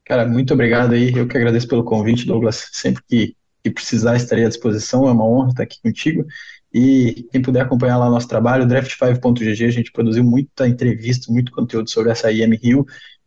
Cara, 0.06 0.26
muito 0.26 0.54
obrigado 0.54 0.94
aí. 0.94 1.14
Eu 1.14 1.28
que 1.28 1.36
agradeço 1.36 1.68
pelo 1.68 1.84
convite, 1.84 2.26
Douglas. 2.26 2.70
Sempre 2.72 3.04
que, 3.06 3.36
que 3.62 3.72
precisar, 3.72 4.16
estarei 4.16 4.46
à 4.46 4.48
disposição. 4.48 5.06
É 5.06 5.12
uma 5.12 5.28
honra 5.28 5.50
estar 5.50 5.64
aqui 5.64 5.82
contigo. 5.84 6.26
E 6.74 7.28
quem 7.30 7.42
puder 7.42 7.64
acompanhar 7.64 7.98
lá 7.98 8.10
nosso 8.10 8.30
trabalho, 8.30 8.66
draft5.gg, 8.66 9.66
a 9.66 9.72
gente 9.72 9.92
produziu 9.92 10.24
muita 10.24 10.66
entrevista, 10.66 11.30
muito 11.30 11.52
conteúdo 11.52 11.90
sobre 11.90 12.14
essa 12.14 12.32
IM 12.32 12.56
Rio 12.56 12.86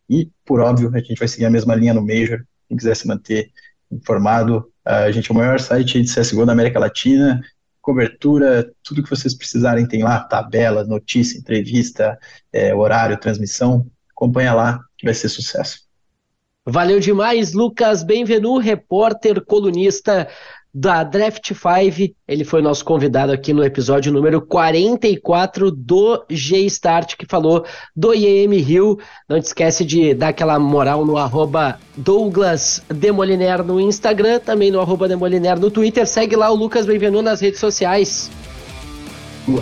e, 0.09 0.31
por 0.45 0.61
óbvio, 0.61 0.91
a 0.95 0.99
gente 0.99 1.19
vai 1.19 1.29
seguir 1.29 1.47
a 1.47 1.51
mesma 1.51 1.75
linha 1.75 1.95
no 1.95 2.03
Major. 2.03 2.45
Quem 2.69 2.77
quiser 2.77 2.95
se 2.95 3.07
manter 3.07 3.51
informado, 3.91 4.71
a 4.85 5.11
gente 5.11 5.31
é 5.31 5.33
o 5.33 5.37
maior 5.37 5.59
site 5.61 6.03
de 6.03 6.15
CSGO 6.15 6.45
da 6.45 6.53
América 6.53 6.79
Latina. 6.79 7.41
Cobertura, 7.81 8.71
tudo 8.83 9.03
que 9.03 9.11
vocês 9.11 9.35
precisarem 9.35 9.87
tem 9.87 10.03
lá, 10.03 10.21
tabela, 10.21 10.85
notícia, 10.85 11.39
entrevista, 11.39 12.19
é, 12.53 12.75
horário, 12.75 13.19
transmissão. 13.19 13.87
Acompanha 14.11 14.55
lá, 14.55 14.81
que 14.97 15.05
vai 15.05 15.15
ser 15.15 15.29
sucesso. 15.29 15.85
Valeu 16.67 16.99
demais, 16.99 17.53
Lucas 17.53 18.03
Benvenu, 18.03 18.57
repórter, 18.57 19.45
colunista 19.45 20.29
da 20.75 21.05
Draft 21.05 21.53
5. 21.53 22.15
Ele 22.27 22.43
foi 22.43 22.61
nosso 22.61 22.85
convidado 22.85 23.31
aqui 23.31 23.53
no 23.53 23.63
episódio 23.63 24.13
número 24.13 24.43
44 24.43 25.71
do 25.71 26.25
G-Start, 26.29 27.15
que 27.17 27.27
falou 27.27 27.65
do 27.95 28.13
IEM 28.13 28.57
Rio. 28.57 28.99
Não 29.29 29.41
te 29.41 29.45
esquece 29.45 29.85
de 29.85 30.15
dar 30.15 30.29
aquela 30.29 30.59
moral 30.59 31.07
no 31.07 31.17
arroba 31.17 31.79
Douglas 31.97 32.83
Demoliner 32.89 33.63
no 33.63 33.81
Instagram, 33.81 34.41
também 34.41 34.73
no 34.73 34.81
arroba 34.81 35.07
Demoliner 35.07 35.61
no 35.61 35.71
Twitter. 35.71 36.07
Segue 36.09 36.35
lá 36.35 36.51
o 36.51 36.57
Lucas 36.57 36.87
Benvenu 36.87 37.23
nas 37.23 37.41
redes 37.41 37.61
sociais. 37.61 38.31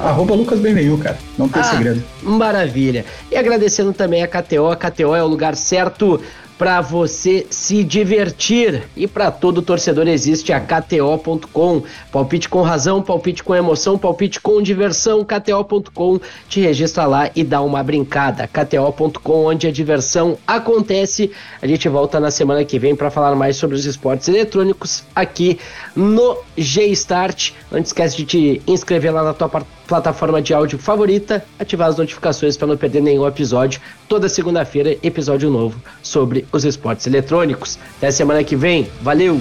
Arroba 0.00 0.34
Lucas 0.34 0.60
Benvenu, 0.60 0.96
cara. 0.96 1.18
Não 1.36 1.48
tem 1.48 1.60
ah, 1.60 1.64
segredo. 1.64 2.02
Maravilha. 2.22 3.04
E 3.30 3.36
agradecendo 3.36 3.92
também 3.92 4.22
a 4.22 4.28
KTO. 4.28 4.70
A 4.70 4.76
KTO 4.76 5.14
é 5.14 5.22
o 5.22 5.26
lugar 5.26 5.56
certo 5.56 6.20
para 6.62 6.80
você 6.80 7.44
se 7.50 7.82
divertir. 7.82 8.84
E 8.96 9.08
para 9.08 9.32
todo 9.32 9.60
torcedor 9.60 10.06
existe 10.06 10.52
a 10.52 10.60
KTO.com. 10.60 11.82
Palpite 12.12 12.48
com 12.48 12.62
razão, 12.62 13.02
palpite 13.02 13.42
com 13.42 13.52
emoção, 13.52 13.98
palpite 13.98 14.40
com 14.40 14.62
diversão. 14.62 15.24
KTO.com 15.24 16.20
te 16.48 16.60
registra 16.60 17.04
lá 17.04 17.28
e 17.34 17.42
dá 17.42 17.60
uma 17.60 17.82
brincada. 17.82 18.46
KTO.com, 18.46 19.46
onde 19.46 19.66
a 19.66 19.72
diversão 19.72 20.38
acontece. 20.46 21.32
A 21.60 21.66
gente 21.66 21.88
volta 21.88 22.20
na 22.20 22.30
semana 22.30 22.64
que 22.64 22.78
vem 22.78 22.94
para 22.94 23.10
falar 23.10 23.34
mais 23.34 23.56
sobre 23.56 23.74
os 23.74 23.84
esportes 23.84 24.28
eletrônicos 24.28 25.02
aqui 25.16 25.58
no 25.96 26.38
G-Start. 26.56 27.54
Não 27.72 27.80
esquece 27.80 28.18
de 28.18 28.24
te 28.24 28.62
inscrever 28.68 29.12
lá 29.12 29.24
na 29.24 29.34
tua 29.34 29.48
plataforma 29.92 30.40
de 30.40 30.54
áudio 30.54 30.78
favorita, 30.78 31.44
ativar 31.58 31.88
as 31.88 31.98
notificações 31.98 32.56
para 32.56 32.66
não 32.66 32.78
perder 32.78 33.02
nenhum 33.02 33.26
episódio. 33.26 33.78
Toda 34.08 34.26
segunda-feira, 34.26 34.96
episódio 35.02 35.50
novo 35.50 35.78
sobre 36.02 36.46
os 36.50 36.64
esportes 36.64 37.06
eletrônicos. 37.06 37.78
Até 37.98 38.10
semana 38.10 38.42
que 38.42 38.56
vem. 38.56 38.88
Valeu! 39.02 39.38